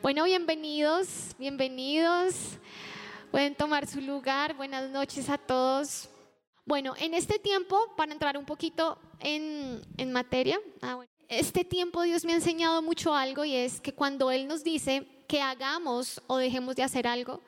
Bueno, 0.00 0.24
bienvenidos, 0.24 1.36
bienvenidos. 1.38 2.34
Pueden 3.30 3.54
tomar 3.54 3.86
su 3.86 4.00
lugar. 4.00 4.54
Buenas 4.54 4.88
noches 4.88 5.28
a 5.28 5.36
todos. 5.36 6.08
Bueno, 6.64 6.94
en 6.98 7.12
este 7.12 7.38
tiempo, 7.38 7.94
para 7.94 8.10
entrar 8.10 8.38
un 8.38 8.46
poquito 8.46 8.98
en, 9.20 9.82
materia, 10.12 10.58
ah, 10.80 10.98
este 11.28 11.62
tiempo 11.62 12.00
Dios 12.02 12.24
me 12.24 12.32
ha 12.32 12.36
enseñado 12.36 12.80
mucho 12.80 13.14
algo 13.14 13.44
y 13.44 13.54
es 13.54 13.82
que 13.82 13.92
cuando 13.92 14.30
Él 14.30 14.48
nos 14.48 14.64
dice 14.64 15.06
que 15.28 15.42
hagamos 15.42 16.22
o 16.26 16.38
dejemos 16.38 16.74
de 16.74 16.84
hacer 16.84 17.06
algo, 17.06 17.42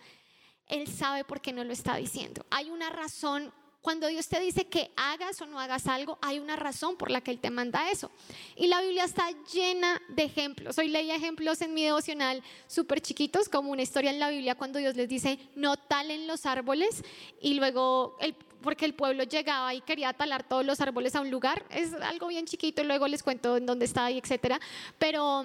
Él 0.66 0.86
sabe 0.86 1.24
por 1.24 1.40
qué 1.40 1.54
no 1.54 1.64
lo 1.64 1.72
está 1.72 1.96
diciendo. 1.96 2.44
Hay 2.50 2.68
una 2.68 2.90
razón 2.90 3.54
cuando 3.84 4.06
Dios 4.06 4.28
te 4.28 4.40
dice 4.40 4.64
que 4.64 4.90
hagas 4.96 5.42
o 5.42 5.46
no 5.46 5.60
hagas 5.60 5.86
algo, 5.88 6.18
hay 6.22 6.38
una 6.38 6.56
razón 6.56 6.96
por 6.96 7.10
la 7.10 7.20
que 7.20 7.30
Él 7.30 7.38
te 7.38 7.50
manda 7.50 7.90
eso. 7.90 8.10
Y 8.56 8.66
la 8.66 8.80
Biblia 8.80 9.04
está 9.04 9.28
llena 9.52 10.00
de 10.08 10.22
ejemplos. 10.22 10.78
Hoy 10.78 10.88
leí 10.88 11.10
ejemplos 11.10 11.60
en 11.60 11.74
mi 11.74 11.84
devocional 11.84 12.42
súper 12.66 13.02
chiquitos, 13.02 13.50
como 13.50 13.70
una 13.70 13.82
historia 13.82 14.10
en 14.10 14.18
la 14.18 14.30
Biblia 14.30 14.54
cuando 14.54 14.78
Dios 14.78 14.96
les 14.96 15.06
dice, 15.06 15.38
no 15.54 15.76
talen 15.76 16.26
los 16.26 16.46
árboles. 16.46 17.04
Y 17.42 17.54
luego, 17.54 18.16
porque 18.62 18.86
el 18.86 18.94
pueblo 18.94 19.24
llegaba 19.24 19.74
y 19.74 19.82
quería 19.82 20.14
talar 20.14 20.48
todos 20.48 20.64
los 20.64 20.80
árboles 20.80 21.14
a 21.14 21.20
un 21.20 21.30
lugar. 21.30 21.66
Es 21.68 21.92
algo 21.92 22.28
bien 22.28 22.46
chiquito, 22.46 22.80
y 22.80 22.86
luego 22.86 23.06
les 23.06 23.22
cuento 23.22 23.58
en 23.58 23.66
dónde 23.66 23.84
está 23.84 24.10
y 24.10 24.16
etcétera. 24.16 24.58
Pero 24.98 25.44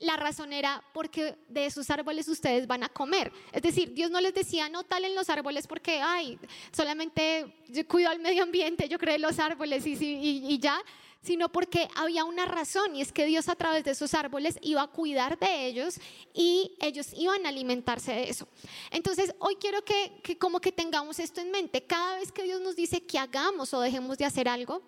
la 0.00 0.16
razón 0.16 0.52
era 0.52 0.82
porque 0.92 1.36
de 1.48 1.66
esos 1.66 1.90
árboles 1.90 2.26
ustedes 2.26 2.66
van 2.66 2.82
a 2.82 2.88
comer. 2.88 3.32
Es 3.52 3.62
decir, 3.62 3.92
Dios 3.92 4.10
no 4.10 4.20
les 4.20 4.34
decía, 4.34 4.68
no 4.68 4.82
talen 4.82 5.14
los 5.14 5.28
árboles 5.28 5.66
porque, 5.66 6.00
ay, 6.00 6.38
solamente 6.72 7.54
yo 7.68 7.86
cuido 7.86 8.10
al 8.10 8.18
medio 8.18 8.42
ambiente, 8.42 8.88
yo 8.88 8.98
creo 8.98 9.18
los 9.18 9.38
árboles 9.38 9.86
y, 9.86 9.92
y, 10.00 10.58
ya, 10.58 10.80
sino 11.22 11.52
porque 11.52 11.86
había 11.96 12.24
una 12.24 12.46
razón 12.46 12.96
y 12.96 13.02
es 13.02 13.12
que 13.12 13.26
Dios 13.26 13.50
a 13.50 13.56
través 13.56 13.84
de 13.84 13.90
esos 13.90 14.14
árboles 14.14 14.58
iba 14.62 14.80
a 14.80 14.86
cuidar 14.86 15.38
de 15.38 15.66
ellos 15.66 16.00
y 16.32 16.76
ellos 16.80 17.08
iban 17.14 17.44
a 17.44 17.50
alimentarse 17.50 18.12
de 18.12 18.30
eso. 18.30 18.48
Entonces, 18.90 19.34
hoy 19.38 19.56
quiero 19.56 19.84
que, 19.84 20.20
que 20.22 20.38
como 20.38 20.60
que 20.60 20.72
tengamos 20.72 21.18
esto 21.18 21.42
en 21.42 21.50
mente. 21.50 21.84
Cada 21.84 22.16
vez 22.16 22.32
que 22.32 22.44
Dios 22.44 22.62
nos 22.62 22.74
dice 22.74 23.02
que 23.02 23.18
hagamos 23.18 23.74
o 23.74 23.80
dejemos 23.80 24.16
de 24.16 24.24
hacer 24.24 24.48
algo, 24.48 24.80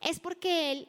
es 0.00 0.18
porque 0.18 0.72
Él 0.72 0.88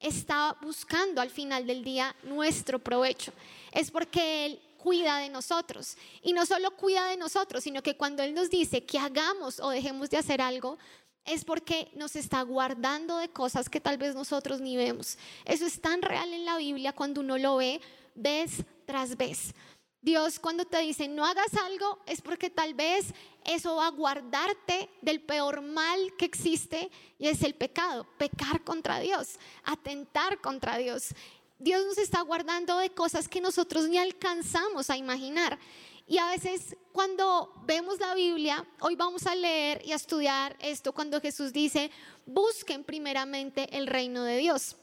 está 0.00 0.56
buscando 0.62 1.20
al 1.20 1.30
final 1.30 1.66
del 1.66 1.84
día 1.84 2.16
nuestro 2.22 2.78
provecho. 2.78 3.32
Es 3.70 3.90
porque 3.90 4.46
Él 4.46 4.60
cuida 4.78 5.18
de 5.18 5.28
nosotros. 5.28 5.96
Y 6.22 6.32
no 6.32 6.46
solo 6.46 6.70
cuida 6.72 7.06
de 7.06 7.16
nosotros, 7.16 7.62
sino 7.62 7.82
que 7.82 7.96
cuando 7.96 8.22
Él 8.22 8.34
nos 8.34 8.50
dice 8.50 8.84
que 8.84 8.98
hagamos 8.98 9.60
o 9.60 9.70
dejemos 9.70 10.10
de 10.10 10.16
hacer 10.16 10.40
algo, 10.40 10.78
es 11.24 11.44
porque 11.44 11.90
nos 11.94 12.16
está 12.16 12.42
guardando 12.42 13.18
de 13.18 13.28
cosas 13.28 13.68
que 13.68 13.80
tal 13.80 13.98
vez 13.98 14.14
nosotros 14.14 14.60
ni 14.60 14.76
vemos. 14.76 15.18
Eso 15.44 15.66
es 15.66 15.80
tan 15.80 16.02
real 16.02 16.32
en 16.32 16.44
la 16.44 16.56
Biblia 16.56 16.92
cuando 16.92 17.20
uno 17.20 17.38
lo 17.38 17.56
ve 17.56 17.80
vez 18.14 18.64
tras 18.86 19.16
vez. 19.16 19.54
Dios 20.02 20.38
cuando 20.38 20.64
te 20.64 20.78
dice 20.78 21.08
no 21.08 21.26
hagas 21.26 21.54
algo 21.54 21.98
es 22.06 22.22
porque 22.22 22.48
tal 22.48 22.74
vez 22.74 23.12
eso 23.44 23.76
va 23.76 23.88
a 23.88 23.90
guardarte 23.90 24.88
del 25.02 25.20
peor 25.20 25.60
mal 25.60 26.14
que 26.16 26.24
existe 26.24 26.90
y 27.18 27.28
es 27.28 27.42
el 27.42 27.54
pecado, 27.54 28.06
pecar 28.16 28.64
contra 28.64 29.00
Dios, 29.00 29.38
atentar 29.64 30.40
contra 30.40 30.78
Dios. 30.78 31.14
Dios 31.58 31.84
nos 31.84 31.98
está 31.98 32.22
guardando 32.22 32.78
de 32.78 32.90
cosas 32.90 33.28
que 33.28 33.40
nosotros 33.40 33.88
ni 33.88 33.98
alcanzamos 33.98 34.88
a 34.88 34.96
imaginar. 34.96 35.58
Y 36.06 36.18
a 36.18 36.26
veces 36.26 36.76
cuando 36.92 37.52
vemos 37.66 38.00
la 38.00 38.14
Biblia, 38.14 38.66
hoy 38.80 38.96
vamos 38.96 39.26
a 39.26 39.34
leer 39.34 39.82
y 39.84 39.92
a 39.92 39.96
estudiar 39.96 40.56
esto 40.58 40.92
cuando 40.92 41.20
Jesús 41.20 41.52
dice, 41.52 41.90
busquen 42.24 42.82
primeramente 42.82 43.76
el 43.76 43.86
reino 43.86 44.24
de 44.24 44.38
Dios. 44.38 44.76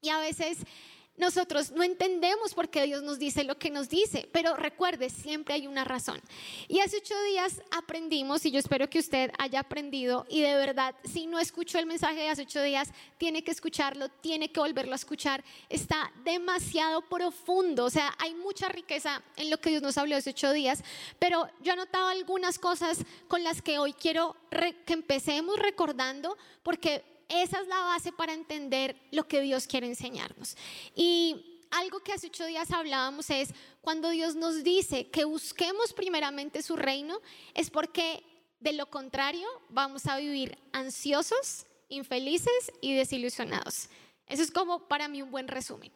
Y 0.00 0.08
a 0.08 0.18
veces 0.18 0.58
nosotros 1.18 1.72
no 1.72 1.82
entendemos 1.82 2.54
por 2.54 2.68
qué 2.68 2.82
Dios 2.82 3.02
nos 3.02 3.18
dice 3.18 3.44
lo 3.44 3.58
que 3.58 3.70
nos 3.70 3.88
dice, 3.88 4.28
pero 4.32 4.54
recuerde, 4.56 5.10
siempre 5.10 5.54
hay 5.54 5.66
una 5.66 5.84
razón. 5.84 6.20
Y 6.68 6.80
hace 6.80 6.98
ocho 6.98 7.14
días 7.24 7.62
aprendimos, 7.70 8.44
y 8.44 8.50
yo 8.50 8.58
espero 8.58 8.88
que 8.90 8.98
usted 8.98 9.30
haya 9.38 9.60
aprendido, 9.60 10.26
y 10.28 10.42
de 10.42 10.54
verdad, 10.54 10.94
si 11.04 11.26
no 11.26 11.38
escuchó 11.38 11.78
el 11.78 11.86
mensaje 11.86 12.20
de 12.20 12.28
hace 12.28 12.42
ocho 12.42 12.62
días, 12.62 12.90
tiene 13.18 13.42
que 13.42 13.50
escucharlo, 13.50 14.08
tiene 14.08 14.50
que 14.50 14.60
volverlo 14.60 14.92
a 14.92 14.96
escuchar. 14.96 15.44
Está 15.68 16.12
demasiado 16.24 17.02
profundo, 17.02 17.84
o 17.84 17.90
sea, 17.90 18.14
hay 18.18 18.34
mucha 18.34 18.68
riqueza 18.68 19.22
en 19.36 19.50
lo 19.50 19.58
que 19.58 19.70
Dios 19.70 19.82
nos 19.82 19.98
habló 19.98 20.16
hace 20.16 20.30
ocho 20.30 20.52
días, 20.52 20.82
pero 21.18 21.48
yo 21.62 21.70
he 21.70 21.72
anotado 21.72 22.08
algunas 22.08 22.58
cosas 22.58 22.98
con 23.28 23.42
las 23.42 23.62
que 23.62 23.78
hoy 23.78 23.92
quiero 23.92 24.36
que 24.50 24.92
empecemos 24.92 25.58
recordando, 25.58 26.36
porque 26.62 27.15
esa 27.28 27.60
es 27.60 27.68
la 27.68 27.80
base 27.80 28.12
para 28.12 28.32
entender 28.32 28.96
lo 29.10 29.26
que 29.26 29.40
Dios 29.40 29.66
quiere 29.66 29.86
enseñarnos. 29.86 30.56
Y 30.94 31.64
algo 31.70 32.00
que 32.00 32.12
hace 32.12 32.28
ocho 32.28 32.46
días 32.46 32.70
hablábamos 32.70 33.30
es 33.30 33.50
cuando 33.80 34.10
Dios 34.10 34.36
nos 34.36 34.62
dice 34.62 35.08
que 35.08 35.24
busquemos 35.24 35.92
primeramente 35.92 36.62
su 36.62 36.76
reino, 36.76 37.20
es 37.54 37.70
porque 37.70 38.22
de 38.60 38.72
lo 38.72 38.86
contrario 38.86 39.46
vamos 39.68 40.06
a 40.06 40.16
vivir 40.16 40.58
ansiosos, 40.72 41.66
infelices 41.88 42.72
y 42.80 42.94
desilusionados. 42.94 43.88
Eso 44.26 44.42
es 44.42 44.50
como 44.50 44.88
para 44.88 45.08
mí 45.08 45.22
un 45.22 45.30
buen 45.30 45.48
resumen. 45.48 45.92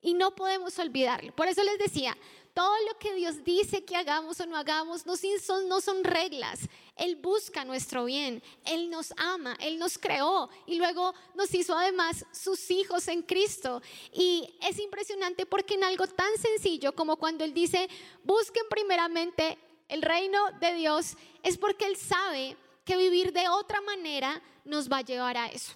Y 0.00 0.14
no 0.14 0.34
podemos 0.34 0.78
olvidarlo. 0.78 1.34
Por 1.34 1.46
eso 1.46 1.62
les 1.62 1.78
decía, 1.78 2.16
todo 2.54 2.74
lo 2.88 2.98
que 2.98 3.14
Dios 3.14 3.42
dice 3.44 3.84
que 3.84 3.96
hagamos 3.96 4.38
o 4.40 4.46
no 4.46 4.56
hagamos 4.56 5.06
no 5.06 5.14
son, 5.16 5.68
no 5.68 5.80
son 5.80 6.04
reglas. 6.04 6.60
Él 6.96 7.16
busca 7.16 7.64
nuestro 7.64 8.04
bien, 8.04 8.42
Él 8.66 8.90
nos 8.90 9.14
ama, 9.16 9.56
Él 9.60 9.78
nos 9.78 9.96
creó 9.96 10.50
y 10.66 10.76
luego 10.76 11.14
nos 11.34 11.54
hizo 11.54 11.76
además 11.76 12.26
sus 12.32 12.70
hijos 12.70 13.08
en 13.08 13.22
Cristo. 13.22 13.80
Y 14.12 14.54
es 14.60 14.78
impresionante 14.78 15.46
porque 15.46 15.74
en 15.74 15.84
algo 15.84 16.06
tan 16.06 16.36
sencillo 16.36 16.94
como 16.94 17.16
cuando 17.16 17.44
Él 17.44 17.54
dice, 17.54 17.88
busquen 18.22 18.64
primeramente 18.68 19.58
el 19.88 20.02
reino 20.02 20.38
de 20.60 20.74
Dios, 20.74 21.16
es 21.42 21.56
porque 21.56 21.86
Él 21.86 21.96
sabe 21.96 22.56
que 22.84 22.96
vivir 22.96 23.32
de 23.32 23.48
otra 23.48 23.80
manera 23.80 24.42
nos 24.64 24.90
va 24.90 24.98
a 24.98 25.02
llevar 25.02 25.36
a 25.36 25.46
eso. 25.46 25.72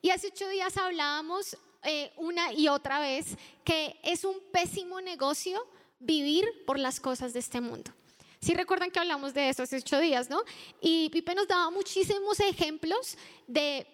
Y 0.00 0.10
hace 0.10 0.28
ocho 0.28 0.48
días 0.48 0.76
hablábamos 0.76 1.56
eh, 1.82 2.12
una 2.16 2.52
y 2.52 2.68
otra 2.68 3.00
vez 3.00 3.36
que 3.64 3.98
es 4.02 4.24
un 4.24 4.40
pésimo 4.52 5.00
negocio 5.00 5.66
vivir 5.98 6.44
por 6.66 6.78
las 6.78 7.00
cosas 7.00 7.32
de 7.32 7.40
este 7.40 7.60
mundo. 7.60 7.92
Si 8.40 8.52
recuerdan 8.52 8.90
que 8.90 8.98
hablamos 8.98 9.32
de 9.32 9.48
eso 9.48 9.62
hace 9.62 9.78
ocho 9.78 9.98
días, 9.98 10.28
¿no? 10.28 10.42
Y 10.80 11.08
Pipe 11.08 11.34
nos 11.34 11.48
daba 11.48 11.70
muchísimos 11.70 12.40
ejemplos 12.40 13.16
de 13.46 13.86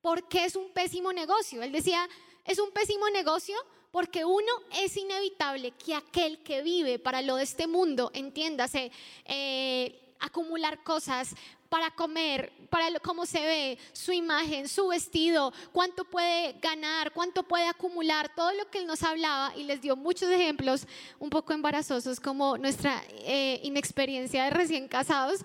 por 0.00 0.26
qué 0.28 0.44
es 0.44 0.56
un 0.56 0.72
pésimo 0.72 1.12
negocio. 1.12 1.62
Él 1.62 1.70
decía, 1.70 2.08
es 2.44 2.58
un 2.58 2.72
pésimo 2.72 3.08
negocio 3.10 3.56
porque 3.92 4.24
uno 4.24 4.52
es 4.82 4.96
inevitable 4.96 5.72
que 5.72 5.94
aquel 5.94 6.42
que 6.42 6.62
vive 6.62 6.98
para 6.98 7.22
lo 7.22 7.36
de 7.36 7.44
este 7.44 7.66
mundo, 7.66 8.10
entiéndase, 8.14 8.90
eh, 9.24 10.14
acumular 10.18 10.82
cosas, 10.82 11.36
para 11.72 11.90
comer, 11.90 12.52
para 12.68 13.00
cómo 13.00 13.24
se 13.24 13.40
ve, 13.40 13.78
su 13.94 14.12
imagen, 14.12 14.68
su 14.68 14.88
vestido, 14.88 15.54
cuánto 15.72 16.04
puede 16.04 16.52
ganar, 16.60 17.14
cuánto 17.14 17.44
puede 17.44 17.66
acumular, 17.66 18.30
todo 18.34 18.52
lo 18.52 18.68
que 18.70 18.76
él 18.76 18.86
nos 18.86 19.02
hablaba 19.02 19.56
y 19.56 19.64
les 19.64 19.80
dio 19.80 19.96
muchos 19.96 20.28
ejemplos 20.28 20.86
un 21.18 21.30
poco 21.30 21.54
embarazosos 21.54 22.20
como 22.20 22.58
nuestra 22.58 23.02
eh, 23.08 23.58
inexperiencia 23.62 24.44
de 24.44 24.50
recién 24.50 24.86
casados, 24.86 25.40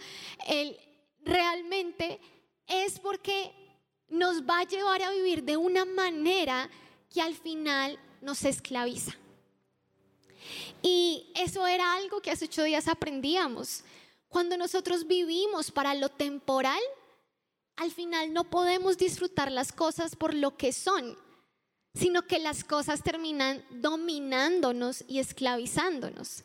él 0.47 0.77
realmente 1.23 2.19
es 2.67 2.99
porque 2.99 3.53
nos 4.09 4.41
va 4.41 4.59
a 4.59 4.67
llevar 4.67 5.03
a 5.03 5.11
vivir 5.11 5.45
de 5.45 5.55
una 5.55 5.85
manera 5.85 6.69
que 7.09 7.21
al 7.21 7.35
final 7.35 7.97
nos 8.21 8.43
esclaviza. 8.43 9.13
Y 10.81 11.31
eso 11.35 11.65
era 11.65 11.93
algo 11.93 12.19
que 12.19 12.31
hace 12.31 12.43
ocho 12.43 12.63
días 12.63 12.89
aprendíamos. 12.89 13.85
Cuando 14.29 14.57
nosotros 14.57 15.07
vivimos 15.07 15.71
para 15.71 15.93
lo 15.93 16.09
temporal, 16.09 16.81
al 17.77 17.91
final 17.91 18.33
no 18.33 18.43
podemos 18.49 18.97
disfrutar 18.97 19.51
las 19.51 19.71
cosas 19.71 20.15
por 20.15 20.33
lo 20.33 20.57
que 20.57 20.73
son, 20.73 21.17
sino 21.93 22.23
que 22.23 22.39
las 22.39 22.63
cosas 22.63 23.03
terminan 23.03 23.63
dominándonos 23.69 25.03
y 25.07 25.19
esclavizándonos. 25.19 26.43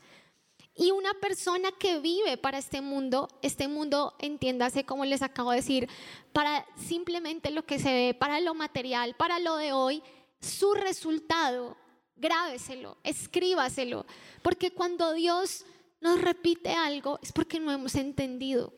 Y 0.74 0.90
una 0.90 1.12
persona 1.14 1.70
que 1.72 1.98
vive 1.98 2.38
para 2.38 2.58
este 2.58 2.80
mundo, 2.80 3.28
este 3.42 3.68
mundo, 3.68 4.14
entiéndase 4.18 4.84
como 4.84 5.04
les 5.04 5.20
acabo 5.20 5.50
de 5.50 5.56
decir, 5.56 5.88
para 6.32 6.66
simplemente 6.76 7.50
lo 7.50 7.66
que 7.66 7.78
se 7.78 7.92
ve, 7.92 8.14
para 8.14 8.40
lo 8.40 8.54
material, 8.54 9.14
para 9.16 9.38
lo 9.38 9.56
de 9.56 9.72
hoy, 9.72 10.02
su 10.40 10.72
resultado, 10.72 11.76
grábeselo, 12.16 12.96
escríbaselo, 13.04 14.06
porque 14.42 14.70
cuando 14.70 15.12
Dios 15.12 15.66
nos 16.02 16.20
repite 16.20 16.70
algo 16.70 17.18
es 17.22 17.32
porque 17.32 17.60
no 17.60 17.70
hemos 17.70 17.94
entendido 17.94 18.74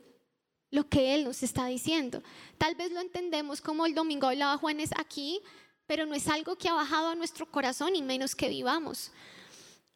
lo 0.70 0.88
que 0.88 1.14
Él 1.14 1.24
nos 1.24 1.42
está 1.42 1.66
diciendo. 1.66 2.22
Tal 2.58 2.74
vez 2.74 2.92
lo 2.92 3.00
entendemos 3.00 3.60
como 3.60 3.86
el 3.86 3.94
domingo 3.94 4.26
hablaba 4.26 4.58
Juanes 4.58 4.90
aquí, 4.96 5.40
pero 5.86 6.04
no 6.04 6.14
es 6.14 6.28
algo 6.28 6.56
que 6.56 6.68
ha 6.68 6.74
bajado 6.74 7.08
a 7.08 7.14
nuestro 7.14 7.50
corazón 7.50 7.96
y 7.96 8.02
menos 8.02 8.34
que 8.34 8.48
vivamos. 8.48 9.10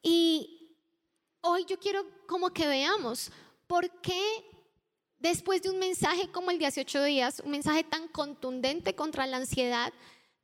Y 0.03 0.75
hoy 1.43 1.67
yo 1.67 1.79
quiero 1.79 2.07
como 2.27 2.51
que 2.51 2.67
veamos 2.67 3.31
por 3.67 3.91
qué 4.01 4.23
después 5.19 5.63
de 5.63 5.71
un 5.71 5.79
mensaje 5.79 6.31
como 6.31 6.51
el 6.51 6.59
de 6.59 6.67
hace 6.67 6.81
ocho 6.81 7.03
días, 7.05 7.43
un 7.45 7.51
mensaje 7.51 7.85
tan 7.85 8.09
contundente 8.09 8.95
contra 8.95 9.27
la 9.27 9.37
ansiedad, 9.37 9.93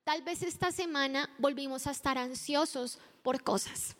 tal 0.04 0.20
vez 0.22 0.42
esta 0.42 0.70
semana 0.70 1.30
volvimos 1.38 1.87
a 1.87 1.92
estar 1.92 2.19
ansiosos 2.19 2.98
por 3.22 3.42
cosas. 3.42 3.96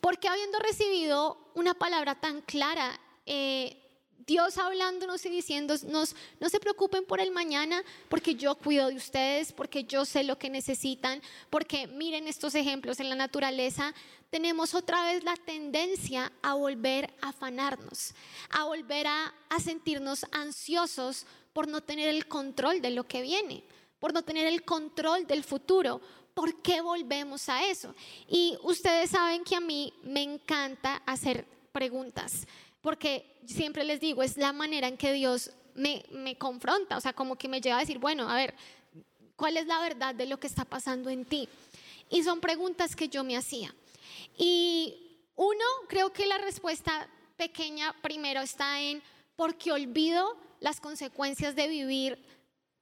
Porque 0.00 0.28
habiendo 0.28 0.58
recibido 0.58 1.50
una 1.54 1.74
palabra 1.74 2.14
tan 2.14 2.40
clara, 2.42 2.98
eh, 3.26 3.82
Dios 4.26 4.58
hablándonos 4.58 5.24
y 5.24 5.28
diciéndonos, 5.28 6.16
no 6.40 6.48
se 6.48 6.58
preocupen 6.58 7.04
por 7.04 7.20
el 7.20 7.30
mañana, 7.30 7.84
porque 8.08 8.34
yo 8.34 8.56
cuido 8.56 8.88
de 8.88 8.96
ustedes, 8.96 9.52
porque 9.52 9.84
yo 9.84 10.04
sé 10.04 10.24
lo 10.24 10.36
que 10.36 10.50
necesitan, 10.50 11.22
porque 11.48 11.86
miren 11.86 12.26
estos 12.26 12.56
ejemplos 12.56 12.98
en 12.98 13.08
la 13.08 13.14
naturaleza, 13.14 13.94
tenemos 14.30 14.74
otra 14.74 15.04
vez 15.04 15.22
la 15.22 15.36
tendencia 15.36 16.32
a 16.42 16.54
volver 16.54 17.14
a 17.20 17.28
afanarnos, 17.28 18.14
a 18.50 18.64
volver 18.64 19.06
a, 19.06 19.32
a 19.48 19.60
sentirnos 19.60 20.26
ansiosos 20.32 21.24
por 21.52 21.68
no 21.68 21.80
tener 21.80 22.08
el 22.08 22.26
control 22.26 22.82
de 22.82 22.90
lo 22.90 23.04
que 23.04 23.22
viene, 23.22 23.62
por 24.00 24.12
no 24.12 24.22
tener 24.22 24.46
el 24.46 24.64
control 24.64 25.26
del 25.28 25.44
futuro. 25.44 26.00
¿Por 26.36 26.60
qué 26.60 26.82
volvemos 26.82 27.48
a 27.48 27.64
eso? 27.64 27.94
Y 28.28 28.58
ustedes 28.62 29.08
saben 29.08 29.42
que 29.42 29.56
a 29.56 29.60
mí 29.60 29.90
me 30.02 30.22
encanta 30.22 31.02
hacer 31.06 31.46
preguntas 31.72 32.46
porque 32.82 33.40
siempre 33.46 33.84
les 33.84 34.00
digo, 34.00 34.22
es 34.22 34.36
la 34.36 34.52
manera 34.52 34.86
en 34.86 34.98
que 34.98 35.14
Dios 35.14 35.50
me, 35.74 36.04
me 36.12 36.36
confronta, 36.36 36.98
o 36.98 37.00
sea, 37.00 37.14
como 37.14 37.36
que 37.36 37.48
me 37.48 37.62
lleva 37.62 37.78
a 37.78 37.80
decir, 37.80 37.98
bueno, 37.98 38.30
a 38.30 38.36
ver, 38.36 38.54
¿cuál 39.34 39.56
es 39.56 39.66
la 39.66 39.80
verdad 39.80 40.14
de 40.14 40.26
lo 40.26 40.38
que 40.38 40.46
está 40.46 40.66
pasando 40.66 41.08
en 41.08 41.24
ti? 41.24 41.48
Y 42.10 42.22
son 42.22 42.38
preguntas 42.40 42.94
que 42.94 43.08
yo 43.08 43.24
me 43.24 43.36
hacía. 43.36 43.74
Y 44.36 45.18
uno, 45.36 45.64
creo 45.88 46.12
que 46.12 46.26
la 46.26 46.36
respuesta 46.36 47.08
pequeña 47.38 47.92
primero 48.02 48.42
está 48.42 48.80
en, 48.80 49.02
porque 49.36 49.72
olvido 49.72 50.36
las 50.60 50.78
consecuencias 50.78 51.56
de 51.56 51.68
vivir 51.68 52.22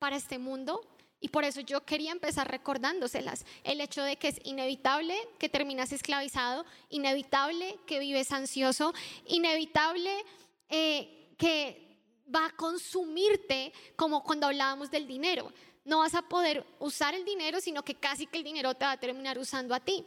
para 0.01 0.17
este 0.17 0.39
mundo, 0.39 0.87
y 1.25 1.29
por 1.29 1.43
eso 1.45 1.63
yo 1.63 1.87
quería 1.87 2.13
empezar 2.13 2.51
recordándoselas. 2.51 3.47
El 3.63 3.81
hecho 3.81 4.03
de 4.03 4.17
que 4.17 4.29
es 4.29 4.39
inevitable 4.45 5.17
que 5.39 5.49
terminas 5.49 5.91
esclavizado, 5.91 6.67
inevitable 6.91 7.79
que 7.87 7.99
vives 7.99 8.31
ansioso, 8.31 8.93
inevitable 9.25 10.23
eh, 10.69 11.35
que 11.39 11.99
va 12.33 12.45
a 12.45 12.51
consumirte 12.51 13.73
como 13.97 14.23
cuando 14.23 14.49
hablábamos 14.49 14.91
del 14.91 15.07
dinero. 15.07 15.51
No 15.87 16.01
vas 16.01 16.15
a 16.15 16.21
poder 16.21 16.63
usar 16.79 17.15
el 17.15 17.25
dinero, 17.25 17.59
sino 17.59 17.83
que 17.83 17.95
casi 17.95 18.27
que 18.27 18.37
el 18.37 18.45
dinero 18.45 18.75
te 18.75 18.85
va 18.85 18.93
a 18.93 19.01
terminar 19.01 19.39
usando 19.39 19.75
a 19.75 19.81
ti. 19.81 20.05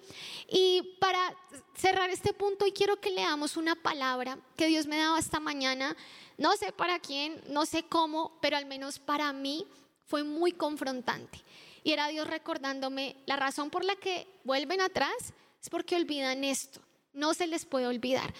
Y 0.47 0.97
para 1.01 1.35
cerrar 1.75 2.11
este 2.11 2.31
punto, 2.31 2.67
y 2.67 2.71
quiero 2.71 3.01
que 3.01 3.09
leamos 3.09 3.57
una 3.57 3.73
palabra 3.73 4.37
que 4.55 4.67
Dios 4.67 4.85
me 4.85 4.99
daba 4.99 5.17
esta 5.17 5.39
mañana. 5.39 5.97
No 6.37 6.55
sé 6.57 6.71
para 6.73 6.99
quién, 6.99 7.41
no 7.47 7.65
sé 7.65 7.81
cómo, 7.81 8.37
pero 8.39 8.55
al 8.55 8.67
menos 8.67 8.99
para 8.99 9.33
mí 9.33 9.65
fue 10.07 10.23
muy 10.23 10.53
confrontante. 10.53 11.43
Y 11.83 11.91
era 11.91 12.07
Dios 12.07 12.27
recordándome, 12.27 13.17
la 13.25 13.35
razón 13.35 13.69
por 13.69 13.85
la 13.85 13.95
que 13.95 14.27
vuelven 14.43 14.81
atrás 14.81 15.33
es 15.61 15.69
porque 15.69 15.95
olvidan 15.95 16.43
esto. 16.43 16.81
No 17.13 17.33
se 17.33 17.47
les 17.47 17.65
puede 17.65 17.87
olvidar. 17.87 18.33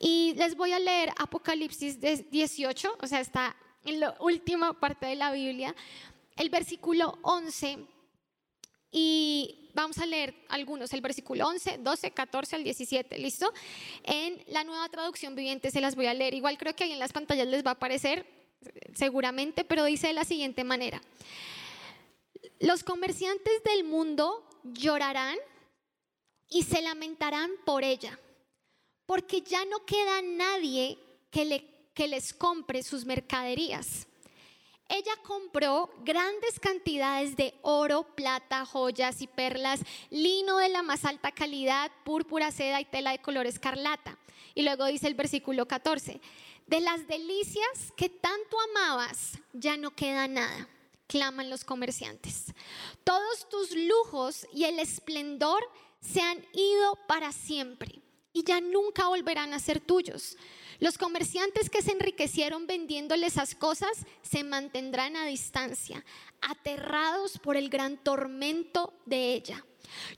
Y 0.00 0.34
les 0.36 0.56
voy 0.56 0.72
a 0.72 0.78
leer 0.78 1.10
Apocalipsis 1.18 1.98
18, 2.00 2.98
o 3.00 3.06
sea, 3.06 3.20
está 3.20 3.56
en 3.84 4.00
la 4.00 4.16
última 4.20 4.78
parte 4.78 5.06
de 5.06 5.16
la 5.16 5.32
Biblia, 5.32 5.74
el 6.36 6.50
versículo 6.50 7.18
11. 7.22 7.78
Y 8.90 9.70
vamos 9.74 9.98
a 9.98 10.06
leer 10.06 10.34
algunos, 10.48 10.92
el 10.92 11.00
versículo 11.00 11.46
11, 11.46 11.78
12, 11.78 12.10
14 12.10 12.56
al 12.56 12.64
17, 12.64 13.18
¿listo? 13.18 13.52
En 14.02 14.42
la 14.48 14.64
nueva 14.64 14.88
traducción 14.88 15.34
viviente 15.34 15.70
se 15.70 15.80
las 15.80 15.94
voy 15.94 16.06
a 16.06 16.14
leer. 16.14 16.34
Igual 16.34 16.58
creo 16.58 16.74
que 16.74 16.84
ahí 16.84 16.92
en 16.92 16.98
las 16.98 17.12
pantallas 17.12 17.46
les 17.46 17.64
va 17.64 17.70
a 17.70 17.74
aparecer, 17.74 18.26
seguramente, 18.94 19.64
pero 19.64 19.84
dice 19.84 20.08
de 20.08 20.12
la 20.12 20.24
siguiente 20.24 20.64
manera. 20.64 21.00
Los 22.60 22.84
comerciantes 22.84 23.62
del 23.64 23.84
mundo 23.84 24.48
llorarán 24.64 25.36
y 26.48 26.62
se 26.62 26.82
lamentarán 26.82 27.50
por 27.64 27.82
ella, 27.82 28.18
porque 29.06 29.40
ya 29.42 29.64
no 29.64 29.84
queda 29.84 30.22
nadie 30.22 30.98
que, 31.30 31.44
le, 31.44 31.64
que 31.94 32.06
les 32.06 32.32
compre 32.32 32.82
sus 32.82 33.04
mercaderías. 33.04 34.06
Ella 34.88 35.12
compró 35.22 35.90
grandes 36.04 36.60
cantidades 36.60 37.34
de 37.34 37.54
oro, 37.62 38.02
plata, 38.14 38.66
joyas 38.66 39.22
y 39.22 39.26
perlas, 39.26 39.80
lino 40.10 40.58
de 40.58 40.68
la 40.68 40.82
más 40.82 41.06
alta 41.06 41.32
calidad, 41.32 41.90
púrpura, 42.04 42.50
seda 42.50 42.78
y 42.80 42.84
tela 42.84 43.12
de 43.12 43.22
color 43.22 43.46
escarlata. 43.46 44.18
Y 44.54 44.62
luego 44.62 44.84
dice 44.84 45.06
el 45.06 45.14
versículo 45.14 45.66
14, 45.66 46.20
de 46.72 46.80
las 46.80 47.06
delicias 47.06 47.92
que 47.98 48.08
tanto 48.08 48.56
amabas, 48.70 49.38
ya 49.52 49.76
no 49.76 49.94
queda 49.94 50.26
nada, 50.26 50.66
claman 51.06 51.50
los 51.50 51.64
comerciantes. 51.64 52.46
Todos 53.04 53.46
tus 53.50 53.76
lujos 53.76 54.46
y 54.54 54.64
el 54.64 54.78
esplendor 54.78 55.62
se 56.00 56.22
han 56.22 56.42
ido 56.54 56.96
para 57.06 57.30
siempre 57.30 58.00
y 58.32 58.42
ya 58.44 58.62
nunca 58.62 59.08
volverán 59.08 59.52
a 59.52 59.58
ser 59.58 59.80
tuyos. 59.80 60.38
Los 60.80 60.96
comerciantes 60.96 61.68
que 61.68 61.82
se 61.82 61.92
enriquecieron 61.92 62.66
vendiéndole 62.66 63.26
esas 63.26 63.54
cosas 63.54 64.06
se 64.22 64.42
mantendrán 64.42 65.14
a 65.14 65.26
distancia, 65.26 66.02
aterrados 66.40 67.38
por 67.38 67.58
el 67.58 67.68
gran 67.68 67.98
tormento 67.98 68.94
de 69.04 69.34
ella. 69.34 69.62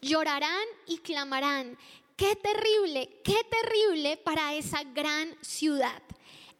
Llorarán 0.00 0.68
y 0.86 0.98
clamarán, 0.98 1.76
qué 2.16 2.36
terrible, 2.36 3.20
qué 3.24 3.38
terrible 3.50 4.18
para 4.18 4.54
esa 4.54 4.84
gran 4.84 5.36
ciudad. 5.42 6.00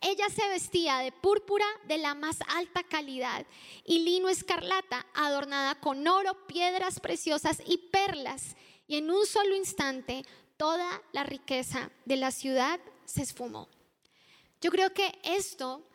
Ella 0.06 0.28
se 0.28 0.46
vestía 0.48 0.98
de 0.98 1.12
púrpura 1.12 1.64
de 1.84 1.96
la 1.96 2.14
más 2.14 2.36
alta 2.48 2.82
calidad 2.82 3.46
y 3.86 4.00
lino 4.00 4.28
escarlata 4.28 5.06
adornada 5.14 5.80
con 5.80 6.06
oro, 6.06 6.46
piedras 6.46 7.00
preciosas 7.00 7.62
y 7.64 7.78
perlas. 7.78 8.54
Y 8.86 8.96
en 8.96 9.10
un 9.10 9.24
solo 9.24 9.56
instante 9.56 10.26
toda 10.58 11.02
la 11.12 11.24
riqueza 11.24 11.90
de 12.04 12.18
la 12.18 12.32
ciudad 12.32 12.78
se 13.06 13.22
esfumó. 13.22 13.66
Yo 14.60 14.70
creo 14.70 14.92
que 14.92 15.18
esto 15.22 15.88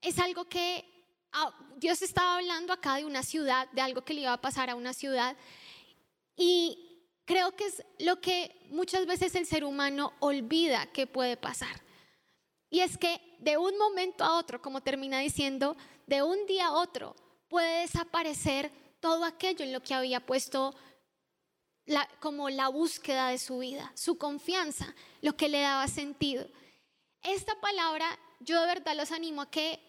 es 0.00 0.18
algo 0.18 0.46
que 0.46 0.86
ah, 1.32 1.54
Dios 1.76 2.00
estaba 2.00 2.38
hablando 2.38 2.72
acá 2.72 2.96
de 2.96 3.04
una 3.04 3.22
ciudad, 3.22 3.68
de 3.72 3.82
algo 3.82 4.02
que 4.02 4.14
le 4.14 4.22
iba 4.22 4.32
a 4.32 4.40
pasar 4.40 4.70
a 4.70 4.76
una 4.76 4.94
ciudad. 4.94 5.36
Y 6.38 7.02
creo 7.26 7.54
que 7.54 7.66
es 7.66 7.84
lo 7.98 8.18
que 8.18 8.66
muchas 8.70 9.04
veces 9.04 9.34
el 9.34 9.44
ser 9.44 9.62
humano 9.62 10.14
olvida 10.20 10.86
que 10.86 11.06
puede 11.06 11.36
pasar. 11.36 11.84
Y 12.76 12.82
es 12.82 12.98
que 12.98 13.22
de 13.38 13.56
un 13.56 13.78
momento 13.78 14.22
a 14.22 14.36
otro, 14.36 14.60
como 14.60 14.82
termina 14.82 15.20
diciendo, 15.20 15.78
de 16.06 16.22
un 16.22 16.44
día 16.44 16.66
a 16.66 16.72
otro 16.72 17.16
puede 17.48 17.80
desaparecer 17.80 18.70
todo 19.00 19.24
aquello 19.24 19.64
en 19.64 19.72
lo 19.72 19.82
que 19.82 19.94
había 19.94 20.20
puesto 20.26 20.74
como 22.20 22.50
la 22.50 22.68
búsqueda 22.68 23.30
de 23.30 23.38
su 23.38 23.60
vida, 23.60 23.90
su 23.94 24.18
confianza, 24.18 24.94
lo 25.22 25.38
que 25.38 25.48
le 25.48 25.62
daba 25.62 25.88
sentido. 25.88 26.46
Esta 27.22 27.58
palabra 27.62 28.06
yo 28.40 28.60
de 28.60 28.66
verdad 28.66 28.94
los 28.94 29.10
animo 29.10 29.40
a 29.40 29.50
que 29.50 29.80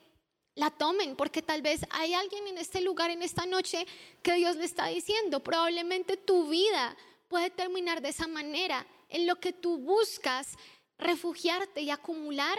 la 0.55 0.71
tomen, 0.71 1.17
porque 1.17 1.41
tal 1.41 1.61
vez 1.61 1.81
hay 1.89 2.13
alguien 2.13 2.47
en 2.47 2.57
este 2.57 2.79
lugar, 2.79 3.11
en 3.11 3.21
esta 3.21 3.45
noche, 3.45 3.85
que 4.23 4.35
Dios 4.35 4.55
le 4.55 4.63
está 4.63 4.85
diciendo, 4.85 5.43
probablemente 5.43 6.15
tu 6.15 6.47
vida 6.47 6.95
puede 7.27 7.49
terminar 7.49 8.01
de 8.01 8.09
esa 8.09 8.29
manera, 8.29 8.87
en 9.09 9.27
lo 9.27 9.41
que 9.41 9.51
tú 9.51 9.77
buscas 9.77 10.55
refugiarte 10.97 11.81
y 11.81 11.89
acumular, 11.89 12.57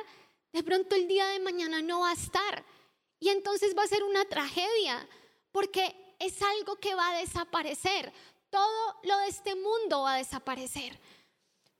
de 0.53 0.63
pronto 0.63 0.95
el 0.95 1.09
día 1.09 1.27
de 1.29 1.41
mañana 1.41 1.83
no 1.83 2.01
va 2.01 2.11
a 2.11 2.15
estar. 2.15 2.65
Y 3.21 3.31
entonces 3.31 3.77
va 3.77 3.83
a 3.83 3.89
ser 3.89 4.03
una 4.05 4.25
tragedia, 4.25 5.09
porque 5.53 6.15
es 6.19 6.41
algo 6.43 6.77
que 6.77 6.95
va 6.95 7.11
a 7.11 7.19
desaparecer. 7.19 8.13
Todo 8.51 8.97
lo 9.03 9.19
de 9.19 9.29
este 9.29 9.55
mundo 9.55 10.03
va 10.03 10.15
a 10.15 10.19
desaparecer. 10.19 10.99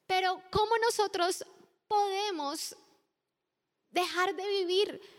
Pero 0.07 0.43
¿cómo 0.51 0.77
nosotros 0.79 1.45
podemos 1.87 2.77
dejar 3.91 4.35
de 4.35 4.47
vivir 4.47 5.18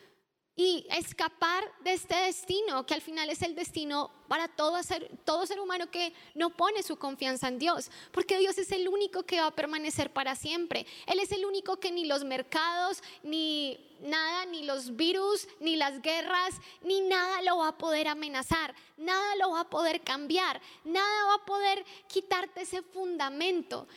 y 0.59 0.85
escapar 0.89 1.63
de 1.85 1.93
este 1.93 2.13
destino, 2.13 2.85
que 2.85 2.93
al 2.93 2.99
final 2.99 3.29
es 3.29 3.43
el 3.43 3.55
destino 3.55 4.11
para 4.27 4.49
todo 4.49 4.83
ser, 4.83 5.09
todo 5.23 5.45
ser 5.45 5.57
humano 5.57 5.89
que 5.89 6.11
no 6.35 6.49
pone 6.49 6.83
su 6.83 6.97
confianza 6.97 7.47
en 7.47 7.59
Dios, 7.59 7.89
porque 8.11 8.37
Dios 8.39 8.57
es 8.57 8.69
el 8.73 8.89
único 8.89 9.23
que 9.23 9.39
va 9.39 9.47
a 9.47 9.55
permanecer 9.55 10.11
para 10.11 10.35
siempre. 10.35 10.85
Él 11.07 11.21
es 11.21 11.31
el 11.31 11.45
único 11.45 11.79
que 11.79 11.93
ni 11.93 12.03
los 12.03 12.25
mercados, 12.25 13.01
ni 13.23 13.79
nada, 14.01 14.45
ni 14.47 14.63
los 14.63 14.97
virus, 14.97 15.47
ni 15.61 15.77
las 15.77 16.01
guerras, 16.01 16.55
ni 16.81 16.99
nada 16.99 17.41
lo 17.43 17.59
va 17.59 17.69
a 17.69 17.77
poder 17.77 18.09
amenazar, 18.09 18.75
nada 18.97 19.37
lo 19.37 19.51
va 19.51 19.61
a 19.61 19.69
poder 19.69 20.01
cambiar, 20.01 20.59
nada 20.83 21.25
va 21.27 21.35
a 21.35 21.45
poder 21.45 21.85
quitarte 22.09 22.63
ese 22.63 22.81
fundamento. 22.81 23.87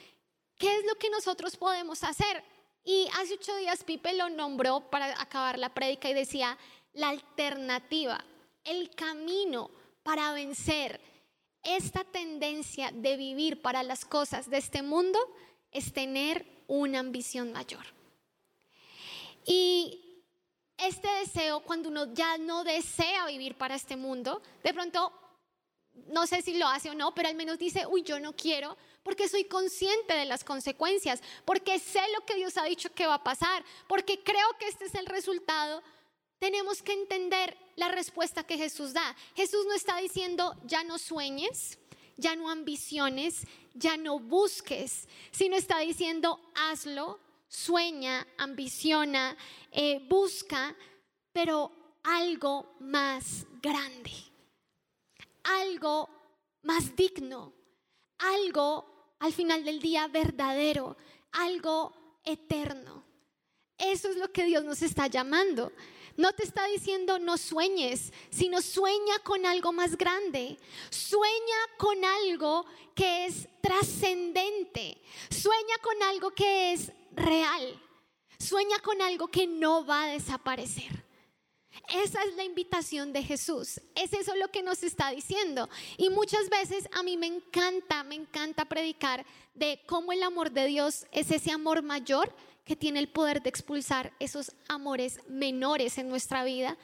¿Qué 0.58 0.76
es 0.76 0.86
lo 0.86 0.94
que 0.94 1.10
nosotros 1.10 1.56
podemos 1.56 2.04
hacer? 2.04 2.51
Y 2.84 3.08
hace 3.20 3.34
ocho 3.34 3.56
días 3.56 3.84
Pipe 3.84 4.14
lo 4.14 4.28
nombró 4.28 4.90
para 4.90 5.20
acabar 5.20 5.58
la 5.58 5.72
prédica 5.72 6.08
y 6.10 6.14
decía, 6.14 6.58
la 6.92 7.10
alternativa, 7.10 8.24
el 8.64 8.90
camino 8.90 9.70
para 10.02 10.32
vencer 10.32 11.00
esta 11.62 12.02
tendencia 12.04 12.90
de 12.92 13.16
vivir 13.16 13.62
para 13.62 13.82
las 13.82 14.04
cosas 14.04 14.50
de 14.50 14.58
este 14.58 14.82
mundo 14.82 15.18
es 15.70 15.92
tener 15.92 16.64
una 16.66 16.98
ambición 16.98 17.52
mayor. 17.52 17.84
Y 19.44 20.24
este 20.76 21.08
deseo, 21.20 21.60
cuando 21.60 21.88
uno 21.88 22.12
ya 22.12 22.38
no 22.38 22.64
desea 22.64 23.26
vivir 23.26 23.56
para 23.56 23.76
este 23.76 23.96
mundo, 23.96 24.42
de 24.64 24.74
pronto 24.74 25.12
no 26.08 26.26
sé 26.26 26.42
si 26.42 26.54
lo 26.54 26.66
hace 26.66 26.90
o 26.90 26.94
no, 26.94 27.14
pero 27.14 27.28
al 27.28 27.34
menos 27.34 27.58
dice, 27.58 27.86
uy, 27.86 28.02
yo 28.02 28.20
no 28.20 28.34
quiero, 28.34 28.76
porque 29.02 29.28
soy 29.28 29.44
consciente 29.44 30.14
de 30.14 30.24
las 30.24 30.44
consecuencias, 30.44 31.22
porque 31.44 31.78
sé 31.78 32.00
lo 32.14 32.24
que 32.24 32.34
Dios 32.34 32.56
ha 32.56 32.64
dicho 32.64 32.92
que 32.94 33.06
va 33.06 33.14
a 33.14 33.24
pasar, 33.24 33.64
porque 33.88 34.22
creo 34.22 34.46
que 34.58 34.68
este 34.68 34.86
es 34.86 34.94
el 34.94 35.06
resultado, 35.06 35.82
tenemos 36.38 36.82
que 36.82 36.92
entender 36.92 37.56
la 37.76 37.88
respuesta 37.88 38.44
que 38.44 38.58
Jesús 38.58 38.92
da. 38.92 39.16
Jesús 39.36 39.64
no 39.66 39.74
está 39.74 39.98
diciendo, 39.98 40.56
ya 40.64 40.82
no 40.82 40.98
sueñes, 40.98 41.78
ya 42.16 42.34
no 42.34 42.50
ambiciones, 42.50 43.46
ya 43.74 43.96
no 43.96 44.18
busques, 44.18 45.08
sino 45.30 45.56
está 45.56 45.78
diciendo, 45.78 46.40
hazlo, 46.54 47.20
sueña, 47.48 48.26
ambiciona, 48.38 49.36
eh, 49.70 50.00
busca, 50.08 50.74
pero 51.32 51.70
algo 52.02 52.74
más 52.80 53.46
grande, 53.62 54.12
algo 55.44 56.08
más 56.62 56.94
digno, 56.96 57.52
algo 58.18 59.14
al 59.18 59.32
final 59.32 59.64
del 59.64 59.80
día 59.80 60.08
verdadero, 60.08 60.96
algo 61.32 61.92
eterno. 62.24 63.04
Eso 63.78 64.08
es 64.10 64.16
lo 64.16 64.30
que 64.32 64.44
Dios 64.44 64.64
nos 64.64 64.82
está 64.82 65.06
llamando. 65.06 65.72
No 66.16 66.32
te 66.32 66.44
está 66.44 66.66
diciendo 66.66 67.18
no 67.18 67.38
sueñes, 67.38 68.12
sino 68.30 68.60
sueña 68.60 69.18
con 69.24 69.46
algo 69.46 69.72
más 69.72 69.96
grande. 69.96 70.58
Sueña 70.90 71.56
con 71.78 72.04
algo 72.04 72.66
que 72.94 73.26
es 73.26 73.48
trascendente. 73.60 75.00
Sueña 75.30 75.78
con 75.82 76.02
algo 76.02 76.30
que 76.30 76.72
es 76.74 76.92
real. 77.12 77.80
Sueña 78.38 78.78
con 78.80 79.00
algo 79.00 79.28
que 79.28 79.46
no 79.46 79.84
va 79.86 80.04
a 80.04 80.12
desaparecer. 80.12 81.04
Esa 81.88 82.22
es 82.24 82.34
la 82.36 82.44
invitación 82.44 83.12
de 83.12 83.22
Jesús. 83.22 83.80
Es 83.94 84.12
eso 84.12 84.34
lo 84.36 84.48
que 84.48 84.62
nos 84.62 84.82
está 84.82 85.10
diciendo. 85.10 85.68
Y 85.96 86.10
muchas 86.10 86.48
veces 86.48 86.88
a 86.92 87.02
mí 87.02 87.16
me 87.16 87.26
encanta, 87.26 88.04
me 88.04 88.14
encanta 88.14 88.64
predicar 88.64 89.24
de 89.54 89.80
cómo 89.86 90.12
el 90.12 90.22
amor 90.22 90.50
de 90.50 90.66
Dios 90.66 91.06
es 91.12 91.30
ese 91.30 91.50
amor 91.50 91.82
mayor 91.82 92.34
que 92.64 92.76
tiene 92.76 93.00
el 93.00 93.08
poder 93.08 93.42
de 93.42 93.48
expulsar 93.48 94.12
esos 94.20 94.52
amores 94.68 95.20
menores 95.28 95.98
en 95.98 96.08
nuestra 96.08 96.44
vida 96.44 96.76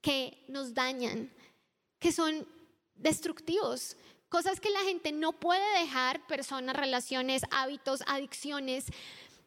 que 0.00 0.44
nos 0.48 0.74
dañan, 0.74 1.30
que 1.98 2.12
son 2.12 2.46
destructivos, 2.94 3.96
cosas 4.28 4.60
que 4.60 4.70
la 4.70 4.80
gente 4.80 5.12
no 5.12 5.32
puede 5.32 5.80
dejar, 5.80 6.26
personas, 6.26 6.76
relaciones, 6.76 7.42
hábitos, 7.50 8.02
adicciones, 8.06 8.86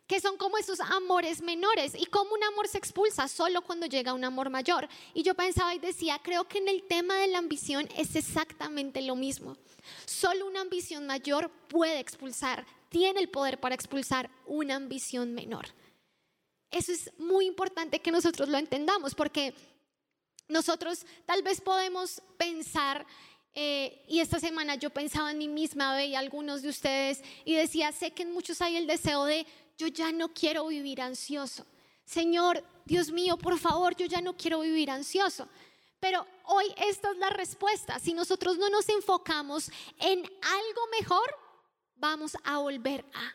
que 0.08 0.20
son 0.20 0.38
como 0.38 0.58
esos 0.58 0.80
amores 0.80 1.42
menores. 1.42 1.94
Y 1.98 2.06
como 2.06 2.34
un 2.34 2.44
amor 2.44 2.68
se 2.68 2.78
expulsa 2.78 3.28
solo 3.28 3.62
cuando 3.62 3.86
llega 3.86 4.14
un 4.14 4.24
amor 4.24 4.50
mayor. 4.50 4.88
Y 5.14 5.24
yo 5.24 5.34
pensaba 5.36 5.74
y 5.74 5.80
decía, 5.80 6.20
creo 6.24 6.48
que 6.48 6.60
en 6.60 6.68
el 6.68 6.84
tema 6.84 7.16
de 7.16 7.28
la 7.28 7.40
ambición 7.40 7.88
es 7.98 8.16
exactamente 8.16 9.02
lo 9.02 9.16
mismo. 9.16 9.58
Solo 10.06 10.48
una 10.48 10.62
ambición 10.62 11.08
mayor 11.08 11.50
puede 11.68 12.00
expulsar 12.00 12.66
tiene 12.94 13.20
el 13.20 13.30
poder 13.30 13.60
para 13.60 13.74
expulsar 13.74 14.30
una 14.46 14.76
ambición 14.76 15.34
menor. 15.34 15.66
Eso 16.70 16.92
es 16.92 17.12
muy 17.18 17.48
importante 17.48 18.00
que 18.00 18.12
nosotros 18.12 18.48
lo 18.48 18.58
entendamos 18.60 19.16
porque 19.16 19.56
nosotros 20.48 21.04
tal 21.26 21.42
vez 21.42 21.60
podemos 21.60 22.22
pensar, 22.38 23.06
eh, 23.56 24.06
y 24.08 24.20
esta 24.20 24.40
semana 24.40 24.76
yo 24.76 24.92
pensaba 24.92 25.32
en 25.32 25.40
mí 25.40 25.48
misma, 25.48 25.96
veía 25.96 26.20
algunos 26.20 26.62
de 26.62 26.70
ustedes 26.70 27.24
y 27.46 27.56
decía, 27.56 27.92
sé 27.92 28.12
que 28.12 28.24
en 28.24 28.32
muchos 28.32 28.62
hay 28.62 28.76
el 28.78 28.86
deseo 28.86 29.26
de, 29.26 29.48
yo 29.78 29.88
ya 29.88 30.12
no 30.12 30.34
quiero 30.34 30.68
vivir 30.68 31.02
ansioso. 31.02 31.66
Señor, 32.06 32.64
Dios 32.86 33.12
mío, 33.12 33.38
por 33.38 33.58
favor, 33.58 33.96
yo 33.96 34.06
ya 34.06 34.22
no 34.22 34.36
quiero 34.36 34.62
vivir 34.62 34.92
ansioso. 34.92 35.48
Pero 36.00 36.26
hoy 36.46 36.66
esta 36.78 37.12
es 37.12 37.18
la 37.18 37.30
respuesta. 37.30 38.00
Si 38.00 38.14
nosotros 38.14 38.58
no 38.58 38.70
nos 38.70 38.90
enfocamos 38.90 39.72
en 40.00 40.20
algo 40.20 40.88
mejor, 41.00 41.36
vamos 41.96 42.36
a 42.44 42.58
volver 42.58 43.06
a. 43.14 43.34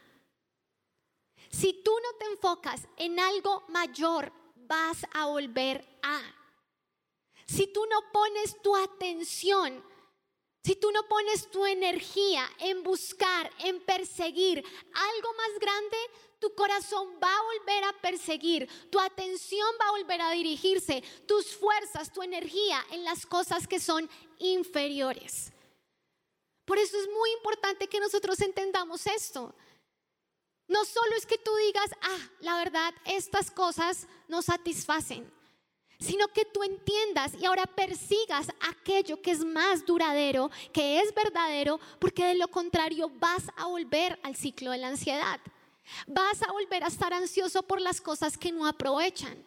Si 1.51 1.73
tú 1.83 1.93
no 2.03 2.19
te 2.19 2.27
enfocas 2.27 2.87
en 2.99 3.19
algo 3.19 3.65
mayor, 3.69 4.33
vas 4.55 4.99
a 5.15 5.27
volver 5.27 5.83
a. 6.03 6.21
Si 7.47 7.67
tú 7.69 7.87
no 7.87 8.13
pones 8.13 8.61
tu 8.61 8.77
atención, 8.77 9.83
si 10.63 10.77
tú 10.77 10.91
no 10.93 11.03
pones 11.09 11.51
tu 11.51 11.65
energía 11.65 12.47
en 12.59 12.83
buscar, 12.83 13.51
en 13.61 13.81
perseguir 13.81 14.59
algo 14.59 15.33
más 15.35 15.59
grande, 15.59 15.97
tu 16.39 16.55
corazón 16.55 17.19
va 17.23 17.35
a 17.35 17.43
volver 17.43 17.85
a 17.85 17.93
perseguir, 18.01 18.69
tu 18.91 19.01
atención 19.01 19.69
va 19.81 19.89
a 19.89 19.93
volver 19.93 20.21
a 20.21 20.31
dirigirse, 20.31 21.03
tus 21.27 21.57
fuerzas, 21.57 22.13
tu 22.13 22.23
energía 22.23 22.85
en 22.91 23.05
las 23.05 23.27
cosas 23.27 23.67
que 23.67 23.81
son 23.81 24.09
inferiores. 24.39 25.53
Por 26.65 26.79
eso 26.79 26.99
es 26.99 27.09
muy 27.09 27.31
importante 27.33 27.89
que 27.89 28.01
nosotros 28.01 28.41
entendamos 28.41 29.07
esto. 29.07 29.55
No 30.69 30.85
solo 30.85 31.17
es 31.17 31.25
que 31.25 31.39
tú 31.39 31.51
digas, 31.57 31.91
ah, 32.03 32.19
la 32.41 32.57
verdad, 32.57 32.95
estas 33.07 33.51
cosas 33.51 34.07
no 34.29 34.43
satisfacen, 34.43 35.33
sino 35.99 36.29
que 36.29 36.45
tú 36.45 36.63
entiendas 36.63 37.33
y 37.35 37.47
ahora 37.47 37.67
persigas 37.67 38.49
aquello 38.61 39.21
que 39.23 39.31
es 39.31 39.45
más 39.45 39.87
duradero, 39.87 40.51
que 40.73 41.01
es 41.01 41.15
verdadero, 41.15 41.81
porque 41.99 42.27
de 42.27 42.35
lo 42.35 42.49
contrario 42.49 43.11
vas 43.19 43.45
a 43.57 43.67
volver 43.67 44.19
al 44.23 44.37
ciclo 44.37 44.71
de 44.71 44.79
la 44.79 44.89
ansiedad. 44.89 45.41
Vas 46.07 46.43
a 46.43 46.53
volver 46.53 46.85
a 46.85 46.89
estar 46.89 47.13
ansioso 47.13 47.63
por 47.63 47.81
las 47.81 48.01
cosas 48.01 48.37
que 48.37 48.53
no 48.53 48.67
aprovechan. 48.67 49.45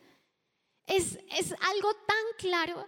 Es, 0.86 1.20
es 1.30 1.54
algo 1.62 1.94
tan 1.94 2.26
claro 2.38 2.86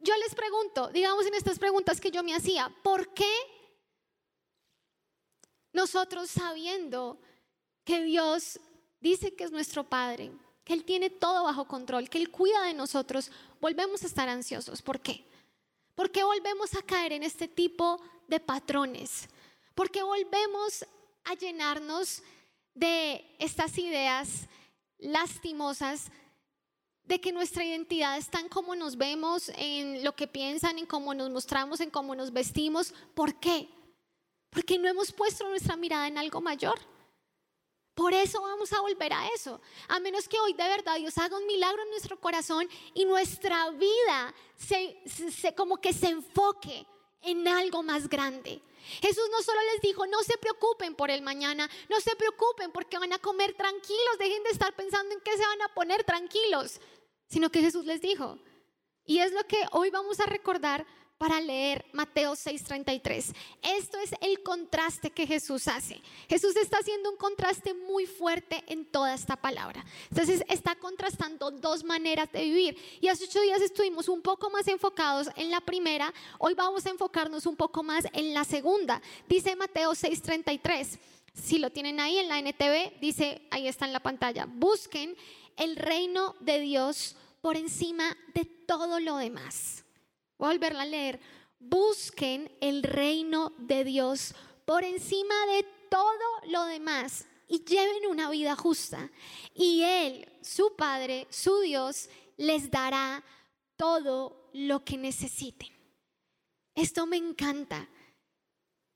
yo 0.00 0.16
les 0.16 0.34
pregunto, 0.34 0.88
digamos 0.88 1.26
en 1.26 1.34
estas 1.34 1.58
preguntas 1.58 2.00
que 2.00 2.10
yo 2.10 2.22
me 2.22 2.34
hacía, 2.34 2.72
¿por 2.82 3.12
qué 3.14 3.30
nosotros 5.72 6.30
sabiendo 6.30 7.18
que 7.84 8.02
Dios 8.04 8.60
dice 9.00 9.34
que 9.34 9.44
es 9.44 9.50
nuestro 9.50 9.84
Padre, 9.84 10.30
que 10.64 10.72
Él 10.72 10.84
tiene 10.84 11.10
todo 11.10 11.44
bajo 11.44 11.66
control, 11.66 12.08
que 12.08 12.18
Él 12.18 12.30
cuida 12.30 12.62
de 12.62 12.74
nosotros, 12.74 13.30
volvemos 13.60 14.04
a 14.04 14.06
estar 14.06 14.28
ansiosos? 14.28 14.82
¿Por 14.82 15.00
qué? 15.00 15.24
¿Por 15.96 16.12
qué 16.12 16.22
volvemos 16.22 16.74
a 16.76 16.82
caer 16.82 17.12
en 17.14 17.24
este 17.24 17.48
tipo 17.48 18.00
de 18.28 18.38
patrones? 18.38 19.28
¿Por 19.74 19.90
qué 19.90 20.02
volvemos 20.02 20.86
a 21.28 21.34
llenarnos 21.34 22.22
de 22.74 23.24
estas 23.38 23.76
ideas 23.76 24.48
lastimosas 24.98 26.10
de 27.04 27.20
que 27.20 27.32
nuestra 27.32 27.64
identidad 27.64 28.18
está 28.18 28.40
en 28.40 28.48
cómo 28.48 28.74
nos 28.74 28.96
vemos, 28.96 29.50
en 29.56 30.04
lo 30.04 30.14
que 30.14 30.26
piensan, 30.26 30.78
en 30.78 30.86
cómo 30.86 31.14
nos 31.14 31.30
mostramos, 31.30 31.80
en 31.80 31.90
cómo 31.90 32.14
nos 32.14 32.32
vestimos. 32.32 32.94
¿Por 33.14 33.40
qué? 33.40 33.68
Porque 34.50 34.78
no 34.78 34.88
hemos 34.88 35.12
puesto 35.12 35.48
nuestra 35.48 35.76
mirada 35.76 36.06
en 36.06 36.18
algo 36.18 36.40
mayor. 36.40 36.78
Por 37.94 38.14
eso 38.14 38.40
vamos 38.40 38.72
a 38.72 38.80
volver 38.80 39.12
a 39.12 39.26
eso. 39.28 39.60
A 39.88 39.98
menos 40.00 40.28
que 40.28 40.38
hoy 40.38 40.52
de 40.52 40.68
verdad 40.68 40.96
Dios 40.96 41.18
haga 41.18 41.36
un 41.36 41.46
milagro 41.46 41.82
en 41.82 41.90
nuestro 41.90 42.20
corazón 42.20 42.68
y 42.94 43.04
nuestra 43.04 43.70
vida 43.70 44.34
se, 44.56 45.02
se, 45.30 45.54
como 45.54 45.78
que 45.78 45.92
se 45.92 46.08
enfoque 46.08 46.86
en 47.22 47.48
algo 47.48 47.82
más 47.82 48.08
grande. 48.08 48.62
Jesús 49.00 49.28
no 49.30 49.42
solo 49.42 49.60
les 49.72 49.80
dijo, 49.80 50.06
no 50.06 50.22
se 50.22 50.38
preocupen 50.38 50.94
por 50.94 51.10
el 51.10 51.22
mañana, 51.22 51.68
no 51.88 52.00
se 52.00 52.16
preocupen 52.16 52.72
porque 52.72 52.98
van 52.98 53.12
a 53.12 53.18
comer 53.18 53.54
tranquilos, 53.54 54.18
dejen 54.18 54.42
de 54.42 54.50
estar 54.50 54.74
pensando 54.74 55.14
en 55.14 55.20
qué 55.20 55.36
se 55.36 55.46
van 55.46 55.62
a 55.62 55.74
poner 55.74 56.04
tranquilos 56.04 56.80
sino 57.28 57.50
que 57.50 57.60
Jesús 57.60 57.84
les 57.84 58.00
dijo. 58.00 58.38
Y 59.04 59.20
es 59.20 59.32
lo 59.32 59.44
que 59.46 59.62
hoy 59.72 59.90
vamos 59.90 60.20
a 60.20 60.26
recordar 60.26 60.86
para 61.18 61.40
leer 61.40 61.84
Mateo 61.92 62.34
6:33. 62.34 63.34
Esto 63.62 63.98
es 63.98 64.12
el 64.20 64.42
contraste 64.42 65.10
que 65.10 65.26
Jesús 65.26 65.66
hace. 65.68 66.00
Jesús 66.28 66.56
está 66.56 66.78
haciendo 66.78 67.10
un 67.10 67.16
contraste 67.16 67.74
muy 67.74 68.06
fuerte 68.06 68.62
en 68.68 68.86
toda 68.86 69.14
esta 69.14 69.36
palabra. 69.36 69.84
Entonces 70.10 70.44
está 70.48 70.76
contrastando 70.76 71.50
dos 71.50 71.82
maneras 71.84 72.30
de 72.32 72.44
vivir. 72.44 72.78
Y 73.00 73.08
hace 73.08 73.24
ocho 73.24 73.40
días 73.40 73.60
estuvimos 73.60 74.08
un 74.08 74.22
poco 74.22 74.48
más 74.48 74.68
enfocados 74.68 75.28
en 75.36 75.50
la 75.50 75.60
primera, 75.60 76.14
hoy 76.38 76.54
vamos 76.54 76.86
a 76.86 76.90
enfocarnos 76.90 77.46
un 77.46 77.56
poco 77.56 77.82
más 77.82 78.06
en 78.12 78.32
la 78.32 78.44
segunda. 78.44 79.02
Dice 79.28 79.56
Mateo 79.56 79.94
6:33. 79.94 80.98
Si 81.34 81.58
lo 81.58 81.70
tienen 81.70 82.00
ahí 82.00 82.18
en 82.18 82.28
la 82.28 82.38
NTV, 82.38 82.98
dice, 83.00 83.42
ahí 83.50 83.68
está 83.68 83.86
en 83.86 83.92
la 83.92 84.00
pantalla, 84.00 84.46
busquen 84.46 85.16
el 85.56 85.76
reino 85.76 86.34
de 86.40 86.58
Dios 86.60 87.16
por 87.40 87.56
encima 87.56 88.16
de 88.34 88.44
todo 88.44 88.98
lo 88.98 89.16
demás. 89.16 89.84
Volverla 90.38 90.82
a 90.82 90.86
leer. 90.86 91.20
Busquen 91.58 92.50
el 92.60 92.82
reino 92.82 93.52
de 93.58 93.84
Dios 93.84 94.34
por 94.64 94.84
encima 94.84 95.34
de 95.46 95.66
todo 95.90 96.50
lo 96.50 96.64
demás 96.64 97.26
y 97.48 97.64
lleven 97.64 98.06
una 98.06 98.30
vida 98.30 98.54
justa. 98.54 99.10
Y 99.54 99.82
Él, 99.82 100.30
su 100.42 100.76
Padre, 100.76 101.26
su 101.30 101.60
Dios, 101.60 102.08
les 102.36 102.70
dará 102.70 103.24
todo 103.76 104.50
lo 104.52 104.84
que 104.84 104.96
necesiten. 104.96 105.68
Esto 106.74 107.06
me 107.06 107.16
encanta. 107.16 107.88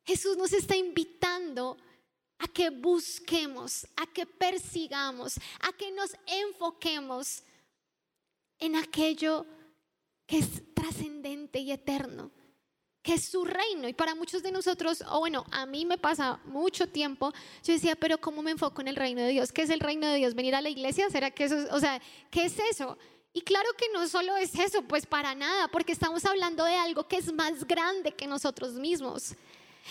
Jesús 0.04 0.36
nos 0.36 0.52
está 0.52 0.76
invitando 0.76 1.76
a 2.38 2.48
que 2.48 2.70
busquemos, 2.70 3.86
a 3.96 4.06
que 4.06 4.26
persigamos, 4.26 5.38
a 5.60 5.72
que 5.72 5.90
nos 5.92 6.14
enfoquemos 6.26 7.42
en 8.58 8.76
aquello 8.76 9.44
que 9.44 9.61
es 10.38 10.74
trascendente 10.74 11.58
y 11.58 11.72
eterno, 11.72 12.30
que 13.02 13.14
es 13.14 13.26
su 13.26 13.44
reino. 13.44 13.88
Y 13.88 13.92
para 13.92 14.14
muchos 14.14 14.42
de 14.42 14.52
nosotros, 14.52 15.02
o 15.10 15.20
bueno, 15.20 15.44
a 15.50 15.66
mí 15.66 15.84
me 15.84 15.98
pasa 15.98 16.40
mucho 16.44 16.88
tiempo, 16.88 17.32
yo 17.62 17.72
decía, 17.72 17.96
pero 17.96 18.18
¿cómo 18.18 18.42
me 18.42 18.52
enfoco 18.52 18.80
en 18.80 18.88
el 18.88 18.96
reino 18.96 19.20
de 19.22 19.28
Dios? 19.28 19.52
¿Qué 19.52 19.62
es 19.62 19.70
el 19.70 19.80
reino 19.80 20.06
de 20.06 20.16
Dios? 20.16 20.34
¿Venir 20.34 20.54
a 20.54 20.60
la 20.60 20.70
iglesia? 20.70 21.10
¿Será 21.10 21.30
que 21.30 21.44
eso, 21.44 21.56
o 21.70 21.80
sea, 21.80 22.00
qué 22.30 22.44
es 22.44 22.58
eso? 22.70 22.96
Y 23.34 23.42
claro 23.42 23.68
que 23.78 23.86
no 23.92 24.06
solo 24.08 24.36
es 24.36 24.54
eso, 24.58 24.82
pues 24.82 25.06
para 25.06 25.34
nada, 25.34 25.68
porque 25.68 25.92
estamos 25.92 26.24
hablando 26.26 26.64
de 26.64 26.74
algo 26.74 27.08
que 27.08 27.16
es 27.16 27.32
más 27.32 27.64
grande 27.64 28.12
que 28.12 28.26
nosotros 28.26 28.74
mismos. 28.74 29.34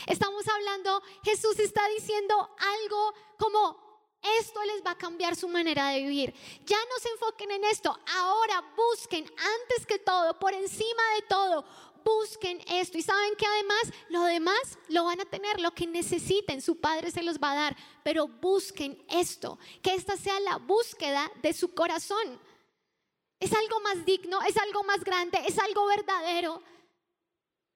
Estamos 0.08 0.48
hablando, 0.48 1.02
Jesús 1.24 1.60
está 1.60 1.82
diciendo 1.98 2.50
algo 2.58 3.14
como 3.38 3.91
esto 4.40 4.64
les 4.64 4.86
va 4.86 4.92
a 4.92 4.98
cambiar 4.98 5.36
su 5.36 5.48
manera 5.48 5.90
de 5.90 6.02
vivir. 6.02 6.34
Ya 6.66 6.78
no 6.78 7.00
se 7.00 7.10
enfoquen 7.10 7.52
en 7.52 7.64
esto. 7.66 7.98
Ahora 8.16 8.74
busquen 8.76 9.26
antes 9.26 9.86
que 9.86 10.00
todo, 10.00 10.38
por 10.40 10.54
encima 10.54 11.04
de 11.16 11.22
todo, 11.24 11.66
busquen 12.04 12.62
esto. 12.68 12.98
Y 12.98 13.02
saben 13.02 13.36
que 13.36 13.46
además 13.46 13.82
lo 14.10 14.24
demás 14.24 14.78
lo 14.90 15.06
van 15.06 15.22
a 15.22 15.26
tener, 15.26 15.60
lo 15.60 15.72
que 15.72 15.88
necesiten, 15.88 16.62
su 16.62 16.80
Padre 16.80 17.12
se 17.12 17.24
los 17.24 17.40
va 17.40 17.52
a 17.52 17.56
dar. 17.56 17.78
Pero 18.04 18.28
busquen 18.28 19.04
esto, 19.10 19.58
que 19.82 19.96
esta 19.96 20.16
sea 20.18 20.40
la 20.42 20.58
búsqueda 20.58 21.32
de 21.42 21.54
su 21.54 21.74
corazón. 21.74 22.40
Es 23.40 23.54
algo 23.54 23.80
más 23.80 24.06
digno, 24.06 24.40
es 24.44 24.56
algo 24.58 24.84
más 24.84 25.04
grande, 25.04 25.40
es 25.48 25.58
algo 25.58 25.88
verdadero. 25.88 26.62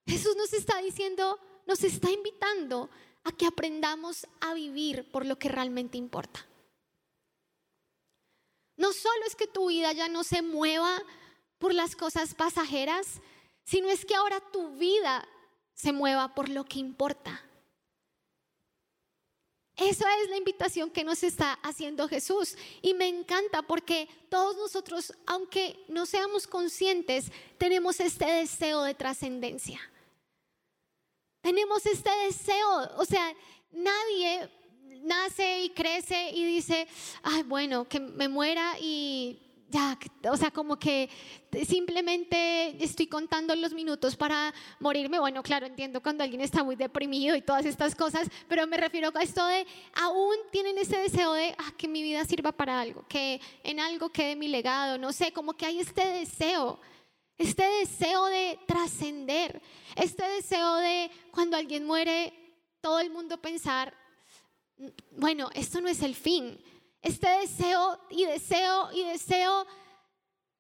Jesús 0.05 0.35
nos 0.35 0.53
está 0.53 0.79
diciendo, 0.79 1.39
nos 1.65 1.83
está 1.83 2.11
invitando 2.11 2.89
a 3.25 3.31
que 3.31 3.45
aprendamos 3.45 4.27
a 4.39 4.53
vivir 4.53 5.11
por 5.11 5.25
lo 5.25 5.37
que 5.37 5.49
realmente 5.49 5.97
importa. 5.97 6.45
No 8.77 8.93
solo 8.93 9.25
es 9.27 9.35
que 9.35 9.47
tu 9.47 9.67
vida 9.67 9.91
ya 9.93 10.07
no 10.07 10.23
se 10.23 10.41
mueva 10.41 11.01
por 11.57 11.73
las 11.73 11.95
cosas 11.95 12.35
pasajeras, 12.35 13.21
sino 13.65 13.89
es 13.89 14.05
que 14.05 14.15
ahora 14.15 14.39
tu 14.51 14.75
vida 14.77 15.27
se 15.73 15.91
mueva 15.91 16.33
por 16.35 16.49
lo 16.49 16.65
que 16.65 16.79
importa. 16.79 17.43
Esa 19.75 20.05
es 20.21 20.29
la 20.29 20.37
invitación 20.37 20.89
que 20.89 21.03
nos 21.03 21.23
está 21.23 21.53
haciendo 21.63 22.07
Jesús. 22.07 22.55
Y 22.81 22.93
me 22.93 23.07
encanta 23.07 23.61
porque 23.61 24.07
todos 24.29 24.55
nosotros, 24.55 25.13
aunque 25.25 25.83
no 25.89 26.05
seamos 26.05 26.47
conscientes, 26.47 27.31
tenemos 27.57 27.99
este 27.99 28.25
deseo 28.25 28.83
de 28.83 28.93
trascendencia. 28.93 29.81
Tenemos 31.45 31.85
este 31.85 32.09
deseo. 32.25 32.89
O 32.97 33.05
sea, 33.05 33.31
nadie 33.71 34.49
nace 35.03 35.61
y 35.61 35.69
crece 35.69 36.31
y 36.31 36.43
dice, 36.43 36.87
ay, 37.21 37.43
bueno, 37.43 37.87
que 37.87 37.99
me 37.99 38.27
muera 38.27 38.73
y 38.81 39.39
ya, 39.69 39.95
o 40.31 40.37
sea, 40.37 40.49
como 40.49 40.79
que 40.79 41.07
simplemente 41.67 42.83
estoy 42.83 43.05
contando 43.05 43.55
los 43.55 43.75
minutos 43.75 44.15
para 44.15 44.55
morirme. 44.79 45.19
Bueno, 45.19 45.43
claro, 45.43 45.67
entiendo 45.67 46.01
cuando 46.01 46.23
alguien 46.23 46.41
está 46.41 46.63
muy 46.63 46.75
deprimido 46.75 47.35
y 47.35 47.43
todas 47.43 47.67
estas 47.67 47.93
cosas, 47.93 48.27
pero 48.47 48.65
me 48.65 48.77
refiero 48.77 49.11
a 49.13 49.21
esto 49.21 49.45
de 49.45 49.67
aún 49.93 50.35
tienen 50.51 50.79
ese 50.79 50.97
deseo 50.97 51.31
de 51.33 51.53
ah, 51.59 51.71
que 51.77 51.87
mi 51.87 52.01
vida 52.01 52.25
sirva 52.25 52.53
para 52.53 52.79
algo, 52.79 53.05
que 53.07 53.39
en 53.61 53.79
algo 53.79 54.09
quede 54.09 54.35
mi 54.35 54.47
legado, 54.47 54.97
no 54.97 55.13
sé, 55.13 55.31
como 55.31 55.53
que 55.53 55.67
hay 55.67 55.79
este 55.79 56.07
deseo. 56.07 56.79
Este 57.37 57.63
deseo 57.63 58.25
de 58.25 58.59
trascender, 58.65 59.61
este 59.95 60.23
deseo 60.23 60.75
de 60.75 61.11
cuando 61.31 61.57
alguien 61.57 61.85
muere, 61.85 62.33
todo 62.79 62.99
el 62.99 63.09
mundo 63.09 63.41
pensar, 63.41 63.93
bueno, 65.11 65.49
esto 65.53 65.81
no 65.81 65.89
es 65.89 66.01
el 66.01 66.15
fin, 66.15 66.57
este 67.01 67.27
deseo 67.27 67.99
y 68.09 68.25
deseo 68.25 68.91
y 68.93 69.03
deseo 69.03 69.67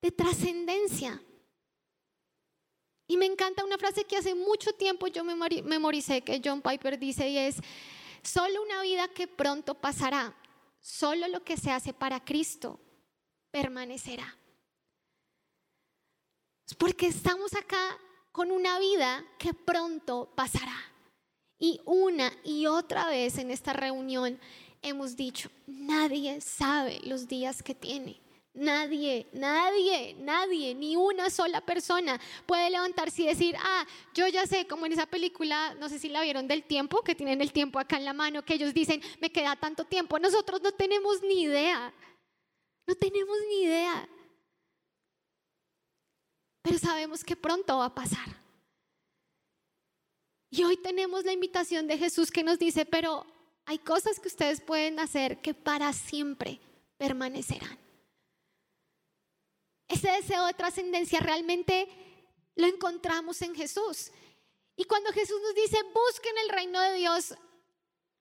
de 0.01 0.11
trascendencia. 0.11 1.21
Y 3.07 3.17
me 3.17 3.25
encanta 3.25 3.63
una 3.63 3.77
frase 3.77 4.03
que 4.03 4.17
hace 4.17 4.35
mucho 4.35 4.73
tiempo 4.73 5.07
yo 5.07 5.23
memoricé 5.23 6.21
que 6.23 6.41
John 6.43 6.61
Piper 6.61 6.99
dice 6.99 7.29
y 7.29 7.37
es, 7.37 7.57
solo 8.21 8.61
una 8.63 8.81
vida 8.81 9.07
que 9.07 9.27
pronto 9.27 9.75
pasará, 9.75 10.35
solo 10.81 11.27
lo 11.27 11.43
que 11.43 11.55
se 11.55 11.71
hace 11.71 11.93
para 11.93 12.23
Cristo 12.23 12.79
permanecerá. 13.51 14.35
Porque 16.73 17.07
estamos 17.07 17.53
acá 17.53 17.97
con 18.31 18.51
una 18.51 18.79
vida 18.79 19.23
que 19.37 19.53
pronto 19.53 20.31
pasará. 20.35 20.75
Y 21.59 21.79
una 21.85 22.31
y 22.43 22.65
otra 22.65 23.07
vez 23.07 23.37
en 23.37 23.51
esta 23.51 23.71
reunión 23.73 24.39
hemos 24.81 25.15
dicho, 25.15 25.49
nadie 25.67 26.41
sabe 26.41 26.99
los 27.03 27.27
días 27.27 27.63
que 27.63 27.75
tiene. 27.75 28.21
Nadie, 28.53 29.27
nadie, 29.33 30.15
nadie, 30.17 30.73
ni 30.73 30.95
una 30.95 31.29
sola 31.29 31.59
persona 31.59 32.19
puede 32.45 32.69
levantarse 32.69 33.23
y 33.23 33.25
decir, 33.27 33.53
ah, 33.59 33.85
yo 34.13 34.27
ya 34.29 34.47
sé, 34.47 34.65
como 34.65 34.85
en 34.85 34.93
esa 34.93 35.05
película, 35.05 35.75
no 35.75 35.89
sé 35.89 35.99
si 35.99 36.07
la 36.07 36.21
vieron 36.21 36.47
del 36.47 36.63
tiempo, 36.63 37.01
que 37.01 37.15
tienen 37.15 37.41
el 37.41 37.51
tiempo 37.51 37.79
acá 37.79 37.97
en 37.97 38.05
la 38.05 38.13
mano, 38.13 38.45
que 38.45 38.53
ellos 38.53 38.73
dicen, 38.73 39.01
me 39.19 39.29
queda 39.29 39.57
tanto 39.57 39.83
tiempo. 39.83 40.19
Nosotros 40.19 40.61
no 40.61 40.71
tenemos 40.71 41.21
ni 41.21 41.41
idea, 41.41 41.93
no 42.87 42.95
tenemos 42.95 43.37
ni 43.49 43.63
idea. 43.63 44.07
Pero 46.65 46.79
sabemos 46.79 47.23
que 47.23 47.35
pronto 47.35 47.77
va 47.77 47.85
a 47.85 47.93
pasar. 47.93 48.25
Y 50.49 50.63
hoy 50.63 50.77
tenemos 50.77 51.23
la 51.23 51.31
invitación 51.31 51.85
de 51.85 51.95
Jesús 51.95 52.31
que 52.31 52.41
nos 52.41 52.57
dice, 52.57 52.87
pero 52.87 53.23
hay 53.65 53.77
cosas 53.77 54.19
que 54.19 54.29
ustedes 54.29 54.61
pueden 54.61 54.99
hacer 54.99 55.39
que 55.43 55.53
para 55.53 55.93
siempre 55.93 56.59
permanecerán. 56.97 57.77
Ese 59.87 60.09
deseo 60.09 60.43
de 60.47 60.55
trascendencia 60.55 61.19
realmente 61.19 61.87
lo 62.55 62.65
encontramos 62.65 63.43
en 63.43 63.53
Jesús. 63.53 64.09
Y 64.75 64.85
cuando 64.85 65.11
Jesús 65.11 65.39
nos 65.43 65.53
dice, 65.53 65.77
busquen 65.93 66.33
el 66.45 66.49
reino 66.49 66.81
de 66.81 66.95
Dios, 66.95 67.35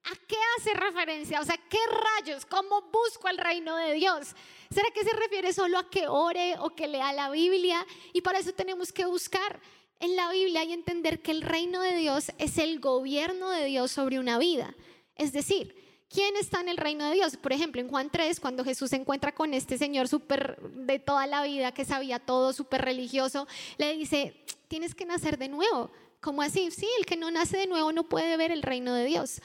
¿a 0.05 0.15
qué 0.27 0.37
hace 0.57 0.75
referencia? 0.75 1.41
O 1.41 1.45
sea, 1.45 1.57
¿qué 1.69 1.79
rayos? 2.19 2.45
¿Cómo 2.47 2.83
busco 2.83 3.29
el 3.29 3.39
reino 3.39 3.77
de 3.77 3.95
Dios? 3.95 4.35
¿Será 4.71 4.89
que 4.91 5.05
se 5.05 5.15
refiere 5.17 5.53
solo 5.53 5.79
a 5.79 5.89
que 5.89 6.07
ore 6.09 6.57
o 6.59 6.71
que 6.71 6.87
lea 6.87 7.13
la 7.13 7.31
Biblia? 7.31 7.87
Y 8.13 8.21
para 8.21 8.39
eso 8.39 8.53
tenemos 8.53 8.93
que 8.93 9.07
buscar 9.07 9.61
en 10.01 10.17
la 10.17 10.31
Biblia 10.31 10.65
y 10.65 10.73
entender 10.73 11.23
que 11.23 11.31
el 11.31 11.43
reino 11.43 11.81
de 11.81 11.97
Dios 11.97 12.33
es 12.39 12.59
el 12.59 12.81
gobierno 12.81 13.51
de 13.51 13.65
Dios 13.65 13.91
sobre 13.91 14.19
una 14.19 14.39
vida. 14.39 14.75
Es 15.17 15.33
decir, 15.33 15.75
¿quién 16.11 16.37
está 16.37 16.61
en 16.61 16.69
el 16.69 16.77
reino 16.77 17.09
de 17.09 17.15
Dios? 17.15 17.37
Por 17.37 17.53
ejemplo, 17.53 17.81
en 17.81 17.89
Juan 17.89 18.11
3, 18.11 18.41
cuando 18.41 18.65
Jesús 18.65 18.91
se 18.91 18.97
encuentra 18.97 19.35
con 19.35 19.55
este 19.55 19.79
señor 19.79 20.09
súper 20.09 20.61
de 20.61 20.99
toda 20.99 21.27
la 21.27 21.43
vida, 21.43 21.73
que 21.73 21.85
sabía 21.85 22.19
todo, 22.19 22.53
súper 22.53 22.83
religioso, 22.83 23.47
le 23.79 23.95
dice, 23.95 24.45
tienes 24.69 24.95
que 24.95 25.07
nacer 25.07 25.39
de 25.39 25.49
nuevo. 25.49 25.91
¿Cómo 26.21 26.43
así? 26.43 26.71
Sí, 26.71 26.89
el 26.99 27.07
que 27.07 27.17
no 27.17 27.31
nace 27.31 27.57
de 27.57 27.67
nuevo 27.67 27.93
no 27.93 28.09
puede 28.09 28.37
ver 28.37 28.51
el 28.51 28.63
reino 28.63 28.95
de 28.95 29.05
Dios. 29.05 29.41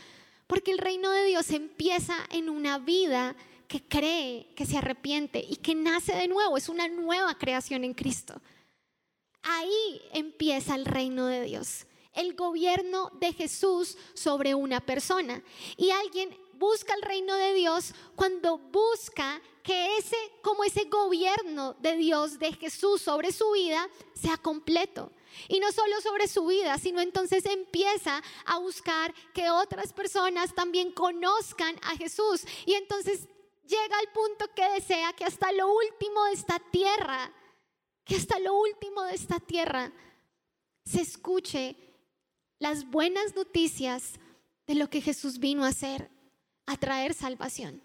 Porque 0.50 0.72
el 0.72 0.80
reino 0.80 1.12
de 1.12 1.26
Dios 1.26 1.52
empieza 1.52 2.16
en 2.32 2.50
una 2.50 2.80
vida 2.80 3.36
que 3.68 3.84
cree, 3.84 4.48
que 4.56 4.66
se 4.66 4.80
arrepiente 4.80 5.46
y 5.48 5.58
que 5.58 5.76
nace 5.76 6.16
de 6.16 6.28
nuevo. 6.28 6.58
Es 6.58 6.70
una 6.70 6.88
nueva 6.88 7.38
creación 7.38 7.84
en 7.84 7.94
Cristo. 7.94 8.42
Ahí 9.44 10.02
empieza 10.12 10.74
el 10.74 10.86
reino 10.86 11.28
de 11.28 11.44
Dios 11.44 11.86
el 12.14 12.36
gobierno 12.36 13.12
de 13.20 13.34
Jesús 13.34 13.98
sobre 14.14 14.56
una 14.56 14.80
persona. 14.82 15.42
Y 15.78 15.92
alguien 15.92 16.36
busca 16.54 16.94
el 16.94 17.02
reino 17.02 17.36
de 17.36 17.54
Dios 17.54 17.94
cuando 18.16 18.58
busca 18.58 19.42
que 19.64 19.98
ese, 19.98 20.18
como 20.42 20.64
ese 20.64 20.86
gobierno 20.86 21.76
de 21.80 21.96
Dios, 21.96 22.40
de 22.40 22.52
Jesús 22.54 23.02
sobre 23.02 23.32
su 23.32 23.52
vida, 23.52 23.88
sea 24.14 24.38
completo. 24.38 25.12
Y 25.48 25.60
no 25.60 25.72
solo 25.72 26.00
sobre 26.02 26.28
su 26.28 26.46
vida, 26.46 26.78
sino 26.78 27.02
entonces 27.02 27.46
empieza 27.46 28.22
a 28.46 28.58
buscar 28.60 29.14
que 29.34 29.50
otras 29.50 29.94
personas 29.94 30.54
también 30.54 30.92
conozcan 30.92 31.76
a 31.84 31.96
Jesús. 31.96 32.46
Y 32.66 32.74
entonces 32.74 33.28
llega 33.66 33.98
al 33.98 34.12
punto 34.12 34.46
que 34.56 34.70
desea 34.72 35.14
que 35.14 35.26
hasta 35.26 35.52
lo 35.52 35.72
último 35.72 36.26
de 36.26 36.34
esta 36.34 36.60
tierra, 36.72 37.32
que 38.04 38.16
hasta 38.16 38.40
lo 38.40 38.56
último 38.56 39.04
de 39.04 39.16
esta 39.16 39.40
tierra 39.40 39.92
se 40.84 41.02
escuche 41.02 41.76
las 42.58 42.90
buenas 42.90 43.36
noticias 43.36 44.14
de 44.68 44.76
lo 44.76 44.90
que 44.90 45.02
Jesús 45.02 45.40
vino 45.40 45.64
a 45.64 45.70
hacer, 45.70 46.10
a 46.66 46.78
traer 46.78 47.14
salvación. 47.14 47.82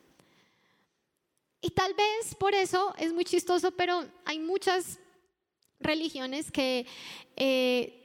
Y 1.60 1.70
tal 1.70 1.94
vez 1.94 2.34
por 2.34 2.54
eso 2.54 2.94
es 2.98 3.12
muy 3.12 3.24
chistoso, 3.24 3.70
pero 3.70 4.04
hay 4.26 4.38
muchas 4.38 4.98
religiones 5.84 6.50
que... 6.50 6.86
Eh, 7.36 8.00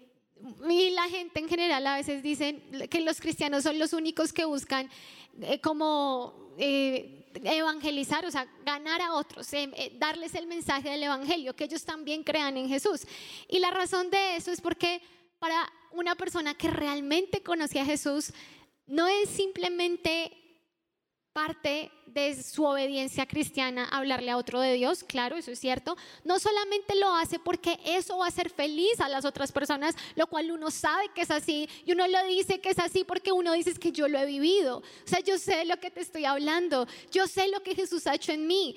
y 0.70 0.92
la 0.92 1.10
gente 1.10 1.40
en 1.40 1.50
general 1.50 1.86
a 1.86 1.98
veces 1.98 2.24
dicen 2.24 2.62
que 2.90 3.02
los 3.02 3.20
cristianos 3.20 3.64
son 3.64 3.78
los 3.78 3.92
únicos 3.92 4.32
que 4.32 4.46
buscan 4.46 4.90
eh, 5.42 5.60
como 5.60 6.54
eh, 6.58 7.30
evangelizar, 7.44 8.26
o 8.26 8.32
sea, 8.32 8.48
ganar 8.64 9.02
a 9.02 9.16
otros, 9.16 9.50
darles 9.98 10.36
el 10.36 10.48
mensaje 10.48 10.92
del 10.92 11.04
Evangelio, 11.04 11.56
que 11.56 11.66
ellos 11.66 11.84
también 11.84 12.24
crean 12.24 12.56
en 12.56 12.70
Jesús. 12.70 13.06
Y 13.50 13.60
la 13.60 13.70
razón 13.70 14.10
de 14.10 14.38
eso 14.38 14.52
es 14.52 14.62
porque 14.62 15.02
para 15.40 15.70
una 15.92 16.16
persona 16.16 16.54
que 16.54 16.70
realmente 16.70 17.44
conoce 17.44 17.80
a 17.80 17.86
Jesús 17.86 18.32
no 18.88 19.08
es 19.08 19.30
simplemente 19.30 20.39
parte 21.34 21.92
de 22.06 22.42
su 22.42 22.66
obediencia 22.66 23.26
cristiana 23.26 23.86
hablarle 23.86 24.32
a 24.32 24.38
otro 24.38 24.60
de 24.60 24.74
Dios, 24.74 25.04
claro, 25.04 25.38
eso 25.38 25.52
es 25.52 25.60
cierto. 25.60 25.96
No 26.24 26.40
solamente 26.40 26.96
lo 26.96 27.14
hace 27.14 27.40
porque 27.40 27.80
eso 27.86 28.18
va 28.18 28.26
a 28.26 28.30
hacer 28.30 28.50
feliz 28.50 29.00
a 29.00 29.10
las 29.10 29.26
otras 29.26 29.52
personas, 29.52 29.96
lo 30.16 30.28
cual 30.28 30.52
uno 30.52 30.72
sabe 30.72 31.10
que 31.14 31.22
es 31.22 31.32
así 31.32 31.70
y 31.86 31.92
uno 31.92 32.08
lo 32.08 32.24
dice 32.26 32.60
que 32.60 32.70
es 32.70 32.80
así 32.80 33.04
porque 33.04 33.32
uno 33.32 33.54
dice 33.54 33.74
que 33.74 33.92
yo 33.92 34.08
lo 34.08 34.20
he 34.20 34.26
vivido. 34.26 34.78
O 34.78 35.08
sea, 35.08 35.20
yo 35.20 35.38
sé 35.38 35.66
lo 35.66 35.78
que 35.78 35.92
te 35.92 36.02
estoy 36.02 36.26
hablando, 36.26 36.88
yo 37.12 37.28
sé 37.28 37.48
lo 37.48 37.62
que 37.62 37.76
Jesús 37.76 38.08
ha 38.08 38.16
hecho 38.16 38.32
en 38.32 38.48
mí, 38.48 38.76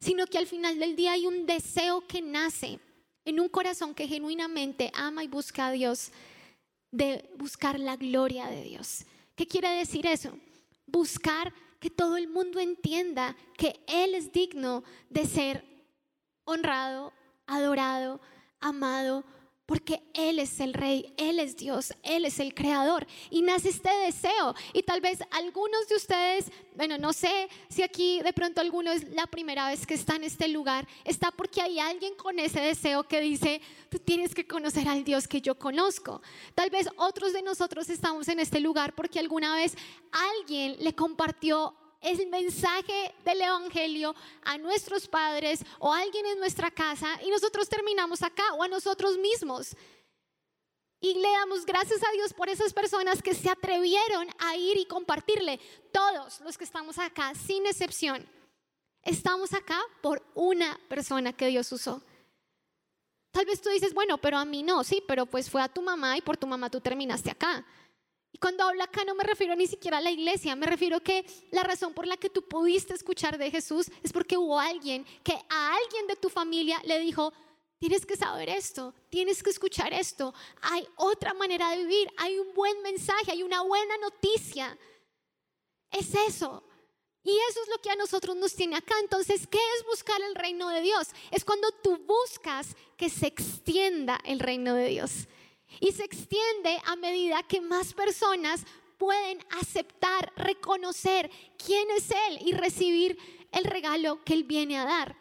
sino 0.00 0.26
que 0.26 0.38
al 0.38 0.46
final 0.46 0.78
del 0.78 0.96
día 0.96 1.12
hay 1.12 1.26
un 1.26 1.46
deseo 1.46 2.06
que 2.06 2.20
nace 2.20 2.80
en 3.24 3.38
un 3.38 3.48
corazón 3.48 3.94
que 3.94 4.08
genuinamente 4.08 4.90
ama 4.94 5.22
y 5.22 5.28
busca 5.28 5.68
a 5.68 5.72
Dios, 5.72 6.10
de 6.90 7.30
buscar 7.36 7.78
la 7.78 7.96
gloria 7.96 8.46
de 8.46 8.62
Dios. 8.64 9.04
¿Qué 9.36 9.46
quiere 9.46 9.70
decir 9.70 10.06
eso? 10.06 10.36
Buscar 10.86 11.54
que 11.82 11.90
todo 11.90 12.16
el 12.16 12.28
mundo 12.28 12.60
entienda 12.60 13.36
que 13.58 13.82
Él 13.88 14.14
es 14.14 14.30
digno 14.30 14.84
de 15.10 15.26
ser 15.26 15.64
honrado, 16.44 17.12
adorado, 17.48 18.20
amado, 18.60 19.24
porque 19.66 20.02
Él 20.14 20.38
es 20.38 20.60
el 20.60 20.74
rey, 20.74 21.14
Él 21.16 21.38
es 21.38 21.56
Dios, 21.56 21.94
Él 22.02 22.24
es 22.24 22.40
el 22.40 22.54
creador. 22.54 23.06
Y 23.30 23.42
nace 23.42 23.68
este 23.68 23.90
deseo. 24.04 24.54
Y 24.72 24.82
tal 24.82 25.00
vez 25.00 25.20
algunos 25.30 25.88
de 25.88 25.96
ustedes, 25.96 26.50
bueno, 26.74 26.98
no 26.98 27.12
sé 27.12 27.48
si 27.68 27.82
aquí 27.82 28.20
de 28.22 28.32
pronto 28.32 28.60
alguno 28.60 28.90
es 28.92 29.08
la 29.10 29.26
primera 29.26 29.68
vez 29.68 29.86
que 29.86 29.94
está 29.94 30.16
en 30.16 30.24
este 30.24 30.48
lugar, 30.48 30.86
está 31.04 31.30
porque 31.30 31.62
hay 31.62 31.78
alguien 31.78 32.14
con 32.16 32.38
ese 32.38 32.60
deseo 32.60 33.04
que 33.04 33.20
dice, 33.20 33.60
tú 33.88 33.98
tienes 33.98 34.34
que 34.34 34.46
conocer 34.46 34.88
al 34.88 35.04
Dios 35.04 35.28
que 35.28 35.40
yo 35.40 35.58
conozco. 35.58 36.22
Tal 36.54 36.70
vez 36.70 36.88
otros 36.96 37.32
de 37.32 37.42
nosotros 37.42 37.88
estamos 37.88 38.28
en 38.28 38.40
este 38.40 38.60
lugar 38.60 38.94
porque 38.94 39.20
alguna 39.20 39.54
vez 39.54 39.76
alguien 40.10 40.76
le 40.80 40.94
compartió 40.94 41.74
el 42.02 42.26
mensaje 42.26 43.14
del 43.24 43.40
Evangelio 43.40 44.14
a 44.42 44.58
nuestros 44.58 45.06
padres 45.08 45.64
o 45.78 45.92
a 45.92 46.00
alguien 46.00 46.26
en 46.26 46.38
nuestra 46.38 46.70
casa 46.70 47.18
y 47.24 47.30
nosotros 47.30 47.68
terminamos 47.68 48.22
acá 48.22 48.42
o 48.54 48.62
a 48.62 48.68
nosotros 48.68 49.16
mismos. 49.18 49.76
Y 51.00 51.14
le 51.14 51.30
damos 51.30 51.64
gracias 51.66 52.00
a 52.02 52.12
Dios 52.12 52.32
por 52.32 52.48
esas 52.48 52.72
personas 52.72 53.22
que 53.22 53.34
se 53.34 53.50
atrevieron 53.50 54.28
a 54.38 54.56
ir 54.56 54.76
y 54.76 54.86
compartirle. 54.86 55.58
Todos 55.92 56.40
los 56.40 56.56
que 56.56 56.64
estamos 56.64 56.98
acá, 56.98 57.34
sin 57.34 57.66
excepción, 57.66 58.28
estamos 59.02 59.52
acá 59.52 59.80
por 60.00 60.22
una 60.34 60.78
persona 60.88 61.32
que 61.32 61.48
Dios 61.48 61.72
usó. 61.72 62.02
Tal 63.32 63.46
vez 63.46 63.60
tú 63.60 63.70
dices, 63.70 63.94
bueno, 63.94 64.18
pero 64.18 64.38
a 64.38 64.44
mí 64.44 64.62
no, 64.62 64.84
sí, 64.84 65.02
pero 65.08 65.26
pues 65.26 65.50
fue 65.50 65.62
a 65.62 65.68
tu 65.68 65.82
mamá 65.82 66.16
y 66.18 66.20
por 66.20 66.36
tu 66.36 66.46
mamá 66.46 66.70
tú 66.70 66.80
terminaste 66.80 67.30
acá. 67.30 67.64
Cuando 68.42 68.64
hablo 68.64 68.82
acá 68.82 69.04
no 69.04 69.14
me 69.14 69.22
refiero 69.22 69.54
ni 69.54 69.68
siquiera 69.68 69.98
a 69.98 70.00
la 70.00 70.10
iglesia, 70.10 70.56
me 70.56 70.66
refiero 70.66 70.98
que 71.00 71.24
la 71.52 71.62
razón 71.62 71.94
por 71.94 72.08
la 72.08 72.16
que 72.16 72.28
tú 72.28 72.42
pudiste 72.42 72.92
escuchar 72.92 73.38
de 73.38 73.52
Jesús 73.52 73.86
es 74.02 74.12
porque 74.12 74.36
hubo 74.36 74.58
alguien 74.58 75.06
que 75.22 75.34
a 75.48 75.76
alguien 75.76 76.08
de 76.08 76.16
tu 76.16 76.28
familia 76.28 76.82
le 76.84 76.98
dijo, 76.98 77.32
tienes 77.78 78.04
que 78.04 78.16
saber 78.16 78.48
esto, 78.48 78.94
tienes 79.10 79.44
que 79.44 79.50
escuchar 79.50 79.92
esto, 79.92 80.34
hay 80.60 80.84
otra 80.96 81.34
manera 81.34 81.70
de 81.70 81.84
vivir, 81.84 82.10
hay 82.16 82.36
un 82.36 82.52
buen 82.52 82.82
mensaje, 82.82 83.30
hay 83.30 83.44
una 83.44 83.62
buena 83.62 83.96
noticia. 83.98 84.76
Es 85.92 86.12
eso. 86.26 86.64
Y 87.22 87.30
eso 87.48 87.62
es 87.62 87.68
lo 87.68 87.80
que 87.80 87.90
a 87.90 87.94
nosotros 87.94 88.34
nos 88.34 88.56
tiene 88.56 88.74
acá. 88.74 88.96
Entonces, 88.98 89.46
¿qué 89.46 89.60
es 89.78 89.86
buscar 89.86 90.20
el 90.20 90.34
reino 90.34 90.68
de 90.68 90.80
Dios? 90.80 91.10
Es 91.30 91.44
cuando 91.44 91.70
tú 91.70 91.96
buscas 91.98 92.74
que 92.96 93.08
se 93.08 93.28
extienda 93.28 94.18
el 94.24 94.40
reino 94.40 94.74
de 94.74 94.88
Dios. 94.88 95.28
Y 95.80 95.92
se 95.92 96.04
extiende 96.04 96.80
a 96.86 96.96
medida 96.96 97.42
que 97.42 97.60
más 97.60 97.94
personas 97.94 98.64
pueden 98.98 99.44
aceptar, 99.60 100.32
reconocer 100.36 101.30
quién 101.64 101.90
es 101.90 102.10
Él 102.10 102.38
y 102.40 102.52
recibir 102.52 103.18
el 103.50 103.64
regalo 103.64 104.22
que 104.24 104.34
Él 104.34 104.44
viene 104.44 104.78
a 104.78 104.84
dar. 104.84 105.16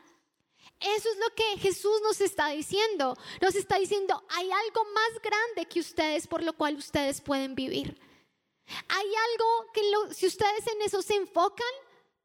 Eso 0.80 1.10
es 1.10 1.18
lo 1.18 1.36
que 1.36 1.60
Jesús 1.60 2.02
nos 2.02 2.22
está 2.22 2.50
diciendo. 2.50 3.16
Nos 3.40 3.56
está 3.56 3.78
diciendo, 3.78 4.24
hay 4.30 4.50
algo 4.52 4.84
más 4.94 5.22
grande 5.22 5.68
que 5.68 5.80
ustedes 5.80 6.28
por 6.28 6.44
lo 6.44 6.54
cual 6.54 6.76
ustedes 6.76 7.22
pueden 7.22 7.54
vivir. 7.54 8.00
Hay 8.88 9.06
algo 9.06 9.72
que 9.74 10.14
si 10.16 10.26
ustedes 10.26 10.66
en 10.68 10.82
eso 10.82 11.02
se 11.02 11.16
enfocan, 11.16 11.68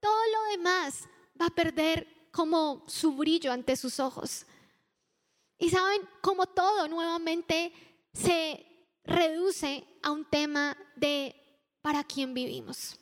todo 0.01 0.21
lo 0.33 0.51
demás 0.53 1.05
va 1.41 1.47
a 1.47 1.55
perder 1.55 2.29
como 2.31 2.85
su 2.87 3.13
brillo 3.13 3.53
ante 3.53 3.77
sus 3.77 4.01
ojos. 4.01 4.47
Y 5.59 5.71
saben, 5.71 6.07
como 6.21 6.47
todo, 6.47 6.87
nuevamente 6.89 7.73
se 8.17 8.65
reduce 9.05 9.87
a 10.03 10.11
un 10.11 10.25
tema 10.25 10.77
de 10.97 11.35
para 11.83 12.03
quién 12.05 12.35
vivimos, 12.35 12.99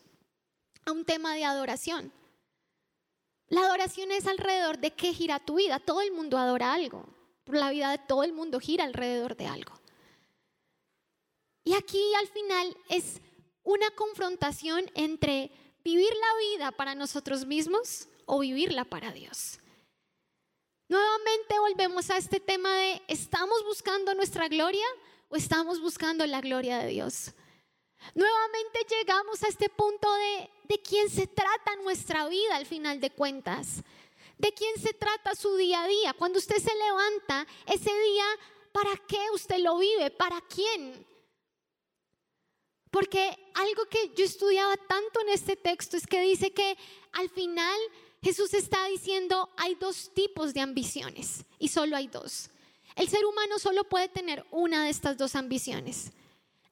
a 0.84 0.92
un 0.92 1.04
tema 1.04 1.34
de 1.34 1.44
adoración. 1.44 2.12
La 3.48 3.62
adoración 3.62 4.10
es 4.10 4.26
alrededor 4.26 4.78
de 4.78 4.92
qué 4.92 5.12
gira 5.12 5.38
tu 5.38 5.56
vida. 5.56 5.78
Todo 5.78 6.00
el 6.00 6.12
mundo 6.12 6.38
adora 6.38 6.74
algo. 6.74 7.06
La 7.46 7.70
vida 7.70 7.90
de 7.90 7.98
todo 7.98 8.24
el 8.24 8.32
mundo 8.32 8.58
gira 8.58 8.84
alrededor 8.84 9.36
de 9.36 9.46
algo. 9.46 9.72
Y 11.62 11.74
aquí 11.74 12.02
al 12.14 12.28
final 12.28 12.76
es 12.88 13.20
una 13.62 13.90
confrontación 13.92 14.90
entre 14.94 15.50
vivir 15.84 16.10
la 16.10 16.56
vida 16.56 16.72
para 16.72 16.94
nosotros 16.94 17.46
mismos 17.46 18.08
o 18.26 18.40
vivirla 18.40 18.84
para 18.84 19.12
Dios. 19.12 19.60
Nuevamente 20.94 21.58
volvemos 21.58 22.08
a 22.10 22.18
este 22.18 22.38
tema 22.38 22.72
de, 22.72 23.02
¿estamos 23.08 23.64
buscando 23.64 24.14
nuestra 24.14 24.46
gloria 24.46 24.86
o 25.28 25.34
estamos 25.34 25.80
buscando 25.80 26.24
la 26.24 26.40
gloria 26.40 26.78
de 26.78 26.86
Dios? 26.86 27.32
Nuevamente 28.14 28.78
llegamos 28.88 29.42
a 29.42 29.48
este 29.48 29.68
punto 29.70 30.08
de, 30.14 30.48
de 30.68 30.80
quién 30.82 31.10
se 31.10 31.26
trata 31.26 31.74
nuestra 31.82 32.28
vida 32.28 32.54
al 32.54 32.64
final 32.64 33.00
de 33.00 33.10
cuentas. 33.10 33.82
De 34.38 34.52
quién 34.52 34.78
se 34.80 34.94
trata 34.94 35.34
su 35.34 35.56
día 35.56 35.82
a 35.82 35.88
día. 35.88 36.12
Cuando 36.12 36.38
usted 36.38 36.58
se 36.58 36.72
levanta, 36.72 37.44
ese 37.66 37.90
día, 37.90 38.26
¿para 38.70 38.96
qué 39.08 39.18
usted 39.32 39.58
lo 39.58 39.78
vive? 39.78 40.12
¿Para 40.12 40.40
quién? 40.42 41.04
Porque 42.92 43.36
algo 43.54 43.86
que 43.86 44.14
yo 44.14 44.24
estudiaba 44.24 44.76
tanto 44.76 45.22
en 45.22 45.30
este 45.30 45.56
texto 45.56 45.96
es 45.96 46.06
que 46.06 46.20
dice 46.20 46.52
que 46.52 46.78
al 47.10 47.28
final 47.30 47.80
Jesús 48.24 48.54
está 48.54 48.86
diciendo 48.86 49.50
hay 49.54 49.74
dos 49.74 50.10
tipos 50.14 50.54
de 50.54 50.62
ambiciones 50.62 51.44
y 51.58 51.68
solo 51.68 51.94
hay 51.94 52.06
dos. 52.06 52.48
El 52.96 53.06
ser 53.06 53.22
humano 53.26 53.58
solo 53.58 53.84
puede 53.84 54.08
tener 54.08 54.46
una 54.50 54.84
de 54.84 54.90
estas 54.90 55.18
dos 55.18 55.34
ambiciones. 55.34 56.10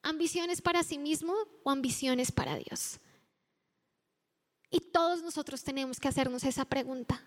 Ambiciones 0.01 0.61
para 0.63 0.81
sí 0.81 0.97
mismo 0.97 1.35
o 1.61 1.69
ambiciones 1.69 2.31
para 2.31 2.55
Dios. 2.55 2.97
Y 4.71 4.79
todos 4.79 5.21
nosotros 5.21 5.63
tenemos 5.63 5.99
que 5.99 6.07
hacernos 6.07 6.43
esa 6.43 6.65
pregunta. 6.65 7.23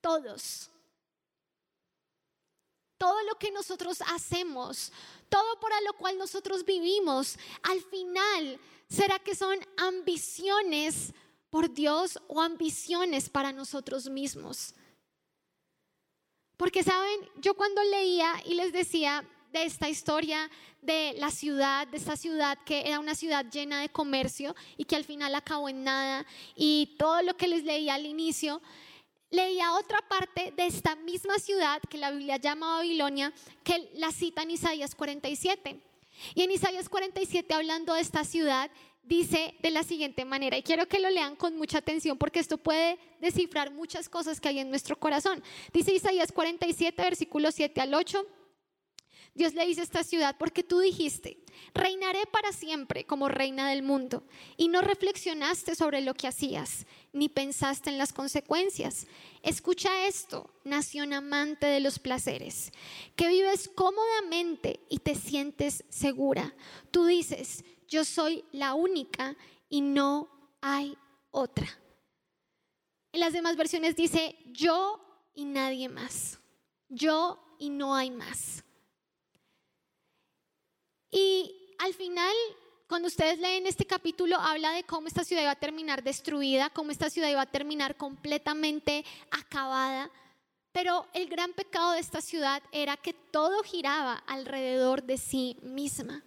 Todos. 0.00 0.70
Todo 2.96 3.20
lo 3.24 3.34
que 3.34 3.50
nosotros 3.50 4.00
hacemos, 4.12 4.92
todo 5.28 5.58
para 5.58 5.80
lo 5.80 5.94
cual 5.94 6.16
nosotros 6.16 6.64
vivimos, 6.64 7.36
al 7.64 7.80
final, 7.80 8.60
¿será 8.88 9.18
que 9.18 9.34
son 9.34 9.58
ambiciones 9.76 11.12
por 11.50 11.72
Dios 11.72 12.18
o 12.28 12.40
ambiciones 12.40 13.28
para 13.28 13.52
nosotros 13.52 14.08
mismos. 14.08 14.74
Porque 16.56 16.82
saben, 16.82 17.20
yo 17.36 17.54
cuando 17.54 17.82
leía 17.84 18.34
y 18.44 18.54
les 18.54 18.72
decía 18.72 19.24
de 19.52 19.64
esta 19.64 19.88
historia 19.88 20.50
de 20.80 21.14
la 21.18 21.30
ciudad, 21.30 21.88
de 21.88 21.96
esta 21.96 22.16
ciudad 22.16 22.58
que 22.64 22.86
era 22.86 23.00
una 23.00 23.14
ciudad 23.14 23.44
llena 23.50 23.80
de 23.80 23.88
comercio 23.88 24.54
y 24.76 24.84
que 24.84 24.96
al 24.96 25.04
final 25.04 25.34
acabó 25.34 25.68
en 25.68 25.84
nada, 25.84 26.26
y 26.54 26.94
todo 26.98 27.22
lo 27.22 27.36
que 27.36 27.48
les 27.48 27.64
leía 27.64 27.94
al 27.94 28.06
inicio, 28.06 28.62
leía 29.30 29.72
otra 29.74 30.00
parte 30.08 30.52
de 30.56 30.66
esta 30.66 30.96
misma 30.96 31.38
ciudad 31.38 31.80
que 31.88 31.98
la 31.98 32.10
Biblia 32.10 32.36
llama 32.36 32.76
Babilonia, 32.76 33.32
que 33.64 33.90
la 33.94 34.12
cita 34.12 34.42
en 34.42 34.52
Isaías 34.52 34.94
47. 34.94 35.80
Y 36.34 36.42
en 36.42 36.50
Isaías 36.50 36.88
47, 36.88 37.54
hablando 37.54 37.94
de 37.94 38.00
esta 38.00 38.24
ciudad, 38.24 38.70
dice 39.02 39.54
de 39.60 39.70
la 39.70 39.82
siguiente 39.82 40.24
manera, 40.24 40.56
y 40.58 40.62
quiero 40.62 40.86
que 40.86 41.00
lo 41.00 41.10
lean 41.10 41.36
con 41.36 41.56
mucha 41.56 41.78
atención 41.78 42.18
porque 42.18 42.40
esto 42.40 42.58
puede 42.58 42.98
descifrar 43.20 43.72
muchas 43.72 44.08
cosas 44.08 44.40
que 44.40 44.48
hay 44.48 44.58
en 44.58 44.70
nuestro 44.70 44.98
corazón. 44.98 45.42
Dice 45.72 45.92
Isaías 45.92 46.32
47, 46.32 47.02
versículos 47.02 47.54
7 47.54 47.80
al 47.80 47.94
8. 47.94 48.26
Dios 49.32 49.54
le 49.54 49.64
dice 49.66 49.80
a 49.80 49.84
esta 49.84 50.02
ciudad, 50.02 50.36
porque 50.38 50.64
tú 50.64 50.80
dijiste, 50.80 51.38
reinaré 51.72 52.26
para 52.26 52.52
siempre 52.52 53.06
como 53.06 53.28
reina 53.28 53.70
del 53.70 53.82
mundo, 53.82 54.24
y 54.56 54.68
no 54.68 54.80
reflexionaste 54.80 55.76
sobre 55.76 56.00
lo 56.00 56.14
que 56.14 56.26
hacías, 56.26 56.84
ni 57.12 57.28
pensaste 57.28 57.90
en 57.90 57.98
las 57.98 58.12
consecuencias. 58.12 59.06
Escucha 59.42 60.06
esto, 60.06 60.50
nación 60.64 61.12
amante 61.12 61.66
de 61.66 61.80
los 61.80 62.00
placeres, 62.00 62.72
que 63.14 63.28
vives 63.28 63.70
cómodamente 63.72 64.80
y 64.88 64.98
te 64.98 65.14
sientes 65.14 65.84
segura. 65.88 66.54
Tú 66.90 67.06
dices, 67.06 67.64
yo 67.90 68.04
soy 68.04 68.44
la 68.52 68.74
única 68.74 69.36
y 69.68 69.80
no 69.80 70.30
hay 70.62 70.96
otra. 71.32 71.66
En 73.12 73.20
las 73.20 73.32
demás 73.32 73.56
versiones 73.56 73.96
dice 73.96 74.38
yo 74.46 75.00
y 75.34 75.44
nadie 75.44 75.88
más. 75.88 76.38
Yo 76.88 77.56
y 77.58 77.68
no 77.68 77.94
hay 77.94 78.10
más. 78.10 78.64
Y 81.10 81.74
al 81.78 81.92
final, 81.92 82.34
cuando 82.88 83.08
ustedes 83.08 83.40
leen 83.40 83.66
este 83.66 83.84
capítulo, 83.84 84.36
habla 84.36 84.70
de 84.70 84.84
cómo 84.84 85.08
esta 85.08 85.24
ciudad 85.24 85.42
iba 85.42 85.50
a 85.50 85.56
terminar 85.56 86.04
destruida, 86.04 86.70
cómo 86.70 86.92
esta 86.92 87.10
ciudad 87.10 87.28
iba 87.28 87.42
a 87.42 87.50
terminar 87.50 87.96
completamente 87.96 89.04
acabada. 89.32 90.10
Pero 90.70 91.08
el 91.12 91.28
gran 91.28 91.52
pecado 91.52 91.92
de 91.92 92.00
esta 92.00 92.20
ciudad 92.20 92.62
era 92.70 92.96
que 92.96 93.12
todo 93.12 93.64
giraba 93.64 94.22
alrededor 94.28 95.02
de 95.02 95.18
sí 95.18 95.56
misma. 95.62 96.22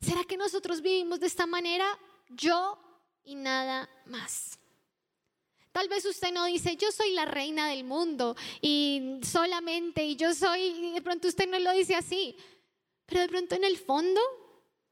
¿Será 0.00 0.24
que 0.24 0.36
nosotros 0.36 0.80
vivimos 0.80 1.20
de 1.20 1.26
esta 1.26 1.46
manera? 1.46 1.86
Yo 2.28 2.78
y 3.24 3.34
nada 3.34 3.88
más. 4.06 4.58
Tal 5.72 5.88
vez 5.88 6.04
usted 6.04 6.32
no 6.32 6.46
dice, 6.46 6.76
yo 6.76 6.90
soy 6.90 7.12
la 7.12 7.26
reina 7.26 7.68
del 7.68 7.84
mundo 7.84 8.36
y 8.60 9.20
solamente, 9.22 10.04
y 10.04 10.16
yo 10.16 10.34
soy, 10.34 10.60
y 10.60 10.92
de 10.92 11.02
pronto 11.02 11.28
usted 11.28 11.48
no 11.48 11.58
lo 11.58 11.72
dice 11.72 11.94
así, 11.94 12.36
pero 13.06 13.20
de 13.20 13.28
pronto 13.28 13.54
en 13.54 13.64
el 13.64 13.78
fondo 13.78 14.20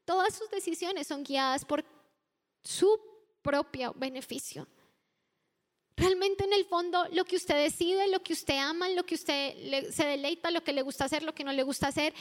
todas 0.05 0.33
sus 0.35 0.49
decisiones 0.49 1.07
son 1.07 1.23
guiadas 1.23 1.65
por 1.65 1.83
su 2.63 2.99
propio 3.41 3.93
beneficio. 3.97 4.67
Realmente 5.97 6.45
en 6.45 6.53
el 6.53 6.63
fondo 6.63 7.05
lo 7.11 7.25
que 7.25 7.35
usted 7.35 7.55
decide, 7.61 8.07
lo 8.07 8.23
que 8.23 8.31
usted 8.31 8.57
ama, 8.57 8.87
lo 8.87 9.05
que 9.05 9.15
usted 9.15 9.91
se 9.91 10.05
deleita, 10.05 10.49
lo 10.49 10.63
que 10.63 10.71
le 10.71 10.81
gusta 10.81 11.05
hacer, 11.05 11.23
lo 11.23 11.35
que 11.35 11.43
no 11.43 11.51
le 11.51 11.63
gusta 11.63 11.87
hacer, 11.87 12.13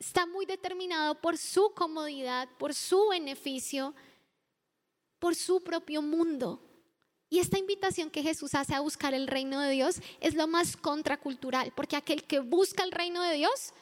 está 0.00 0.26
muy 0.26 0.46
determinado 0.46 1.20
por 1.20 1.36
su 1.36 1.72
comodidad, 1.74 2.48
por 2.58 2.74
su 2.74 3.08
beneficio, 3.10 3.94
por 5.18 5.36
su 5.36 5.62
propio 5.62 6.02
mundo. 6.02 6.66
Y 7.28 7.38
esta 7.38 7.58
invitación 7.58 8.10
que 8.10 8.22
Jesús 8.22 8.54
hace 8.54 8.74
a 8.74 8.80
buscar 8.80 9.14
el 9.14 9.28
reino 9.28 9.60
de 9.60 9.70
Dios 9.70 10.00
es 10.18 10.34
lo 10.34 10.48
más 10.48 10.76
contracultural, 10.76 11.72
porque 11.76 11.96
aquel 11.96 12.24
que 12.24 12.40
busca 12.40 12.82
el 12.82 12.90
reino 12.90 13.22
de 13.22 13.34
Dios 13.34 13.72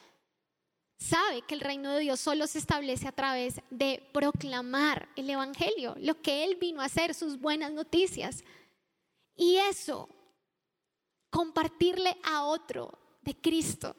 sabe 0.99 1.41
que 1.43 1.55
el 1.55 1.61
reino 1.61 1.93
de 1.93 2.01
Dios 2.01 2.19
solo 2.19 2.45
se 2.45 2.59
establece 2.59 3.07
a 3.07 3.13
través 3.13 3.61
de 3.71 4.07
proclamar 4.13 5.09
el 5.15 5.29
Evangelio, 5.29 5.95
lo 5.99 6.21
que 6.21 6.43
Él 6.43 6.57
vino 6.57 6.81
a 6.81 6.85
hacer, 6.85 7.15
sus 7.15 7.39
buenas 7.39 7.71
noticias. 7.71 8.43
Y 9.35 9.55
eso, 9.55 10.09
compartirle 11.31 12.17
a 12.23 12.43
otro 12.43 12.99
de 13.21 13.33
Cristo, 13.39 13.95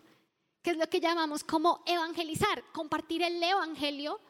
que 0.63 0.71
es 0.71 0.77
lo 0.77 0.89
que 0.89 1.01
llamamos 1.01 1.45
como 1.45 1.83
evangelizar, 1.87 2.63
compartir 2.73 3.23
el 3.23 3.43
Evangelio, 3.43 4.21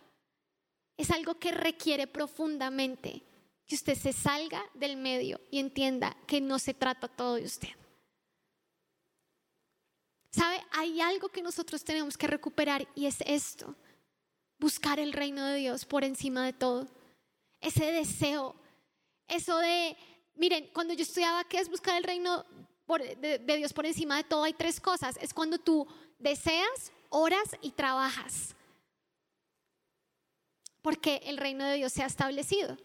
es 0.96 1.10
algo 1.10 1.38
que 1.38 1.50
requiere 1.50 2.06
profundamente 2.06 3.22
que 3.66 3.74
usted 3.74 3.96
se 3.96 4.12
salga 4.12 4.62
del 4.74 4.96
medio 4.96 5.40
y 5.50 5.58
entienda 5.58 6.16
que 6.26 6.40
no 6.40 6.58
se 6.58 6.74
trata 6.74 7.08
todo 7.08 7.36
de 7.36 7.44
usted. 7.44 7.68
¿Sabe? 10.32 10.60
Hay 10.72 11.00
algo 11.00 11.28
que 11.28 11.42
nosotros 11.42 11.84
tenemos 11.84 12.16
que 12.16 12.26
recuperar 12.26 12.86
y 12.94 13.06
es 13.06 13.20
esto. 13.26 13.74
Buscar 14.58 15.00
el 15.00 15.12
reino 15.12 15.44
de 15.44 15.56
Dios 15.56 15.84
por 15.84 16.04
encima 16.04 16.44
de 16.44 16.52
todo. 16.52 16.86
Ese 17.60 17.90
deseo. 17.90 18.54
Eso 19.26 19.58
de, 19.58 19.96
miren, 20.34 20.68
cuando 20.72 20.94
yo 20.94 21.02
estudiaba 21.02 21.44
qué 21.44 21.58
es 21.58 21.68
buscar 21.68 21.96
el 21.96 22.04
reino 22.04 22.44
de, 22.98 23.38
de 23.38 23.56
Dios 23.56 23.72
por 23.72 23.86
encima 23.86 24.16
de 24.16 24.24
todo, 24.24 24.44
hay 24.44 24.54
tres 24.54 24.80
cosas. 24.80 25.16
Es 25.20 25.32
cuando 25.32 25.58
tú 25.58 25.86
deseas, 26.18 26.92
oras 27.08 27.56
y 27.60 27.72
trabajas. 27.72 28.54
Porque 30.82 31.20
el 31.26 31.36
reino 31.36 31.64
de 31.64 31.76
Dios 31.76 31.92
se 31.92 32.02
ha 32.02 32.06
establecido. 32.06 32.76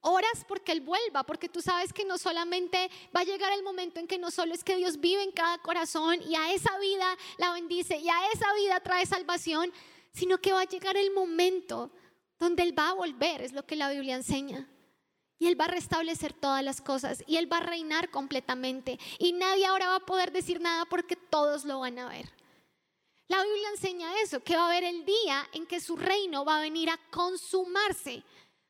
Oras 0.00 0.44
porque 0.46 0.72
Él 0.72 0.80
vuelva, 0.80 1.24
porque 1.24 1.48
tú 1.48 1.60
sabes 1.60 1.92
que 1.92 2.04
no 2.04 2.18
solamente 2.18 2.88
va 3.14 3.20
a 3.20 3.24
llegar 3.24 3.52
el 3.52 3.64
momento 3.64 3.98
en 3.98 4.06
que 4.06 4.18
no 4.18 4.30
solo 4.30 4.54
es 4.54 4.62
que 4.62 4.76
Dios 4.76 5.00
vive 5.00 5.22
en 5.22 5.32
cada 5.32 5.58
corazón 5.58 6.20
y 6.22 6.36
a 6.36 6.52
esa 6.52 6.78
vida 6.78 7.16
la 7.36 7.52
bendice 7.52 7.98
y 7.98 8.08
a 8.08 8.30
esa 8.32 8.46
vida 8.54 8.80
trae 8.80 9.04
salvación, 9.06 9.72
sino 10.12 10.38
que 10.38 10.52
va 10.52 10.60
a 10.60 10.68
llegar 10.68 10.96
el 10.96 11.12
momento 11.12 11.90
donde 12.38 12.62
Él 12.62 12.78
va 12.78 12.90
a 12.90 12.94
volver, 12.94 13.42
es 13.42 13.52
lo 13.52 13.66
que 13.66 13.74
la 13.74 13.90
Biblia 13.90 14.14
enseña. 14.14 14.68
Y 15.38 15.46
Él 15.46 15.60
va 15.60 15.66
a 15.66 15.68
restablecer 15.68 16.32
todas 16.32 16.64
las 16.64 16.80
cosas 16.80 17.22
y 17.26 17.36
Él 17.36 17.52
va 17.52 17.58
a 17.58 17.62
reinar 17.62 18.10
completamente. 18.10 18.98
Y 19.18 19.32
nadie 19.32 19.66
ahora 19.66 19.88
va 19.88 19.96
a 19.96 20.06
poder 20.06 20.32
decir 20.32 20.60
nada 20.60 20.84
porque 20.86 21.16
todos 21.16 21.64
lo 21.64 21.80
van 21.80 21.98
a 21.98 22.08
ver. 22.08 22.28
La 23.28 23.42
Biblia 23.42 23.68
enseña 23.70 24.20
eso, 24.22 24.40
que 24.40 24.56
va 24.56 24.62
a 24.62 24.68
haber 24.68 24.84
el 24.84 25.04
día 25.04 25.46
en 25.52 25.66
que 25.66 25.80
su 25.80 25.96
reino 25.96 26.46
va 26.46 26.58
a 26.58 26.62
venir 26.62 26.88
a 26.88 26.98
consumarse. 27.10 28.24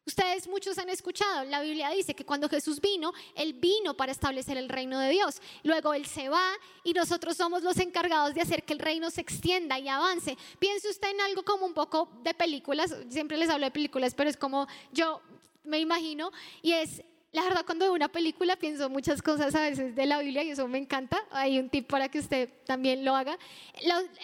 Ustedes 0.08 0.48
muchos 0.48 0.78
han 0.78 0.88
escuchado, 0.88 1.44
la 1.44 1.60
Biblia 1.60 1.90
dice 1.90 2.14
que 2.14 2.24
cuando 2.24 2.48
Jesús 2.48 2.80
vino, 2.80 3.12
Él 3.34 3.52
vino 3.52 3.94
para 3.94 4.10
establecer 4.10 4.56
el 4.56 4.70
reino 4.70 4.98
de 4.98 5.10
Dios. 5.10 5.42
Luego 5.64 5.92
Él 5.92 6.06
se 6.06 6.30
va 6.30 6.54
y 6.82 6.94
nosotros 6.94 7.36
somos 7.36 7.62
los 7.62 7.76
encargados 7.76 8.34
de 8.34 8.40
hacer 8.40 8.64
que 8.64 8.72
el 8.72 8.78
reino 8.78 9.10
se 9.10 9.20
extienda 9.20 9.78
y 9.78 9.86
avance. 9.86 10.38
Piense 10.58 10.88
usted 10.88 11.10
en 11.10 11.20
algo 11.20 11.44
como 11.44 11.66
un 11.66 11.74
poco 11.74 12.10
de 12.22 12.32
películas, 12.32 12.96
siempre 13.10 13.36
les 13.36 13.50
hablo 13.50 13.66
de 13.66 13.70
películas, 13.70 14.14
pero 14.14 14.30
es 14.30 14.38
como 14.38 14.66
yo 14.92 15.20
me 15.68 15.78
imagino, 15.78 16.32
y 16.62 16.72
es 16.72 17.02
la 17.30 17.42
verdad, 17.42 17.66
cuando 17.66 17.84
veo 17.84 17.92
una 17.92 18.08
película 18.08 18.56
pienso 18.56 18.88
muchas 18.88 19.20
cosas 19.20 19.54
a 19.54 19.60
veces 19.60 19.94
de 19.94 20.06
la 20.06 20.18
Biblia 20.18 20.42
y 20.42 20.50
eso 20.50 20.66
me 20.66 20.78
encanta. 20.78 21.22
Hay 21.30 21.58
un 21.58 21.68
tip 21.68 21.86
para 21.86 22.08
que 22.08 22.20
usted 22.20 22.48
también 22.64 23.04
lo 23.04 23.14
haga. 23.14 23.38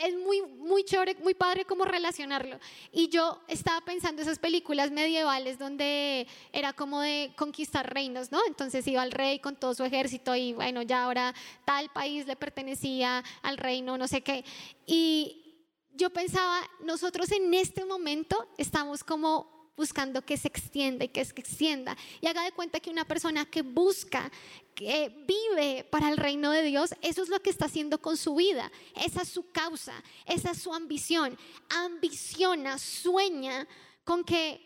es 0.02 0.16
muy, 0.16 0.40
muy 0.40 0.84
chévere, 0.84 1.14
muy 1.16 1.34
padre 1.34 1.66
cómo 1.66 1.84
relacionarlo. 1.84 2.58
Y 2.92 3.10
yo 3.10 3.42
estaba 3.46 3.82
pensando 3.82 4.22
esas 4.22 4.38
películas 4.38 4.90
medievales 4.90 5.58
donde 5.58 6.26
era 6.50 6.72
como 6.72 7.02
de 7.02 7.34
conquistar 7.36 7.92
reinos, 7.92 8.32
¿no? 8.32 8.40
Entonces 8.46 8.86
iba 8.86 9.04
el 9.04 9.12
rey 9.12 9.38
con 9.38 9.56
todo 9.56 9.74
su 9.74 9.84
ejército 9.84 10.34
y 10.34 10.54
bueno, 10.54 10.80
ya 10.80 11.04
ahora 11.04 11.34
tal 11.66 11.90
país 11.90 12.26
le 12.26 12.36
pertenecía 12.36 13.22
al 13.42 13.58
reino, 13.58 13.98
no 13.98 14.08
sé 14.08 14.22
qué. 14.22 14.46
Y 14.86 15.60
yo 15.92 16.08
pensaba, 16.08 16.58
nosotros 16.82 17.30
en 17.32 17.52
este 17.52 17.84
momento 17.84 18.48
estamos 18.56 19.04
como 19.04 19.53
buscando 19.76 20.22
que 20.22 20.36
se 20.36 20.48
extienda 20.48 21.04
y 21.04 21.08
que 21.08 21.24
se 21.24 21.32
extienda. 21.36 21.96
Y 22.20 22.26
haga 22.26 22.42
de 22.42 22.52
cuenta 22.52 22.80
que 22.80 22.90
una 22.90 23.04
persona 23.04 23.44
que 23.44 23.62
busca, 23.62 24.30
que 24.74 25.08
vive 25.26 25.84
para 25.84 26.08
el 26.10 26.16
reino 26.16 26.50
de 26.50 26.62
Dios, 26.62 26.94
eso 27.02 27.22
es 27.22 27.28
lo 27.28 27.40
que 27.40 27.50
está 27.50 27.66
haciendo 27.66 28.00
con 28.00 28.16
su 28.16 28.34
vida. 28.34 28.70
Esa 28.94 29.22
es 29.22 29.28
su 29.28 29.50
causa, 29.50 30.02
esa 30.26 30.52
es 30.52 30.58
su 30.58 30.72
ambición. 30.72 31.38
Ambiciona, 31.68 32.78
sueña 32.78 33.66
con 34.04 34.24
que, 34.24 34.60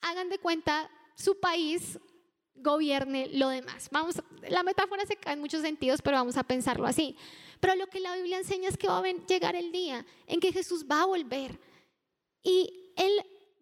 hagan 0.00 0.28
de 0.28 0.38
cuenta, 0.38 0.90
su 1.16 1.38
país 1.40 1.98
gobierne 2.54 3.28
lo 3.32 3.48
demás. 3.48 3.88
Vamos, 3.90 4.22
la 4.48 4.62
metáfora 4.62 5.04
se 5.06 5.16
cae 5.16 5.34
en 5.34 5.40
muchos 5.40 5.62
sentidos, 5.62 6.00
pero 6.02 6.16
vamos 6.16 6.36
a 6.36 6.44
pensarlo 6.44 6.86
así. 6.86 7.16
Pero 7.60 7.74
lo 7.74 7.86
que 7.88 8.00
la 8.00 8.14
Biblia 8.16 8.38
enseña 8.38 8.68
es 8.68 8.76
que 8.76 8.88
va 8.88 8.98
a 8.98 9.02
llegar 9.02 9.56
el 9.56 9.72
día 9.72 10.04
en 10.26 10.40
que 10.40 10.52
Jesús 10.52 10.86
va 10.90 11.02
a 11.02 11.06
volver 11.06 11.58
y 12.42 12.92
él 12.96 13.12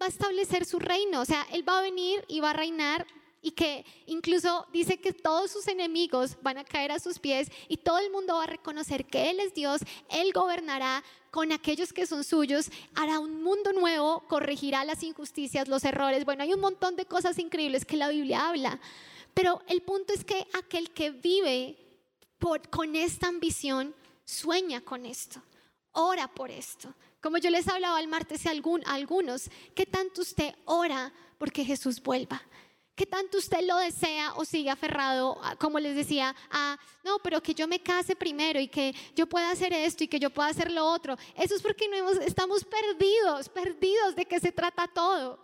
va 0.00 0.06
a 0.06 0.08
establecer 0.08 0.64
su 0.64 0.78
reino, 0.78 1.20
o 1.20 1.24
sea, 1.24 1.46
Él 1.52 1.68
va 1.68 1.78
a 1.78 1.82
venir 1.82 2.24
y 2.28 2.40
va 2.40 2.50
a 2.50 2.54
reinar 2.54 3.06
y 3.42 3.52
que 3.52 3.84
incluso 4.06 4.66
dice 4.72 4.98
que 4.98 5.12
todos 5.12 5.52
sus 5.52 5.68
enemigos 5.68 6.36
van 6.42 6.58
a 6.58 6.64
caer 6.64 6.90
a 6.90 6.98
sus 6.98 7.20
pies 7.20 7.48
y 7.68 7.76
todo 7.76 7.98
el 7.98 8.10
mundo 8.10 8.34
va 8.34 8.42
a 8.44 8.48
reconocer 8.48 9.06
que 9.06 9.30
Él 9.30 9.38
es 9.38 9.54
Dios, 9.54 9.82
Él 10.08 10.32
gobernará 10.32 11.04
con 11.30 11.52
aquellos 11.52 11.92
que 11.92 12.06
son 12.06 12.24
suyos, 12.24 12.70
hará 12.94 13.20
un 13.20 13.42
mundo 13.42 13.72
nuevo, 13.72 14.24
corregirá 14.26 14.84
las 14.84 15.02
injusticias, 15.02 15.68
los 15.68 15.84
errores, 15.84 16.24
bueno, 16.24 16.42
hay 16.42 16.54
un 16.54 16.60
montón 16.60 16.96
de 16.96 17.06
cosas 17.06 17.38
increíbles 17.38 17.84
que 17.84 17.96
la 17.96 18.08
Biblia 18.08 18.48
habla, 18.48 18.80
pero 19.32 19.62
el 19.68 19.82
punto 19.82 20.12
es 20.12 20.24
que 20.24 20.46
aquel 20.54 20.90
que 20.90 21.10
vive 21.10 21.76
por, 22.38 22.68
con 22.68 22.96
esta 22.96 23.28
ambición 23.28 23.94
sueña 24.24 24.80
con 24.80 25.06
esto, 25.06 25.40
ora 25.92 26.26
por 26.26 26.50
esto, 26.50 26.92
como 27.26 27.38
yo 27.38 27.50
les 27.50 27.66
hablaba 27.66 27.98
el 27.98 28.06
martes 28.06 28.46
a, 28.46 28.50
algunos, 28.50 29.50
¿qué 29.74 29.84
tanto 29.84 30.20
usted 30.20 30.54
ora 30.64 31.12
porque 31.38 31.64
Jesús 31.64 32.00
vuelva? 32.00 32.40
¿Qué 32.94 33.04
tanto 33.04 33.38
usted 33.38 33.66
lo 33.66 33.78
desea 33.78 34.32
o 34.34 34.44
sigue 34.44 34.70
aferrado, 34.70 35.36
como 35.58 35.80
les 35.80 35.96
decía, 35.96 36.36
a, 36.52 36.78
no, 37.02 37.18
pero 37.18 37.42
que 37.42 37.52
yo 37.52 37.66
me 37.66 37.82
case 37.82 38.14
primero 38.14 38.60
y 38.60 38.68
que 38.68 38.94
yo 39.16 39.26
pueda 39.26 39.50
hacer 39.50 39.72
esto 39.72 40.04
y 40.04 40.08
que 40.08 40.20
yo 40.20 40.30
pueda 40.30 40.50
hacer 40.50 40.70
lo 40.70 40.86
otro? 40.86 41.16
Eso 41.34 41.56
es 41.56 41.62
porque 41.62 41.88
no 41.88 42.12
estamos 42.20 42.64
perdidos, 42.64 43.48
perdidos 43.48 44.14
de 44.14 44.24
qué 44.24 44.38
se 44.38 44.52
trata 44.52 44.86
todo. 44.86 45.42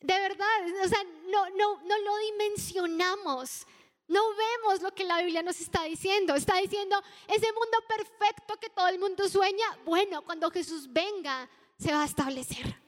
De 0.00 0.18
verdad, 0.18 0.48
o 0.84 0.88
sea, 0.88 1.04
no, 1.30 1.50
no, 1.50 1.82
no 1.84 1.98
lo 1.98 2.16
dimensionamos. 2.32 3.64
No 4.08 4.22
vemos 4.34 4.82
lo 4.82 4.94
que 4.94 5.04
la 5.04 5.18
Biblia 5.18 5.42
nos 5.42 5.60
está 5.60 5.84
diciendo. 5.84 6.34
Está 6.34 6.56
diciendo, 6.58 7.00
ese 7.28 7.52
mundo 7.52 7.78
perfecto 7.88 8.58
que 8.60 8.70
todo 8.70 8.88
el 8.88 8.98
mundo 8.98 9.28
sueña, 9.28 9.78
bueno, 9.84 10.22
cuando 10.22 10.50
Jesús 10.50 10.92
venga, 10.92 11.48
se 11.78 11.92
va 11.92 12.02
a 12.02 12.06
establecer. 12.06 12.80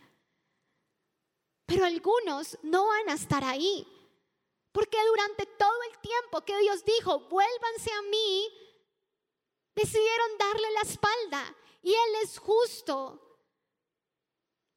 Pero 1.67 1.85
algunos 1.85 2.59
no 2.63 2.87
van 2.87 3.09
a 3.09 3.15
estar 3.15 3.43
ahí. 3.45 3.87
Porque 4.73 4.99
durante 5.07 5.47
todo 5.47 5.83
el 5.91 5.99
tiempo 6.01 6.45
que 6.45 6.59
Dios 6.59 6.85
dijo, 6.85 7.21
vuélvanse 7.29 7.93
a 7.93 8.03
mí, 8.03 8.53
decidieron 9.75 10.39
darle 10.39 10.71
la 10.73 10.81
espalda. 10.81 11.57
Y 11.83 11.91
Él 11.91 12.15
es 12.23 12.39
justo. 12.39 13.39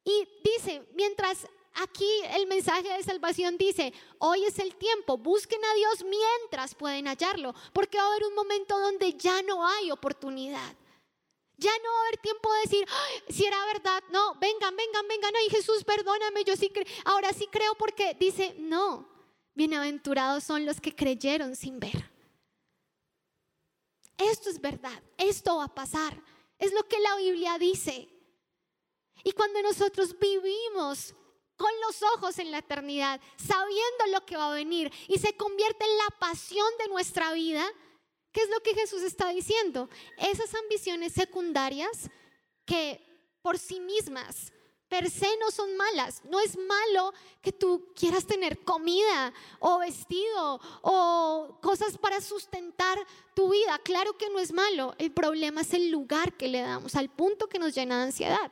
Y 0.04 0.28
dice, 0.44 0.88
mientras 0.94 1.48
aquí 1.78 2.10
el 2.34 2.48
mensaje 2.48 2.90
de 2.90 3.04
salvación 3.04 3.58
dice, 3.58 3.94
hoy 4.20 4.44
es 4.46 4.60
el 4.60 4.76
tiempo, 4.76 5.18
busquen 5.18 5.64
a 5.64 5.74
Dios 5.76 6.04
mientras 6.04 6.76
pueden 6.76 7.08
hallarlo, 7.08 7.54
porque 7.74 7.98
va 7.98 8.04
a 8.04 8.08
haber 8.08 8.26
un 8.26 8.36
momento 8.36 8.80
donde 8.80 9.14
ya 9.14 9.42
no 9.44 9.66
hay 9.66 9.92
oportunidad. 9.92 10.76
Ya 11.60 11.72
no 11.84 11.90
va 11.90 11.98
a 11.98 12.08
haber 12.08 12.18
tiempo 12.18 12.54
de 12.54 12.60
decir, 12.62 12.88
si 13.30 13.46
era 13.46 13.66
verdad, 13.66 14.04
no, 14.12 14.36
vengan, 14.36 14.76
vengan, 14.76 15.08
vengan, 15.08 15.36
ay 15.36 15.50
Jesús, 15.50 15.84
perdóname, 15.84 16.44
yo 16.44 16.56
sí 16.56 16.70
creo, 16.70 16.86
ahora 17.06 17.34
sí 17.34 17.48
creo 17.52 17.74
porque 17.76 18.16
dice, 18.20 18.56
no, 18.60 19.08
bienaventurados 19.56 20.44
son 20.44 20.66
los 20.66 20.80
que 20.80 20.96
creyeron 20.96 21.56
sin 21.56 21.80
ver. 21.80 22.12
Esto 24.18 24.50
es 24.50 24.60
verdad, 24.62 25.02
esto 25.18 25.58
va 25.58 25.66
a 25.66 25.76
pasar, 25.76 26.22
es 26.60 26.74
lo 26.74 26.88
que 26.88 27.00
la 27.00 27.16
Biblia 27.18 27.58
dice. 27.58 28.08
Y 29.24 29.32
cuando 29.32 29.62
nosotros 29.62 30.18
vivimos 30.20 31.16
con 31.58 31.72
los 31.86 32.02
ojos 32.14 32.40
en 32.40 32.52
la 32.52 32.60
eternidad, 32.60 33.20
sabiendo 33.36 34.06
lo 34.12 34.26
que 34.26 34.38
va 34.38 34.52
a 34.52 34.56
venir 34.56 34.92
y 35.08 35.18
se 35.18 35.36
convierte 35.36 35.86
en 35.86 35.98
la 35.98 36.10
pasión 36.20 36.68
de 36.80 36.88
nuestra 36.88 37.34
vida, 37.34 37.66
¿qué 38.32 38.42
es 38.42 38.50
lo 38.50 38.62
que 38.62 38.76
Jesús 38.76 39.02
está 39.02 39.30
diciendo? 39.30 39.90
Esas 40.18 40.54
ambiciones 40.56 41.14
secundarias 41.14 42.10
que 42.66 43.02
por 43.42 43.58
sí 43.58 43.80
mismas 43.80 44.54
per 44.88 45.10
se 45.10 45.28
no 45.38 45.52
son 45.52 45.76
malas. 45.76 46.24
No 46.26 46.40
es 46.40 46.58
malo 46.58 47.14
que 47.42 47.52
tú 47.52 47.92
quieras 47.96 48.26
tener 48.26 48.64
comida 48.64 49.34
o 49.60 49.80
vestido 49.80 50.60
o 50.82 51.60
cosas 51.62 51.98
para 51.98 52.22
sustentar 52.22 52.98
tu 53.34 53.50
vida. 53.52 53.80
Claro 53.84 54.18
que 54.18 54.30
no 54.30 54.40
es 54.40 54.54
malo. 54.54 54.96
El 54.98 55.12
problema 55.12 55.62
es 55.62 55.74
el 55.74 55.90
lugar 55.90 56.34
que 56.34 56.48
le 56.48 56.62
damos, 56.62 56.96
al 56.96 57.10
punto 57.10 57.48
que 57.48 57.60
nos 57.60 57.76
llena 57.76 57.98
de 57.98 58.04
ansiedad. 58.04 58.52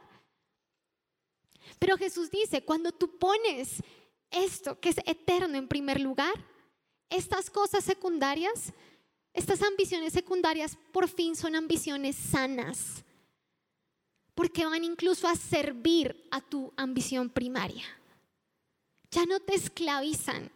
Pero 1.79 1.97
Jesús 1.97 2.31
dice, 2.31 2.63
cuando 2.63 2.91
tú 2.91 3.17
pones 3.17 3.83
esto 4.31 4.79
que 4.79 4.89
es 4.89 4.97
eterno 5.05 5.57
en 5.57 5.67
primer 5.67 5.99
lugar, 5.99 6.33
estas 7.09 7.49
cosas 7.49 7.83
secundarias, 7.83 8.73
estas 9.33 9.61
ambiciones 9.61 10.13
secundarias 10.13 10.77
por 10.91 11.07
fin 11.07 11.35
son 11.35 11.55
ambiciones 11.55 12.15
sanas, 12.15 13.03
porque 14.33 14.65
van 14.65 14.83
incluso 14.83 15.27
a 15.27 15.35
servir 15.35 16.27
a 16.31 16.41
tu 16.41 16.73
ambición 16.75 17.29
primaria. 17.29 17.85
Ya 19.11 19.25
no 19.25 19.39
te 19.39 19.55
esclavizan, 19.55 20.51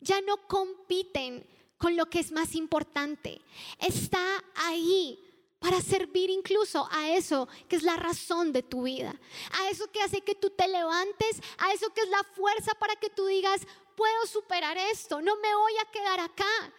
ya 0.00 0.20
no 0.20 0.46
compiten 0.46 1.46
con 1.76 1.96
lo 1.96 2.06
que 2.06 2.20
es 2.20 2.32
más 2.32 2.54
importante. 2.54 3.40
Está 3.78 4.42
ahí 4.54 5.18
para 5.58 5.80
servir 5.80 6.30
incluso 6.30 6.88
a 6.90 7.10
eso 7.10 7.48
que 7.68 7.76
es 7.76 7.82
la 7.82 7.96
razón 7.96 8.52
de 8.52 8.62
tu 8.62 8.82
vida, 8.82 9.14
a 9.52 9.70
eso 9.70 9.90
que 9.90 10.00
hace 10.00 10.20
que 10.20 10.34
tú 10.34 10.50
te 10.50 10.68
levantes, 10.68 11.40
a 11.58 11.72
eso 11.72 11.92
que 11.92 12.02
es 12.02 12.08
la 12.08 12.22
fuerza 12.22 12.74
para 12.74 12.94
que 12.96 13.10
tú 13.10 13.26
digas, 13.26 13.62
puedo 13.96 14.26
superar 14.26 14.76
esto, 14.78 15.20
no 15.20 15.36
me 15.36 15.54
voy 15.54 15.72
a 15.78 15.90
quedar 15.90 16.20
acá. 16.20 16.72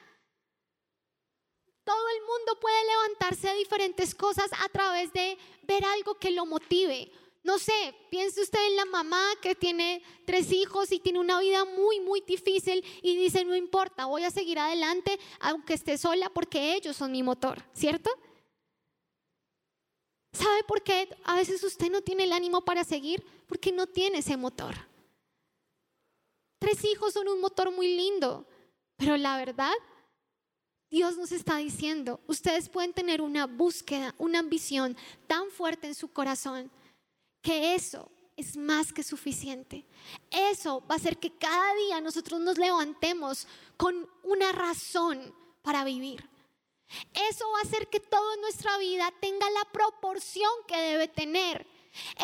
Todo 1.83 2.09
el 2.09 2.21
mundo 2.21 2.59
puede 2.61 2.85
levantarse 2.85 3.49
de 3.49 3.55
diferentes 3.55 4.13
cosas 4.13 4.49
a 4.63 4.69
través 4.69 5.11
de 5.11 5.37
ver 5.63 5.83
algo 5.83 6.15
que 6.15 6.31
lo 6.31 6.45
motive. 6.45 7.11
No 7.43 7.57
sé, 7.57 7.95
piense 8.09 8.41
usted 8.41 8.59
en 8.67 8.75
la 8.75 8.85
mamá 8.85 9.23
que 9.41 9.55
tiene 9.55 10.03
tres 10.25 10.51
hijos 10.51 10.91
y 10.91 10.99
tiene 10.99 11.19
una 11.19 11.39
vida 11.39 11.65
muy, 11.65 11.99
muy 11.99 12.21
difícil 12.21 12.85
y 13.01 13.15
dice, 13.15 13.43
no 13.43 13.55
importa, 13.55 14.05
voy 14.05 14.23
a 14.23 14.31
seguir 14.31 14.59
adelante 14.59 15.19
aunque 15.39 15.73
esté 15.73 15.97
sola 15.97 16.29
porque 16.29 16.75
ellos 16.75 16.95
son 16.95 17.11
mi 17.11 17.23
motor, 17.23 17.63
¿cierto? 17.73 18.11
¿Sabe 20.31 20.63
por 20.63 20.83
qué 20.83 21.09
a 21.23 21.35
veces 21.35 21.63
usted 21.63 21.89
no 21.89 22.01
tiene 22.01 22.23
el 22.23 22.33
ánimo 22.33 22.61
para 22.61 22.83
seguir? 22.83 23.23
Porque 23.47 23.71
no 23.71 23.87
tiene 23.87 24.19
ese 24.19 24.37
motor. 24.37 24.75
Tres 26.59 26.83
hijos 26.83 27.13
son 27.13 27.27
un 27.27 27.41
motor 27.41 27.71
muy 27.71 27.95
lindo, 27.95 28.45
pero 28.97 29.17
la 29.17 29.37
verdad, 29.37 29.73
Dios 30.91 31.17
nos 31.17 31.31
está 31.31 31.57
diciendo, 31.57 32.19
ustedes 32.27 32.67
pueden 32.67 32.93
tener 32.93 33.21
una 33.21 33.47
búsqueda, 33.47 34.13
una 34.17 34.39
ambición 34.39 34.97
tan 35.25 35.49
fuerte 35.51 35.87
en 35.87 35.95
su 35.95 36.11
corazón, 36.11 36.69
que 37.41 37.75
eso 37.75 38.11
es 38.35 38.55
más 38.55 38.93
que 38.93 39.03
suficiente. 39.03 39.85
Eso 40.29 40.81
va 40.81 40.95
a 40.95 40.97
hacer 40.97 41.17
que 41.17 41.37
cada 41.37 41.73
día 41.75 42.01
nosotros 42.01 42.39
nos 42.39 42.57
levantemos 42.57 43.47
con 43.77 44.07
una 44.23 44.51
razón 44.51 45.33
para 45.61 45.83
vivir. 45.83 46.28
Eso 47.29 47.49
va 47.51 47.59
a 47.59 47.63
hacer 47.63 47.87
que 47.87 47.99
toda 47.99 48.35
nuestra 48.37 48.77
vida 48.77 49.13
tenga 49.19 49.49
la 49.51 49.65
proporción 49.65 50.51
que 50.67 50.77
debe 50.77 51.07
tener. 51.07 51.65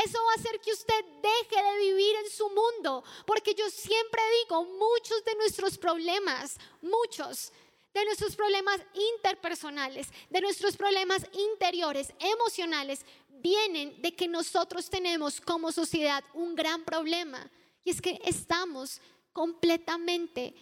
Eso 0.04 0.20
va 0.24 0.32
a 0.32 0.36
hacer 0.36 0.60
que 0.62 0.72
usted 0.72 1.06
deje 1.22 1.64
de 1.64 1.80
vivir 1.80 2.16
en 2.24 2.30
su 2.30 2.50
mundo, 2.50 3.04
porque 3.26 3.54
yo 3.54 3.70
siempre 3.70 4.22
digo, 4.44 4.64
muchos 4.64 5.24
de 5.24 5.36
nuestros 5.36 5.78
problemas, 5.78 6.58
muchos 6.82 7.52
de 7.94 8.06
nuestros 8.06 8.36
problemas 8.36 8.80
interpersonales, 9.16 10.10
de 10.30 10.42
nuestros 10.42 10.78
problemas 10.78 11.26
interiores, 11.34 12.14
emocionales, 12.20 13.06
vienen 13.30 14.02
de 14.02 14.16
que 14.16 14.28
nosotros 14.28 14.90
tenemos 14.90 15.42
como 15.42 15.72
sociedad 15.72 16.24
un 16.34 16.56
gran 16.56 16.84
problema, 16.84 17.50
y 17.84 17.90
es 17.92 18.02
que 18.02 18.20
estamos 18.24 19.02
completamente 19.34 20.54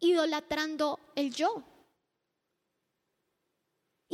idolatrando 0.00 1.00
el 1.14 1.34
yo. 1.34 1.62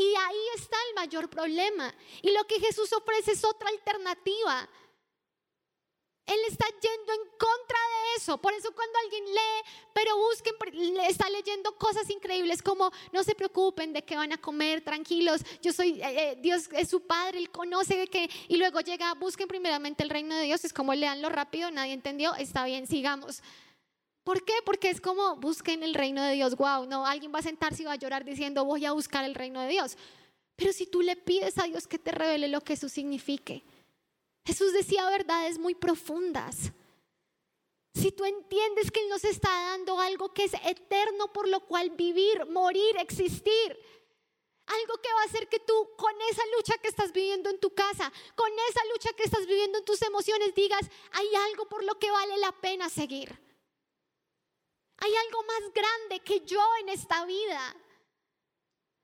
Y 0.00 0.14
ahí 0.16 0.44
está 0.56 0.78
el 0.88 0.94
mayor 0.94 1.28
problema. 1.28 1.94
Y 2.22 2.32
lo 2.32 2.46
que 2.46 2.58
Jesús 2.58 2.90
ofrece 2.90 3.32
es 3.32 3.44
otra 3.44 3.68
alternativa. 3.68 4.66
Él 6.24 6.38
está 6.48 6.64
yendo 6.68 7.12
en 7.12 7.28
contra 7.32 7.78
de 7.78 8.16
eso. 8.16 8.38
Por 8.38 8.54
eso 8.54 8.72
cuando 8.74 8.98
alguien 9.00 9.26
lee, 9.26 9.70
pero 9.92 10.16
busquen, 10.16 10.54
está 11.06 11.28
leyendo 11.28 11.76
cosas 11.76 12.08
increíbles 12.08 12.62
como 12.62 12.90
no 13.12 13.22
se 13.22 13.34
preocupen 13.34 13.92
de 13.92 14.02
que 14.02 14.16
van 14.16 14.32
a 14.32 14.40
comer, 14.40 14.82
tranquilos. 14.82 15.42
Yo 15.60 15.70
soy, 15.70 16.00
eh, 16.00 16.30
eh, 16.30 16.38
Dios 16.40 16.70
es 16.72 16.88
su 16.88 17.06
padre, 17.06 17.36
Él 17.36 17.50
conoce 17.50 18.06
que, 18.06 18.30
y 18.48 18.56
luego 18.56 18.80
llega, 18.80 19.12
busquen 19.14 19.48
primeramente 19.48 20.02
el 20.02 20.08
reino 20.08 20.34
de 20.34 20.44
Dios. 20.44 20.64
Es 20.64 20.72
como 20.72 20.94
leanlo 20.94 21.28
rápido, 21.28 21.70
nadie 21.70 21.92
entendió, 21.92 22.34
está 22.36 22.64
bien, 22.64 22.86
sigamos. 22.86 23.42
¿Por 24.24 24.44
qué? 24.44 24.54
Porque 24.64 24.90
es 24.90 25.00
como 25.00 25.36
busquen 25.36 25.82
el 25.82 25.94
reino 25.94 26.22
de 26.22 26.34
Dios. 26.34 26.56
Wow, 26.56 26.86
no, 26.86 27.06
alguien 27.06 27.32
va 27.34 27.38
a 27.38 27.42
sentarse 27.42 27.82
y 27.82 27.86
va 27.86 27.92
a 27.92 27.96
llorar 27.96 28.24
diciendo 28.24 28.64
voy 28.64 28.84
a 28.84 28.92
buscar 28.92 29.24
el 29.24 29.34
reino 29.34 29.60
de 29.62 29.68
Dios. 29.68 29.96
Pero 30.56 30.72
si 30.72 30.86
tú 30.86 31.00
le 31.00 31.16
pides 31.16 31.58
a 31.58 31.64
Dios 31.64 31.86
que 31.86 31.98
te 31.98 32.12
revele 32.12 32.48
lo 32.48 32.60
que 32.60 32.74
eso 32.74 32.88
signifique, 32.88 33.64
Jesús 34.44 34.72
decía 34.72 35.08
verdades 35.08 35.58
muy 35.58 35.74
profundas. 35.74 36.72
Si 37.94 38.12
tú 38.12 38.24
entiendes 38.24 38.90
que 38.90 39.00
Él 39.00 39.08
nos 39.08 39.24
está 39.24 39.48
dando 39.48 39.98
algo 39.98 40.32
que 40.32 40.44
es 40.44 40.52
eterno 40.64 41.32
por 41.32 41.48
lo 41.48 41.60
cual 41.60 41.90
vivir, 41.90 42.46
morir, 42.46 42.96
existir, 42.98 43.78
algo 44.66 44.98
que 45.02 45.12
va 45.12 45.22
a 45.22 45.24
hacer 45.24 45.48
que 45.48 45.58
tú 45.58 45.90
con 45.96 46.12
esa 46.30 46.42
lucha 46.56 46.78
que 46.78 46.88
estás 46.88 47.12
viviendo 47.12 47.50
en 47.50 47.58
tu 47.58 47.70
casa, 47.74 48.12
con 48.36 48.50
esa 48.68 48.80
lucha 48.92 49.12
que 49.14 49.24
estás 49.24 49.46
viviendo 49.46 49.78
en 49.78 49.84
tus 49.84 50.00
emociones, 50.02 50.54
digas, 50.54 50.88
hay 51.12 51.28
algo 51.48 51.68
por 51.68 51.82
lo 51.82 51.98
que 51.98 52.10
vale 52.10 52.36
la 52.38 52.52
pena 52.52 52.88
seguir. 52.88 53.36
Hay 55.00 55.14
algo 55.14 55.42
más 55.44 55.72
grande 55.74 56.20
que 56.20 56.40
yo 56.40 56.62
en 56.80 56.90
esta 56.90 57.24
vida. 57.24 57.74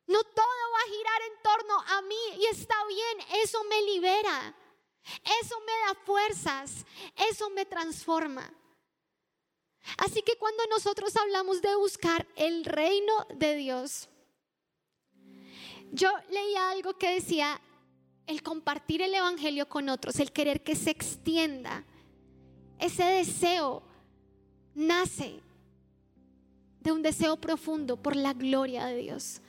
No 0.06 0.22
todo 0.22 0.72
va 0.72 0.78
a 0.78 0.90
girar 0.90 1.22
en 1.22 1.42
torno 1.42 1.80
a 1.96 2.02
mí 2.02 2.38
y 2.38 2.46
está 2.46 2.76
bien, 2.86 3.42
eso 3.42 3.64
me 3.64 3.82
libera, 3.82 4.54
eso 5.40 5.60
me 5.60 5.72
da 5.86 5.94
fuerzas, 6.04 6.86
eso 7.28 7.50
me 7.50 7.64
transforma. 7.64 8.48
Así 9.98 10.22
que 10.22 10.36
cuando 10.36 10.64
nosotros 10.66 11.16
hablamos 11.16 11.60
de 11.62 11.74
buscar 11.76 12.26
el 12.36 12.64
reino 12.64 13.26
de 13.34 13.56
Dios, 13.56 14.08
yo 15.92 16.12
leía 16.30 16.70
algo 16.70 16.96
que 16.98 17.14
decía, 17.14 17.60
el 18.26 18.42
compartir 18.42 19.02
el 19.02 19.14
Evangelio 19.14 19.68
con 19.68 19.88
otros, 19.88 20.20
el 20.20 20.32
querer 20.32 20.62
que 20.62 20.76
se 20.76 20.90
extienda, 20.90 21.84
ese 22.78 23.04
deseo 23.04 23.82
nace 24.74 25.40
de 26.86 26.92
un 26.92 27.02
deseo 27.02 27.36
profundo 27.36 27.96
por 27.96 28.14
la 28.14 28.32
gloria 28.32 28.86
de 28.86 28.96
Dios. 28.98 29.40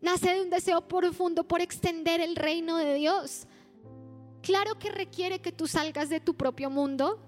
Nace 0.00 0.32
de 0.32 0.40
un 0.40 0.48
deseo 0.48 0.88
profundo 0.88 1.46
por 1.46 1.60
extender 1.60 2.22
el 2.22 2.34
reino 2.34 2.78
de 2.78 2.94
Dios. 2.94 3.46
Claro 4.40 4.78
que 4.78 4.90
requiere 4.90 5.38
que 5.38 5.52
tú 5.52 5.66
salgas 5.66 6.08
de 6.08 6.18
tu 6.18 6.34
propio 6.34 6.70
mundo. 6.70 7.20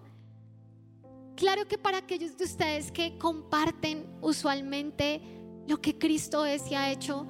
Claro 1.37 1.69
que 1.69 1.77
para 1.77 1.99
aquellos 1.99 2.39
de 2.39 2.45
ustedes 2.45 2.91
que 2.91 3.19
comparten 3.19 4.07
usualmente 4.23 5.21
lo 5.67 5.79
que 5.79 5.99
Cristo 5.99 6.47
es 6.47 6.71
y 6.71 6.75
ha 6.75 6.91
hecho, 6.91 7.27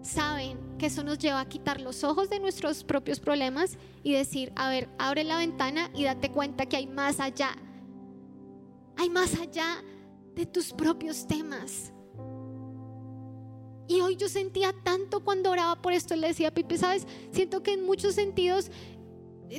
saben 0.00 0.78
que 0.78 0.86
eso 0.86 1.04
nos 1.04 1.18
lleva 1.18 1.40
a 1.40 1.48
quitar 1.50 1.82
los 1.82 2.02
ojos 2.02 2.30
de 2.30 2.40
nuestros 2.40 2.82
propios 2.82 3.20
problemas 3.20 3.76
y 4.02 4.14
decir, 4.14 4.54
a 4.56 4.70
ver, 4.70 4.88
abre 4.98 5.22
la 5.22 5.36
ventana 5.36 5.90
y 5.94 6.04
date 6.04 6.32
cuenta 6.32 6.64
que 6.64 6.78
hay 6.78 6.86
más 6.86 7.20
allá. 7.20 7.50
Hay 8.96 9.10
más 9.10 9.38
allá 9.38 9.82
de 10.34 10.46
tus 10.46 10.72
propios 10.72 11.26
temas. 11.26 11.92
Y 13.88 14.00
hoy 14.00 14.16
yo 14.16 14.28
sentía 14.28 14.72
tanto 14.84 15.20
cuando 15.20 15.50
oraba 15.50 15.80
por 15.80 15.92
esto, 15.92 16.16
le 16.16 16.28
decía 16.28 16.48
a 16.48 16.50
Pipe, 16.50 16.78
sabes, 16.78 17.06
siento 17.30 17.62
que 17.62 17.72
en 17.72 17.84
muchos 17.84 18.14
sentidos, 18.14 18.70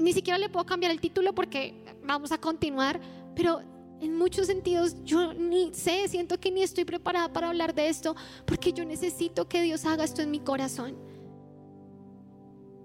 ni 0.02 0.14
siquiera 0.14 0.40
le 0.40 0.50
puedo 0.50 0.66
cambiar 0.66 0.92
el 0.92 1.00
título 1.00 1.36
porque 1.36 1.84
vamos 2.04 2.32
a 2.32 2.40
continuar, 2.40 3.00
pero 3.36 3.62
en 4.00 4.18
muchos 4.18 4.48
sentidos 4.48 4.96
yo 5.04 5.34
ni 5.34 5.74
sé, 5.74 6.08
siento 6.08 6.40
que 6.40 6.52
ni 6.52 6.64
estoy 6.64 6.84
preparada 6.84 7.32
para 7.32 7.50
hablar 7.50 7.74
de 7.74 7.90
esto 7.90 8.16
porque 8.46 8.74
yo 8.74 8.86
necesito 8.86 9.48
que 9.48 9.62
Dios 9.62 9.86
haga 9.86 10.04
esto 10.04 10.22
en 10.22 10.32
mi 10.32 10.40
corazón. 10.40 10.98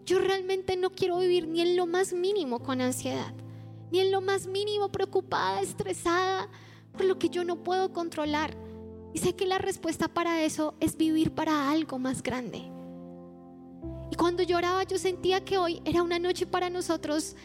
yo 0.05 0.19
realmente 0.19 0.77
no 0.77 0.91
quiero 0.91 1.19
vivir 1.19 1.49
ni 1.49 1.61
en 1.61 1.77
lo 1.77 1.87
más 1.87 2.13
mínimo 2.13 2.61
con 2.61 2.81
ansiedad, 2.81 3.35
ni 3.91 4.01
en 4.01 4.11
lo 4.11 4.21
más 4.21 4.47
mínimo 4.47 4.91
preocupada, 4.91 5.61
estresada 5.61 6.49
por 6.99 7.07
lo 7.07 7.17
que 7.17 7.31
yo 7.31 7.45
no 7.45 7.63
puedo 7.63 7.93
controlar. 7.93 8.57
Y 9.15 9.21
sé 9.21 9.37
que 9.37 9.47
la 9.47 9.59
respuesta 9.59 10.09
para 10.09 10.43
eso 10.43 10.75
es 10.81 10.97
vivir 10.97 11.33
para 11.33 11.71
algo 11.71 11.99
más 11.99 12.23
grande. 12.23 12.59
Y 14.11 14.17
cuando 14.17 14.43
lloraba 14.43 14.83
yo 14.83 14.99
sentía 14.99 15.45
que 15.45 15.59
hoy 15.59 15.81
era 15.85 16.03
una 16.03 16.19
noche 16.19 16.45
para 16.45 16.69
nosotros 16.69 17.37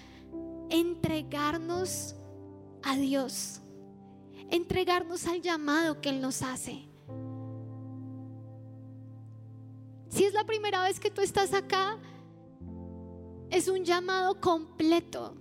entregarnos 0.69 2.15
a 2.81 2.97
Dios, 2.97 3.61
entregarnos 4.49 5.27
al 5.27 5.41
llamado 5.41 6.01
que 6.01 6.09
Él 6.09 6.19
nos 6.19 6.41
hace. 6.41 6.89
Si 10.09 10.25
es 10.25 10.33
la 10.33 10.45
primera 10.45 10.83
vez 10.83 10.99
que 10.99 11.11
tú 11.11 11.21
estás 11.21 11.53
acá, 11.53 11.99
es 13.51 13.67
un 13.67 13.85
llamado 13.85 14.41
completo 14.41 15.35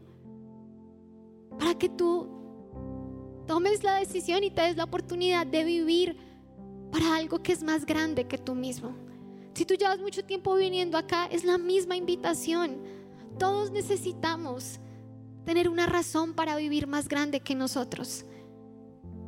para 1.59 1.75
que 1.79 1.89
tú 1.89 2.42
tomes 3.47 3.83
la 3.83 3.97
decisión 3.97 4.45
y 4.45 4.51
te 4.51 4.63
des 4.63 4.77
la 4.77 4.85
oportunidad 4.85 5.47
de 5.47 5.65
vivir 5.65 6.17
para 6.91 7.17
algo 7.17 7.43
que 7.43 7.53
es 7.53 7.63
más 7.63 7.87
grande 7.87 8.27
que 8.27 8.39
tú 8.39 8.55
mismo. 8.55 8.95
Si 9.55 9.65
tú 9.65 9.75
llevas 9.75 9.99
mucho 9.99 10.25
tiempo 10.25 10.55
viniendo 10.55 10.97
acá, 10.97 11.27
es 11.27 11.45
la 11.45 11.59
misma 11.59 11.97
invitación. 11.97 12.79
Todos 13.39 13.71
necesitamos 13.71 14.81
tener 15.45 15.69
una 15.69 15.87
razón 15.87 16.35
para 16.35 16.57
vivir 16.57 16.87
más 16.87 17.09
grande 17.09 17.41
que 17.41 17.55
nosotros. 17.55 18.25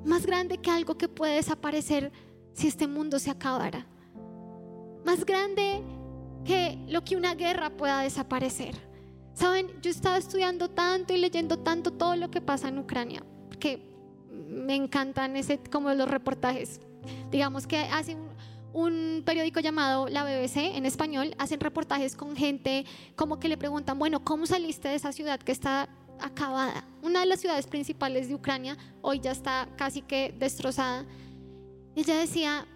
Más 0.04 0.26
grande 0.26 0.58
que 0.58 0.70
algo 0.70 0.96
que 0.96 1.08
puede 1.08 1.36
desaparecer 1.36 2.12
si 2.52 2.68
este 2.68 2.86
mundo 2.86 3.18
se 3.18 3.30
acabara. 3.30 3.86
Más 5.04 5.24
grande 5.24 5.82
que 6.44 6.78
lo 6.88 7.04
que 7.04 7.16
una 7.16 7.34
guerra 7.34 7.70
pueda 7.70 8.00
desaparecer. 8.00 8.74
Saben, 9.32 9.68
yo 9.82 9.90
estaba 9.90 10.16
estudiando 10.16 10.70
tanto 10.70 11.12
y 11.12 11.18
leyendo 11.18 11.58
tanto 11.58 11.92
todo 11.92 12.14
lo 12.16 12.30
que 12.30 12.40
pasa 12.40 12.68
en 12.68 12.78
Ucrania, 12.78 13.24
me 14.48 14.74
encantan 14.74 15.36
ese 15.36 15.58
como 15.58 15.92
los 15.94 16.08
reportajes. 16.08 16.80
Digamos 17.30 17.66
que 17.66 17.78
hace 17.78 18.14
un, 18.14 18.28
un 18.74 19.22
periódico 19.24 19.60
llamado 19.60 20.08
La 20.08 20.24
BBC 20.24 20.76
en 20.76 20.84
español, 20.84 21.34
hacen 21.38 21.60
reportajes 21.60 22.16
con 22.16 22.36
gente 22.36 22.84
como 23.14 23.38
que 23.38 23.48
le 23.48 23.56
preguntan, 23.56 23.98
bueno, 23.98 24.24
¿cómo 24.24 24.46
saliste 24.46 24.88
de 24.88 24.96
esa 24.96 25.12
ciudad 25.12 25.40
que 25.40 25.52
está 25.52 25.88
acabada? 26.20 26.84
Una 27.02 27.20
de 27.20 27.26
las 27.26 27.40
ciudades 27.40 27.66
principales 27.66 28.28
de 28.28 28.34
Ucrania 28.34 28.76
hoy 29.00 29.20
ya 29.20 29.30
está 29.30 29.68
casi 29.76 30.02
que 30.02 30.34
destrozada. 30.36 31.04
Ella 31.94 32.18
decía, 32.18 32.66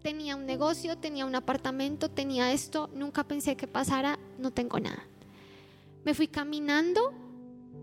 tenía 0.00 0.36
un 0.36 0.46
negocio, 0.46 0.96
tenía 0.96 1.26
un 1.26 1.34
apartamento, 1.34 2.08
tenía 2.08 2.52
esto, 2.52 2.88
nunca 2.94 3.24
pensé 3.24 3.56
que 3.56 3.66
pasara, 3.66 4.16
no 4.38 4.52
tengo 4.52 4.78
nada. 4.78 5.02
Me 6.04 6.14
fui 6.14 6.28
caminando 6.28 7.12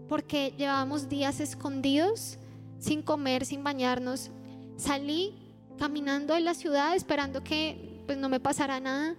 porque 0.08 0.54
llevábamos 0.58 1.10
días 1.10 1.42
escondidos, 1.42 2.38
sin 2.86 3.02
comer, 3.02 3.46
sin 3.46 3.64
bañarnos. 3.64 4.30
Salí 4.78 5.34
caminando 5.80 6.36
en 6.36 6.46
la 6.46 6.54
ciudad 6.54 6.96
esperando 6.96 7.44
que 7.44 8.04
pues, 8.06 8.16
no 8.16 8.30
me 8.30 8.40
pasara 8.40 8.80
nada. 8.80 9.16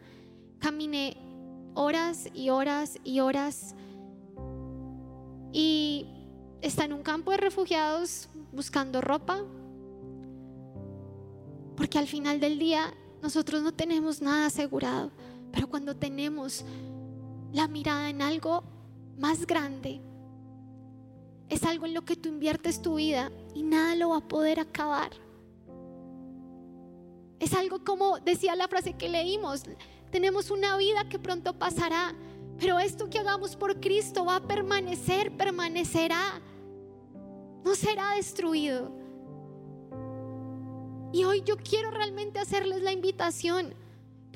Caminé 0.60 1.16
horas 1.74 2.28
y 2.32 2.50
horas 2.50 3.00
y 3.02 3.18
horas. 3.18 3.74
Y 5.52 6.06
está 6.62 6.84
en 6.84 6.92
un 6.92 7.02
campo 7.02 7.32
de 7.32 7.38
refugiados 7.38 8.28
buscando 8.52 9.00
ropa. 9.00 9.42
Porque 11.76 11.98
al 11.98 12.06
final 12.06 12.38
del 12.38 12.60
día 12.60 12.94
nosotros 13.20 13.62
no 13.62 13.74
tenemos 13.74 14.22
nada 14.22 14.46
asegurado. 14.46 15.10
Pero 15.50 15.66
cuando 15.66 15.96
tenemos 15.96 16.64
la 17.52 17.66
mirada 17.66 18.10
en 18.10 18.22
algo 18.22 18.62
más 19.18 19.44
grande, 19.44 20.00
es 21.48 21.64
algo 21.64 21.86
en 21.86 21.94
lo 21.94 22.04
que 22.04 22.16
tú 22.16 22.28
inviertes 22.28 22.82
tu 22.82 22.96
vida 22.96 23.30
y 23.54 23.62
nada 23.62 23.94
lo 23.94 24.10
va 24.10 24.18
a 24.18 24.28
poder 24.28 24.60
acabar. 24.60 25.10
Es 27.38 27.52
algo 27.52 27.84
como 27.84 28.18
decía 28.18 28.56
la 28.56 28.68
frase 28.68 28.94
que 28.94 29.08
leímos, 29.08 29.64
tenemos 30.10 30.50
una 30.50 30.76
vida 30.76 31.08
que 31.08 31.18
pronto 31.18 31.58
pasará, 31.58 32.14
pero 32.58 32.78
esto 32.78 33.10
que 33.10 33.18
hagamos 33.18 33.56
por 33.56 33.80
Cristo 33.80 34.24
va 34.24 34.36
a 34.36 34.46
permanecer, 34.46 35.36
permanecerá, 35.36 36.40
no 37.64 37.74
será 37.74 38.12
destruido. 38.12 38.90
Y 41.12 41.24
hoy 41.24 41.42
yo 41.44 41.56
quiero 41.56 41.90
realmente 41.90 42.38
hacerles 42.38 42.82
la 42.82 42.92
invitación, 42.92 43.74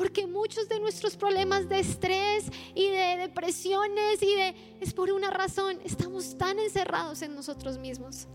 porque 0.00 0.26
muchos 0.26 0.66
de 0.66 0.80
nuestros 0.80 1.14
problemas 1.14 1.68
de 1.68 1.78
estrés 1.78 2.50
y 2.74 2.86
de 2.86 3.18
depresiones 3.18 4.22
y 4.22 4.34
de 4.34 4.54
es 4.80 4.94
por 4.94 5.12
una 5.12 5.28
razón, 5.28 5.78
estamos 5.84 6.38
tan 6.38 6.58
encerrados 6.58 7.20
en 7.20 7.34
nosotros 7.34 7.76
mismos. 7.76 8.26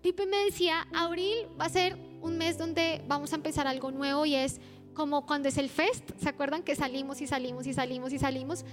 Pipe 0.00 0.26
me 0.26 0.36
decía, 0.44 0.86
abril 0.94 1.34
va 1.60 1.64
a 1.64 1.70
ser 1.70 1.98
un 2.22 2.38
mes 2.38 2.56
donde 2.56 3.02
vamos 3.08 3.32
a 3.32 3.34
empezar 3.34 3.66
algo 3.66 3.90
nuevo 3.90 4.26
y 4.26 4.36
es 4.36 4.60
como 4.94 5.26
cuando 5.26 5.48
es 5.48 5.58
el 5.58 5.70
fest, 5.70 6.08
¿se 6.20 6.28
acuerdan 6.28 6.62
que 6.62 6.76
salimos 6.76 7.20
y 7.20 7.26
salimos 7.26 7.66
y 7.66 7.74
salimos 7.74 8.12
y 8.12 8.20
salimos? 8.20 8.64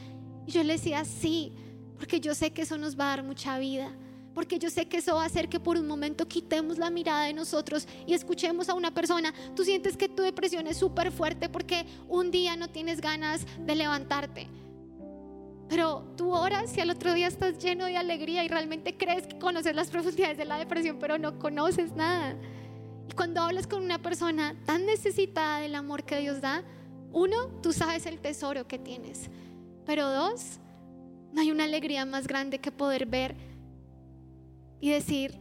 Y 0.46 0.52
yo 0.52 0.64
le 0.64 0.74
decía, 0.74 1.04
sí, 1.04 1.52
porque 1.98 2.20
yo 2.20 2.36
sé 2.36 2.52
que 2.52 2.62
eso 2.62 2.78
nos 2.78 2.96
va 2.96 3.06
a 3.06 3.16
dar 3.16 3.24
mucha 3.24 3.58
vida, 3.58 3.92
porque 4.34 4.60
yo 4.60 4.70
sé 4.70 4.88
que 4.88 4.98
eso 4.98 5.16
va 5.16 5.24
a 5.24 5.26
hacer 5.26 5.50
que 5.50 5.60
por 5.60 5.78
un 5.78 5.88
momento 5.88 6.28
quitemos 6.28 6.78
la 6.78 6.90
mirada 6.90 7.26
de 7.26 7.34
nosotros 7.34 7.88
y 8.08 8.14
escuchemos 8.14 8.70
a 8.70 8.74
una 8.74 8.94
persona. 8.94 9.34
Tú 9.56 9.64
sientes 9.64 9.98
que 9.98 10.10
tu 10.10 10.24
depresión 10.24 10.68
es 10.68 10.78
súper 10.78 11.12
fuerte 11.12 11.50
porque 11.50 11.86
un 12.08 12.32
día 12.32 12.56
no 12.56 12.70
tienes 12.70 13.02
ganas 13.02 13.46
de 13.60 13.76
levantarte 13.76 14.48
pero 15.72 16.04
tú 16.18 16.34
oras 16.34 16.76
y 16.76 16.82
al 16.82 16.90
otro 16.90 17.14
día 17.14 17.28
estás 17.28 17.58
lleno 17.58 17.86
de 17.86 17.96
alegría 17.96 18.44
y 18.44 18.50
realmente 18.50 18.98
crees 18.98 19.26
que 19.26 19.40
conoces 19.40 19.74
las 19.74 19.90
profundidades 19.90 20.38
de 20.38 20.44
la 20.44 20.58
depresión, 20.58 20.98
pero 21.00 21.18
no 21.18 21.40
conoces 21.40 21.96
nada. 21.96 22.36
Y 23.08 23.14
cuando 23.14 23.40
hablas 23.40 23.68
con 23.68 23.82
una 23.82 24.02
persona 24.02 24.54
tan 24.66 24.86
necesitada 24.86 25.60
del 25.60 25.76
amor 25.76 26.04
que 26.04 26.20
Dios 26.20 26.42
da, 26.42 26.66
uno, 27.14 27.48
tú 27.64 27.72
sabes 27.72 28.06
el 28.06 28.20
tesoro 28.20 28.68
que 28.68 28.80
tienes. 28.80 29.30
Pero 29.86 30.10
dos, 30.10 30.60
no 31.32 31.40
hay 31.40 31.52
una 31.52 31.64
alegría 31.64 32.06
más 32.06 32.28
grande 32.28 32.60
que 32.60 32.74
poder 32.74 33.06
ver 33.06 33.38
y 34.82 34.90
decir, 34.90 35.40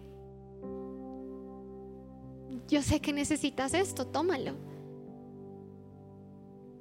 yo 2.69 2.83
sé 2.83 3.01
que 3.01 3.13
necesitas 3.13 3.75
esto, 3.75 4.07
tómalo. 4.07 4.53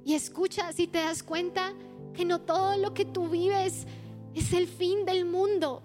Y 0.04 0.14
escucha, 0.14 0.72
si 0.72 0.86
te 0.86 0.98
das 0.98 1.22
cuenta, 1.22 1.72
que 2.14 2.24
no 2.24 2.40
todo 2.40 2.76
lo 2.76 2.94
que 2.94 3.04
tú 3.04 3.28
vives 3.28 3.86
es 4.34 4.52
el 4.52 4.68
fin 4.68 5.04
del 5.04 5.24
mundo. 5.24 5.82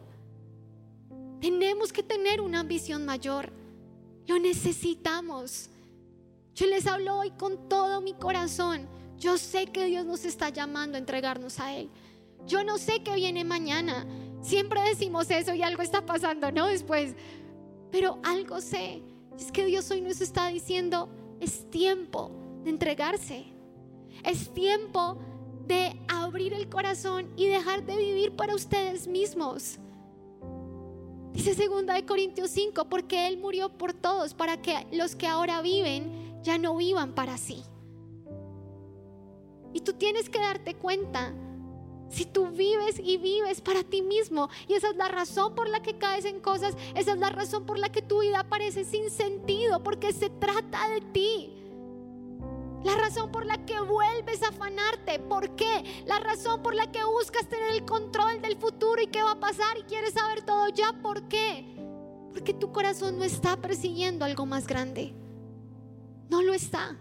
Tenemos 1.40 1.92
que 1.92 2.04
tener 2.04 2.42
una 2.42 2.64
visión 2.64 3.06
mayor. 3.06 3.52
Lo 4.28 4.38
necesitamos. 4.40 5.70
Yo 6.56 6.66
les 6.68 6.88
hablo 6.88 7.20
hoy 7.20 7.32
con 7.32 7.70
todo 7.70 8.02
mi 8.02 8.14
corazón. 8.14 8.88
Yo 9.18 9.38
sé 9.38 9.68
que 9.68 9.86
Dios 9.86 10.06
nos 10.06 10.26
está 10.26 10.50
llamando 10.50 10.96
a 10.96 11.00
entregarnos 11.00 11.60
a 11.60 11.76
Él. 11.76 11.90
Yo 12.48 12.64
no 12.64 12.78
sé 12.78 13.02
qué 13.04 13.16
viene 13.16 13.44
mañana. 13.44 14.06
Siempre 14.46 14.80
decimos 14.82 15.32
eso 15.32 15.56
y 15.56 15.64
algo 15.64 15.82
está 15.82 16.06
pasando, 16.06 16.52
¿no? 16.52 16.68
Después. 16.68 17.16
Pero 17.92 18.20
algo 18.24 18.62
sé. 18.62 19.02
Es 19.40 19.52
que 19.52 19.66
Dios 19.66 19.90
hoy 19.90 20.02
nos 20.02 20.22
está 20.22 20.50
diciendo, 20.50 21.10
es 21.40 21.68
tiempo 21.72 22.30
de 22.64 22.70
entregarse. 22.70 23.46
Es 24.24 24.54
tiempo 24.54 25.18
de 25.66 26.00
abrir 26.08 26.54
el 26.54 26.70
corazón 26.70 27.28
y 27.36 27.48
dejar 27.48 27.88
de 27.88 27.98
vivir 27.98 28.36
para 28.36 28.54
ustedes 28.54 29.08
mismos. 29.08 29.80
Dice 31.34 31.56
segunda 31.56 31.96
de 31.96 32.06
Corintios 32.06 32.52
5, 32.52 32.86
porque 32.86 33.28
Él 33.28 33.40
murió 33.40 33.70
por 33.70 33.94
todos, 33.94 34.36
para 34.36 34.62
que 34.62 34.86
los 34.92 35.16
que 35.16 35.26
ahora 35.26 35.64
viven 35.64 36.40
ya 36.44 36.60
no 36.60 36.78
vivan 36.78 37.14
para 37.14 37.40
sí. 37.40 37.64
Y 39.74 39.82
tú 39.82 39.94
tienes 39.94 40.30
que 40.30 40.38
darte 40.38 40.76
cuenta, 40.76 41.34
si 42.10 42.26
tú 42.26 42.48
vives 42.48 43.00
y 43.00 43.18
vives 43.18 43.62
para 43.62 43.84
ti 43.84 44.02
mismo, 44.02 44.50
y 44.68 44.74
esa 44.74 44.90
es 44.90 44.96
la 44.96 45.08
razón 45.08 45.56
por 45.56 45.68
la 45.68 45.82
que 45.82 45.98
caes 45.98 46.26
en 46.26 46.40
cosas, 46.40 46.78
esa 46.96 47.14
es 47.14 47.18
la 47.18 47.30
razón 47.30 47.66
por 47.66 47.80
la 47.80 47.92
que 47.92 48.02
tu 48.02 48.22
vida 48.22 48.44
parece 48.48 48.86
sin 48.86 49.10
sentido, 49.10 49.84
porque 49.84 50.14
se 50.14 50.30
trata 50.30 50.90
de 50.90 51.02
ti. 51.02 51.52
La 52.84 52.96
razón 52.96 53.32
por 53.32 53.48
la 53.48 53.66
que 53.66 53.80
vuelves 53.80 54.44
a 54.44 54.50
afanarte. 54.50 55.18
¿Por 55.18 55.56
qué? 55.56 56.04
La 56.06 56.20
razón 56.20 56.62
por 56.62 56.76
la 56.76 56.92
que 56.92 57.04
buscas 57.04 57.50
tener 57.50 57.72
el 57.72 57.84
control 57.84 58.44
del 58.44 58.58
futuro 58.58 59.02
y 59.02 59.08
qué 59.08 59.24
va 59.24 59.32
a 59.32 59.40
pasar 59.40 59.76
y 59.80 59.84
quieres 59.84 60.14
saber 60.14 60.44
todo 60.44 60.70
ya. 60.70 60.94
¿Por 61.02 61.28
qué? 61.28 61.66
Porque 62.32 62.54
tu 62.54 62.72
corazón 62.72 63.18
no 63.18 63.24
está 63.24 63.58
persiguiendo 63.58 64.24
algo 64.24 64.46
más 64.46 64.68
grande. 64.68 65.16
No 66.30 66.44
lo 66.44 66.54
está. 66.54 66.96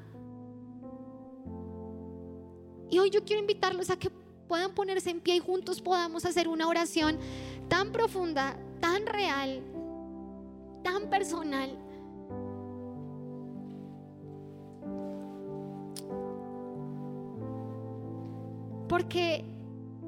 Y 2.88 2.98
hoy 2.98 3.10
yo 3.10 3.22
quiero 3.24 3.40
invitarlos 3.40 3.90
a 3.90 3.98
que 3.98 4.10
puedan 4.48 4.74
ponerse 4.74 5.10
en 5.10 5.20
pie 5.20 5.36
y 5.36 5.40
juntos 5.40 5.80
podamos 5.80 6.24
hacer 6.24 6.48
una 6.48 6.68
oración 6.68 7.18
tan 7.68 7.92
profunda, 7.92 8.56
tan 8.80 9.06
real, 9.06 9.62
tan 10.82 11.08
personal 11.10 11.78
Porque 18.88 19.44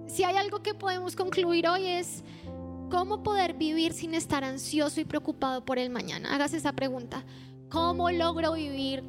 si 0.07 0.23
hay 0.23 0.37
algo 0.37 0.63
que 0.63 0.73
podemos 0.73 1.17
concluir 1.17 1.67
hoy 1.67 1.87
es 1.87 2.23
cómo 2.89 3.25
poder 3.25 3.55
vivir 3.55 3.93
sin 3.93 4.15
estar 4.15 4.45
ansioso 4.45 5.01
y 5.01 5.05
preocupado 5.05 5.65
por 5.65 5.79
el 5.79 5.91
mañana. 5.91 6.33
Hágase 6.33 6.59
esa 6.59 6.73
pregunta. 6.73 7.25
¿Cómo 7.69 8.11
logro 8.11 8.53
vivir 8.53 9.03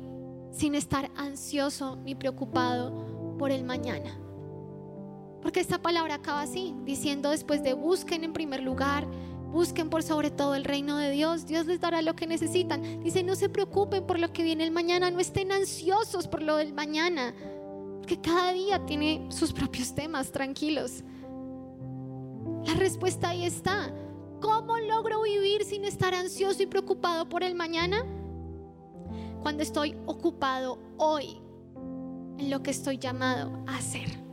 sin 0.51 0.73
estar 0.73 1.11
ansioso 1.15 1.95
ni 1.97 2.15
preocupado 2.15 3.35
por 3.37 3.51
el 3.51 3.63
mañana? 3.63 4.26
Porque 5.41 5.59
esta 5.59 5.81
palabra 5.81 6.15
acaba 6.15 6.41
así, 6.41 6.75
diciendo 6.83 7.29
después 7.29 7.63
de 7.63 7.73
busquen 7.73 8.23
en 8.23 8.33
primer 8.33 8.61
lugar, 8.61 9.07
busquen 9.51 9.89
por 9.89 10.03
sobre 10.03 10.31
todo 10.31 10.55
el 10.55 10.63
reino 10.63 10.97
de 10.97 11.11
Dios, 11.11 11.45
Dios 11.45 11.65
les 11.65 11.79
dará 11.79 12.01
lo 12.01 12.15
que 12.15 12.27
necesitan. 12.27 13.03
Dice, 13.03 13.23
no 13.23 13.35
se 13.35 13.49
preocupen 13.49 14.05
por 14.05 14.19
lo 14.19 14.31
que 14.33 14.43
viene 14.43 14.63
el 14.63 14.71
mañana, 14.71 15.09
no 15.11 15.19
estén 15.19 15.51
ansiosos 15.51 16.27
por 16.27 16.41
lo 16.41 16.57
del 16.57 16.73
mañana, 16.73 17.33
porque 17.99 18.19
cada 18.19 18.53
día 18.53 18.85
tiene 18.85 19.25
sus 19.29 19.53
propios 19.53 19.93
temas, 19.95 20.31
tranquilos. 20.31 21.03
La 22.65 22.73
respuesta 22.73 23.29
ahí 23.29 23.45
está. 23.45 23.93
¿Cómo 24.41 24.77
logro 24.77 25.23
vivir 25.23 25.63
sin 25.63 25.85
estar 25.85 26.13
ansioso 26.13 26.61
y 26.61 26.67
preocupado 26.67 27.27
por 27.27 27.43
el 27.43 27.55
mañana? 27.55 28.05
Cuando 29.41 29.63
estoy 29.63 29.95
ocupado 30.05 30.79
hoy 30.97 31.41
en 32.37 32.51
lo 32.51 32.61
que 32.61 32.71
estoy 32.71 32.97
llamado 32.97 33.63
a 33.65 33.77
hacer. 33.77 34.26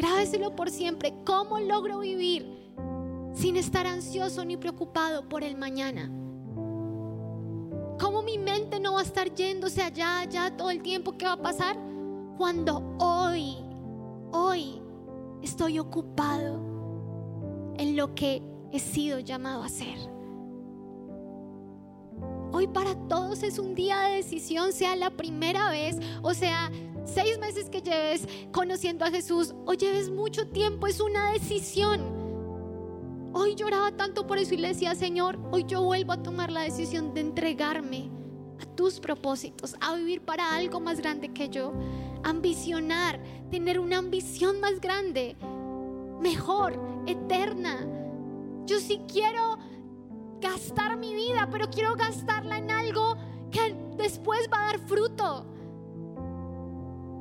Grábeselo 0.00 0.56
por 0.56 0.70
siempre. 0.70 1.12
¿Cómo 1.26 1.60
logro 1.60 1.98
vivir 1.98 2.72
sin 3.34 3.56
estar 3.56 3.86
ansioso 3.86 4.46
ni 4.46 4.56
preocupado 4.56 5.28
por 5.28 5.44
el 5.44 5.58
mañana? 5.58 6.10
¿Cómo 8.00 8.22
mi 8.22 8.38
mente 8.38 8.80
no 8.80 8.94
va 8.94 9.00
a 9.00 9.02
estar 9.02 9.34
yéndose 9.34 9.82
allá, 9.82 10.20
allá 10.20 10.56
todo 10.56 10.70
el 10.70 10.80
tiempo? 10.80 11.18
¿Qué 11.18 11.26
va 11.26 11.32
a 11.32 11.42
pasar? 11.42 11.76
Cuando 12.38 12.96
hoy, 12.98 13.58
hoy 14.32 14.80
estoy 15.42 15.78
ocupado 15.78 17.74
en 17.76 17.94
lo 17.94 18.14
que 18.14 18.42
he 18.72 18.78
sido 18.78 19.18
llamado 19.18 19.62
a 19.62 19.66
hacer. 19.66 19.98
Hoy 22.52 22.68
para 22.68 22.94
todos 23.06 23.42
es 23.42 23.58
un 23.58 23.74
día 23.74 24.00
de 24.00 24.16
decisión, 24.16 24.72
sea 24.72 24.96
la 24.96 25.10
primera 25.10 25.68
vez 25.68 25.98
o 26.22 26.32
sea 26.32 26.70
seis 27.04 27.38
meses 27.38 27.68
que 27.68 27.82
lleves 27.82 28.26
conociendo 28.52 29.04
a 29.04 29.10
Jesús 29.10 29.54
o 29.66 29.74
lleves 29.74 30.10
mucho 30.10 30.48
tiempo, 30.48 30.86
es 30.86 31.00
una 31.00 31.32
decisión. 31.32 32.20
Hoy 33.32 33.54
lloraba 33.54 33.92
tanto 33.92 34.26
por 34.26 34.38
eso 34.38 34.54
y 34.54 34.58
le 34.58 34.68
decía, 34.68 34.94
Señor, 34.94 35.38
hoy 35.52 35.64
yo 35.64 35.82
vuelvo 35.82 36.12
a 36.12 36.22
tomar 36.22 36.50
la 36.50 36.62
decisión 36.62 37.14
de 37.14 37.20
entregarme 37.20 38.10
a 38.60 38.66
tus 38.74 38.98
propósitos, 38.98 39.76
a 39.80 39.94
vivir 39.94 40.22
para 40.22 40.54
algo 40.54 40.80
más 40.80 41.00
grande 41.00 41.32
que 41.32 41.48
yo, 41.48 41.72
ambicionar, 42.24 43.20
tener 43.50 43.78
una 43.78 43.98
ambición 43.98 44.60
más 44.60 44.80
grande, 44.80 45.36
mejor, 46.20 46.78
eterna. 47.06 47.86
Yo 48.66 48.80
sí 48.80 49.00
quiero 49.06 49.58
gastar 50.40 50.96
mi 50.96 51.14
vida, 51.14 51.48
pero 51.50 51.70
quiero 51.70 51.94
gastarla 51.94 52.58
en 52.58 52.70
algo 52.70 53.16
que 53.50 53.74
después 53.96 54.48
va 54.52 54.62
a 54.62 54.66
dar 54.72 54.80
fruto. 54.80 55.46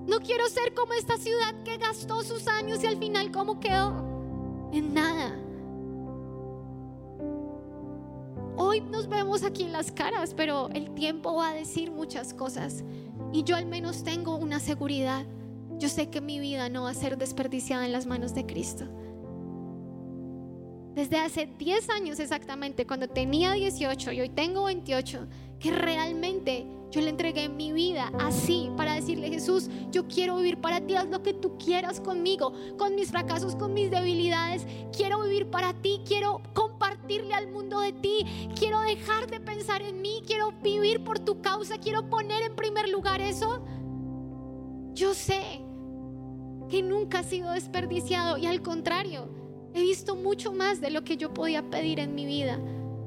No 0.10 0.22
quiero 0.22 0.50
ser 0.50 0.74
como 0.74 0.94
esta 0.94 1.18
ciudad 1.18 1.54
que 1.64 1.78
gastó 1.78 2.24
sus 2.24 2.48
años 2.48 2.84
y 2.84 2.88
al 2.88 2.98
final 2.98 3.32
cómo 3.32 3.60
quedó 3.60 3.94
en 4.74 4.92
nada. 4.92 5.38
Hoy 8.58 8.82
nos 8.82 9.08
vemos 9.08 9.44
aquí 9.44 9.66
en 9.66 9.72
las 9.72 9.92
caras, 9.92 10.34
pero 10.34 10.70
el 10.72 10.96
tiempo 10.96 11.36
va 11.36 11.50
a 11.50 11.54
decir 11.54 11.92
muchas 11.92 12.34
cosas. 12.34 12.84
Y 13.32 13.44
yo 13.44 13.56
al 13.56 13.68
menos 13.68 14.04
tengo 14.04 14.36
una 14.36 14.60
seguridad. 14.60 15.28
Yo 15.78 15.90
sé 15.90 16.10
que 16.10 16.22
mi 16.22 16.40
vida 16.40 16.70
no 16.70 16.84
va 16.84 16.90
a 16.90 16.96
ser 16.96 17.16
desperdiciada 17.16 17.86
en 17.86 17.92
las 17.92 18.08
manos 18.08 18.34
de 18.34 18.48
Cristo. 18.48 18.86
Desde 20.96 21.20
hace 21.20 21.46
10 21.46 21.88
años 21.92 22.20
exactamente, 22.20 22.88
cuando 22.88 23.08
tenía 23.08 23.54
18 23.54 24.12
y 24.14 24.22
hoy 24.22 24.30
tengo 24.30 24.64
28, 24.64 25.28
que 25.60 25.72
realmente 25.72 26.66
yo 26.92 27.02
le 27.02 27.10
entregué 27.10 27.50
mi 27.50 27.72
vida 27.72 28.12
así 28.20 28.72
para 28.76 28.96
decirle, 28.96 29.30
Jesús, 29.30 29.70
yo 29.92 30.08
quiero 30.08 30.38
vivir 30.38 30.60
para 30.60 30.82
ti, 30.82 30.96
haz 30.96 31.08
lo 31.08 31.22
que 31.22 31.34
tú 31.34 31.56
quieras 31.58 32.00
conmigo, 32.00 32.52
con 32.78 32.96
mis 32.96 33.12
fracasos, 33.12 33.56
con 33.56 33.74
mis 33.74 33.92
debilidades. 33.92 34.66
Quiero 34.96 35.22
vivir 35.22 35.52
para 35.52 35.74
ti, 35.74 36.02
quiero 36.08 36.42
compartirle 36.54 37.36
al 37.36 37.52
mundo 37.52 37.80
de 37.80 37.94
ti, 37.94 38.26
quiero 38.58 38.82
dejar 38.82 39.30
de 39.30 39.40
pensar 39.40 39.84
en 39.84 40.02
mí, 40.02 40.24
quiero 40.26 40.52
vivir 40.64 41.04
por 41.04 41.20
tu 41.20 41.42
causa, 41.42 41.78
quiero 41.78 42.10
poner 42.10 42.42
en 42.42 42.56
primer 42.56 42.90
lugar 42.90 43.22
eso. 43.22 43.64
Yo 44.94 45.14
sé 45.14 45.62
que 46.70 46.82
nunca 46.82 47.20
ha 47.20 47.24
sido 47.24 47.52
desperdiciado 47.52 48.38
y 48.38 48.48
al 48.48 48.64
contrario, 48.64 49.30
he 49.76 49.82
visto 49.82 50.16
mucho 50.16 50.54
más 50.54 50.82
de 50.82 50.90
lo 50.90 51.04
que 51.04 51.18
yo 51.18 51.34
podía 51.36 51.70
pedir 51.70 52.00
en 52.00 52.16
mi 52.16 52.26
vida. 52.26 52.60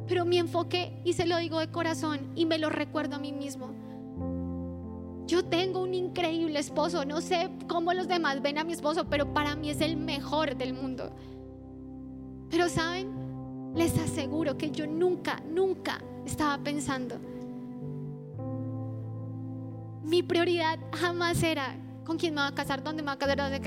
Pero 0.06 0.24
mi 0.24 0.38
enfoque, 0.38 1.00
y 1.04 1.12
se 1.12 1.26
lo 1.26 1.38
digo 1.38 1.58
de 1.58 1.70
corazón, 1.70 2.32
y 2.34 2.46
me 2.46 2.58
lo 2.58 2.68
recuerdo 2.70 3.16
a 3.16 3.18
mí 3.18 3.32
mismo. 3.32 3.70
Yo 5.26 5.44
tengo 5.44 5.82
un 5.82 5.94
increíble 5.94 6.58
esposo, 6.58 7.04
no 7.04 7.20
sé 7.20 7.50
cómo 7.68 7.92
los 7.92 8.08
demás 8.08 8.42
ven 8.42 8.58
a 8.58 8.64
mi 8.64 8.72
esposo, 8.72 9.06
pero 9.08 9.32
para 9.32 9.54
mí 9.54 9.70
es 9.70 9.80
el 9.80 9.96
mejor 9.96 10.56
del 10.56 10.74
mundo. 10.74 11.12
Pero 12.50 12.68
saben, 12.68 13.08
les 13.74 13.96
aseguro 13.98 14.58
que 14.58 14.70
yo 14.70 14.86
nunca, 14.86 15.40
nunca 15.48 15.98
estaba 16.26 16.58
pensando. 16.62 17.16
Mi 20.02 20.22
prioridad 20.22 20.78
jamás 20.92 21.42
era 21.42 21.76
con 22.04 22.18
quién 22.18 22.34
me 22.34 22.40
va 22.40 22.48
a 22.48 22.54
casar, 22.54 22.82
dónde 22.82 23.02
me 23.02 23.06
va 23.06 23.12
a 23.12 23.18
casar, 23.18 23.38
dónde 23.38 23.60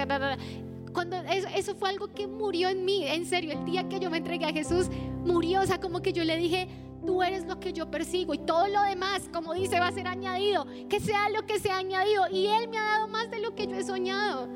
cuando 0.95 1.17
eso, 1.17 1.75
fue 1.75 1.89
algo 1.89 2.07
que 2.07 2.25
murió 2.25 2.69
en 2.69 2.85
mí, 2.85 3.03
en 3.05 3.25
serio, 3.25 3.51
el 3.51 3.65
día 3.65 3.87
que 3.89 3.99
yo 3.99 4.09
me 4.09 4.17
entregué 4.17 4.45
a 4.45 4.53
Jesús, 4.53 4.87
murió, 5.25 5.61
o 5.61 5.65
sea, 5.65 5.79
como 5.79 6.01
que 6.01 6.13
yo 6.13 6.23
le 6.23 6.37
dije, 6.37 6.69
tú 7.05 7.21
eres 7.21 7.45
lo 7.45 7.59
que 7.59 7.73
yo 7.73 7.91
persigo 7.91 8.33
y 8.33 8.37
todo 8.37 8.67
lo 8.69 8.81
demás, 8.83 9.29
como 9.31 9.53
dice, 9.53 9.79
va 9.79 9.89
a 9.89 9.91
ser 9.91 10.07
añadido, 10.07 10.65
que 10.89 11.01
sea 11.01 11.29
lo 11.29 11.45
que 11.45 11.59
sea 11.59 11.77
añadido. 11.77 12.23
Y 12.31 12.47
Él 12.47 12.69
me 12.69 12.77
ha 12.77 12.83
dado 12.83 13.09
más 13.09 13.29
de 13.29 13.39
lo 13.39 13.53
que 13.53 13.67
yo 13.67 13.75
he 13.75 13.83
soñado 13.83 14.47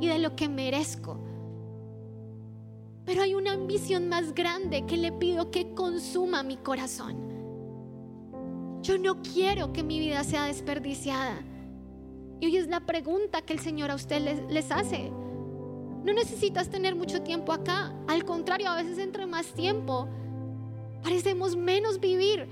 y 0.00 0.08
de 0.08 0.18
lo 0.18 0.34
que 0.34 0.48
merezco. 0.48 1.20
Pero 3.04 3.22
hay 3.22 3.34
una 3.34 3.52
ambición 3.52 4.08
más 4.08 4.34
grande 4.34 4.84
que 4.86 4.96
le 4.96 5.12
pido 5.12 5.52
que 5.52 5.74
consuma 5.74 6.42
mi 6.42 6.56
corazón. 6.56 7.16
Yo 8.82 8.98
no 8.98 9.22
quiero 9.22 9.72
que 9.72 9.84
mi 9.84 10.00
vida 10.00 10.24
sea 10.24 10.46
desperdiciada. 10.46 11.40
Y 12.40 12.46
hoy 12.46 12.56
es 12.56 12.66
la 12.66 12.80
pregunta 12.80 13.42
que 13.42 13.52
el 13.52 13.60
Señor 13.60 13.92
a 13.92 13.94
usted 13.94 14.20
les, 14.20 14.42
les 14.50 14.72
hace. 14.72 15.12
No 16.04 16.12
necesitas 16.12 16.68
tener 16.68 16.94
mucho 16.94 17.22
tiempo 17.22 17.52
acá. 17.52 17.92
Al 18.06 18.24
contrario, 18.24 18.68
a 18.68 18.76
veces 18.76 18.98
entre 18.98 19.26
más 19.26 19.46
tiempo, 19.54 20.06
parecemos 21.02 21.56
menos 21.56 21.98
vivir. 21.98 22.46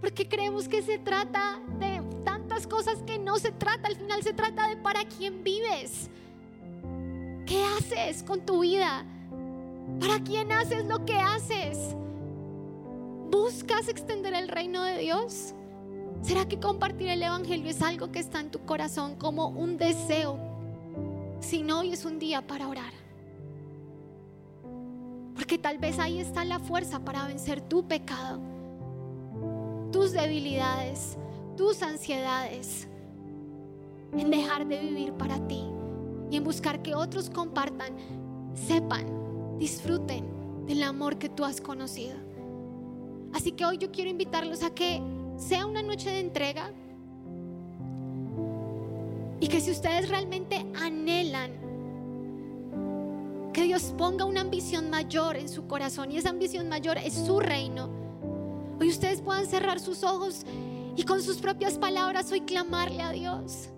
Porque 0.00 0.26
creemos 0.26 0.68
que 0.68 0.82
se 0.82 0.98
trata 0.98 1.60
de 1.78 2.02
tantas 2.24 2.66
cosas 2.66 3.02
que 3.06 3.18
no 3.18 3.38
se 3.38 3.52
trata. 3.52 3.88
Al 3.88 3.96
final 3.96 4.22
se 4.22 4.32
trata 4.32 4.68
de 4.68 4.76
para 4.76 5.04
quién 5.04 5.44
vives. 5.44 6.08
¿Qué 7.46 7.62
haces 7.76 8.22
con 8.22 8.40
tu 8.40 8.60
vida? 8.60 9.04
¿Para 10.00 10.18
quién 10.20 10.50
haces 10.50 10.86
lo 10.86 11.04
que 11.04 11.18
haces? 11.18 11.94
¿Buscas 13.30 13.88
extender 13.88 14.32
el 14.32 14.48
reino 14.48 14.82
de 14.82 14.98
Dios? 14.98 15.54
¿Será 16.22 16.48
que 16.48 16.58
compartir 16.58 17.08
el 17.08 17.22
Evangelio 17.22 17.70
es 17.70 17.82
algo 17.82 18.10
que 18.10 18.18
está 18.18 18.40
en 18.40 18.50
tu 18.50 18.60
corazón 18.60 19.16
como 19.16 19.48
un 19.48 19.76
deseo 19.76 20.53
si 21.44 21.62
no, 21.62 21.80
hoy 21.80 21.92
es 21.92 22.04
un 22.04 22.18
día 22.18 22.46
para 22.46 22.68
orar. 22.68 22.92
Porque 25.34 25.58
tal 25.58 25.78
vez 25.78 25.98
ahí 25.98 26.18
está 26.18 26.44
la 26.44 26.58
fuerza 26.58 27.04
para 27.04 27.26
vencer 27.26 27.60
tu 27.60 27.86
pecado, 27.86 28.40
tus 29.92 30.12
debilidades, 30.12 31.18
tus 31.56 31.82
ansiedades, 31.82 32.88
en 34.12 34.30
dejar 34.30 34.66
de 34.66 34.80
vivir 34.80 35.12
para 35.12 35.46
ti 35.46 35.64
y 36.30 36.36
en 36.36 36.44
buscar 36.44 36.82
que 36.82 36.94
otros 36.94 37.30
compartan, 37.30 37.94
sepan, 38.54 39.58
disfruten 39.58 40.24
del 40.66 40.82
amor 40.82 41.18
que 41.18 41.28
tú 41.28 41.44
has 41.44 41.60
conocido. 41.60 42.16
Así 43.32 43.52
que 43.52 43.66
hoy 43.66 43.78
yo 43.78 43.90
quiero 43.90 44.10
invitarlos 44.10 44.62
a 44.62 44.70
que 44.70 45.02
sea 45.36 45.66
una 45.66 45.82
noche 45.82 46.10
de 46.10 46.20
entrega, 46.20 46.72
y 49.44 49.48
que 49.48 49.60
si 49.60 49.70
ustedes 49.72 50.08
realmente 50.08 50.64
anhelan 50.74 51.52
que 53.52 53.64
Dios 53.64 53.92
ponga 53.98 54.24
una 54.24 54.40
ambición 54.40 54.88
mayor 54.88 55.36
en 55.36 55.50
su 55.50 55.66
corazón 55.66 56.10
y 56.10 56.16
esa 56.16 56.30
ambición 56.30 56.70
mayor 56.70 56.96
es 56.96 57.12
su 57.12 57.40
reino, 57.40 57.90
hoy 58.80 58.88
ustedes 58.88 59.20
puedan 59.20 59.44
cerrar 59.44 59.80
sus 59.80 60.02
ojos 60.02 60.46
y 60.96 61.02
con 61.02 61.22
sus 61.22 61.36
propias 61.42 61.76
palabras 61.76 62.32
hoy 62.32 62.40
clamarle 62.40 63.02
a 63.02 63.12
Dios. 63.12 63.68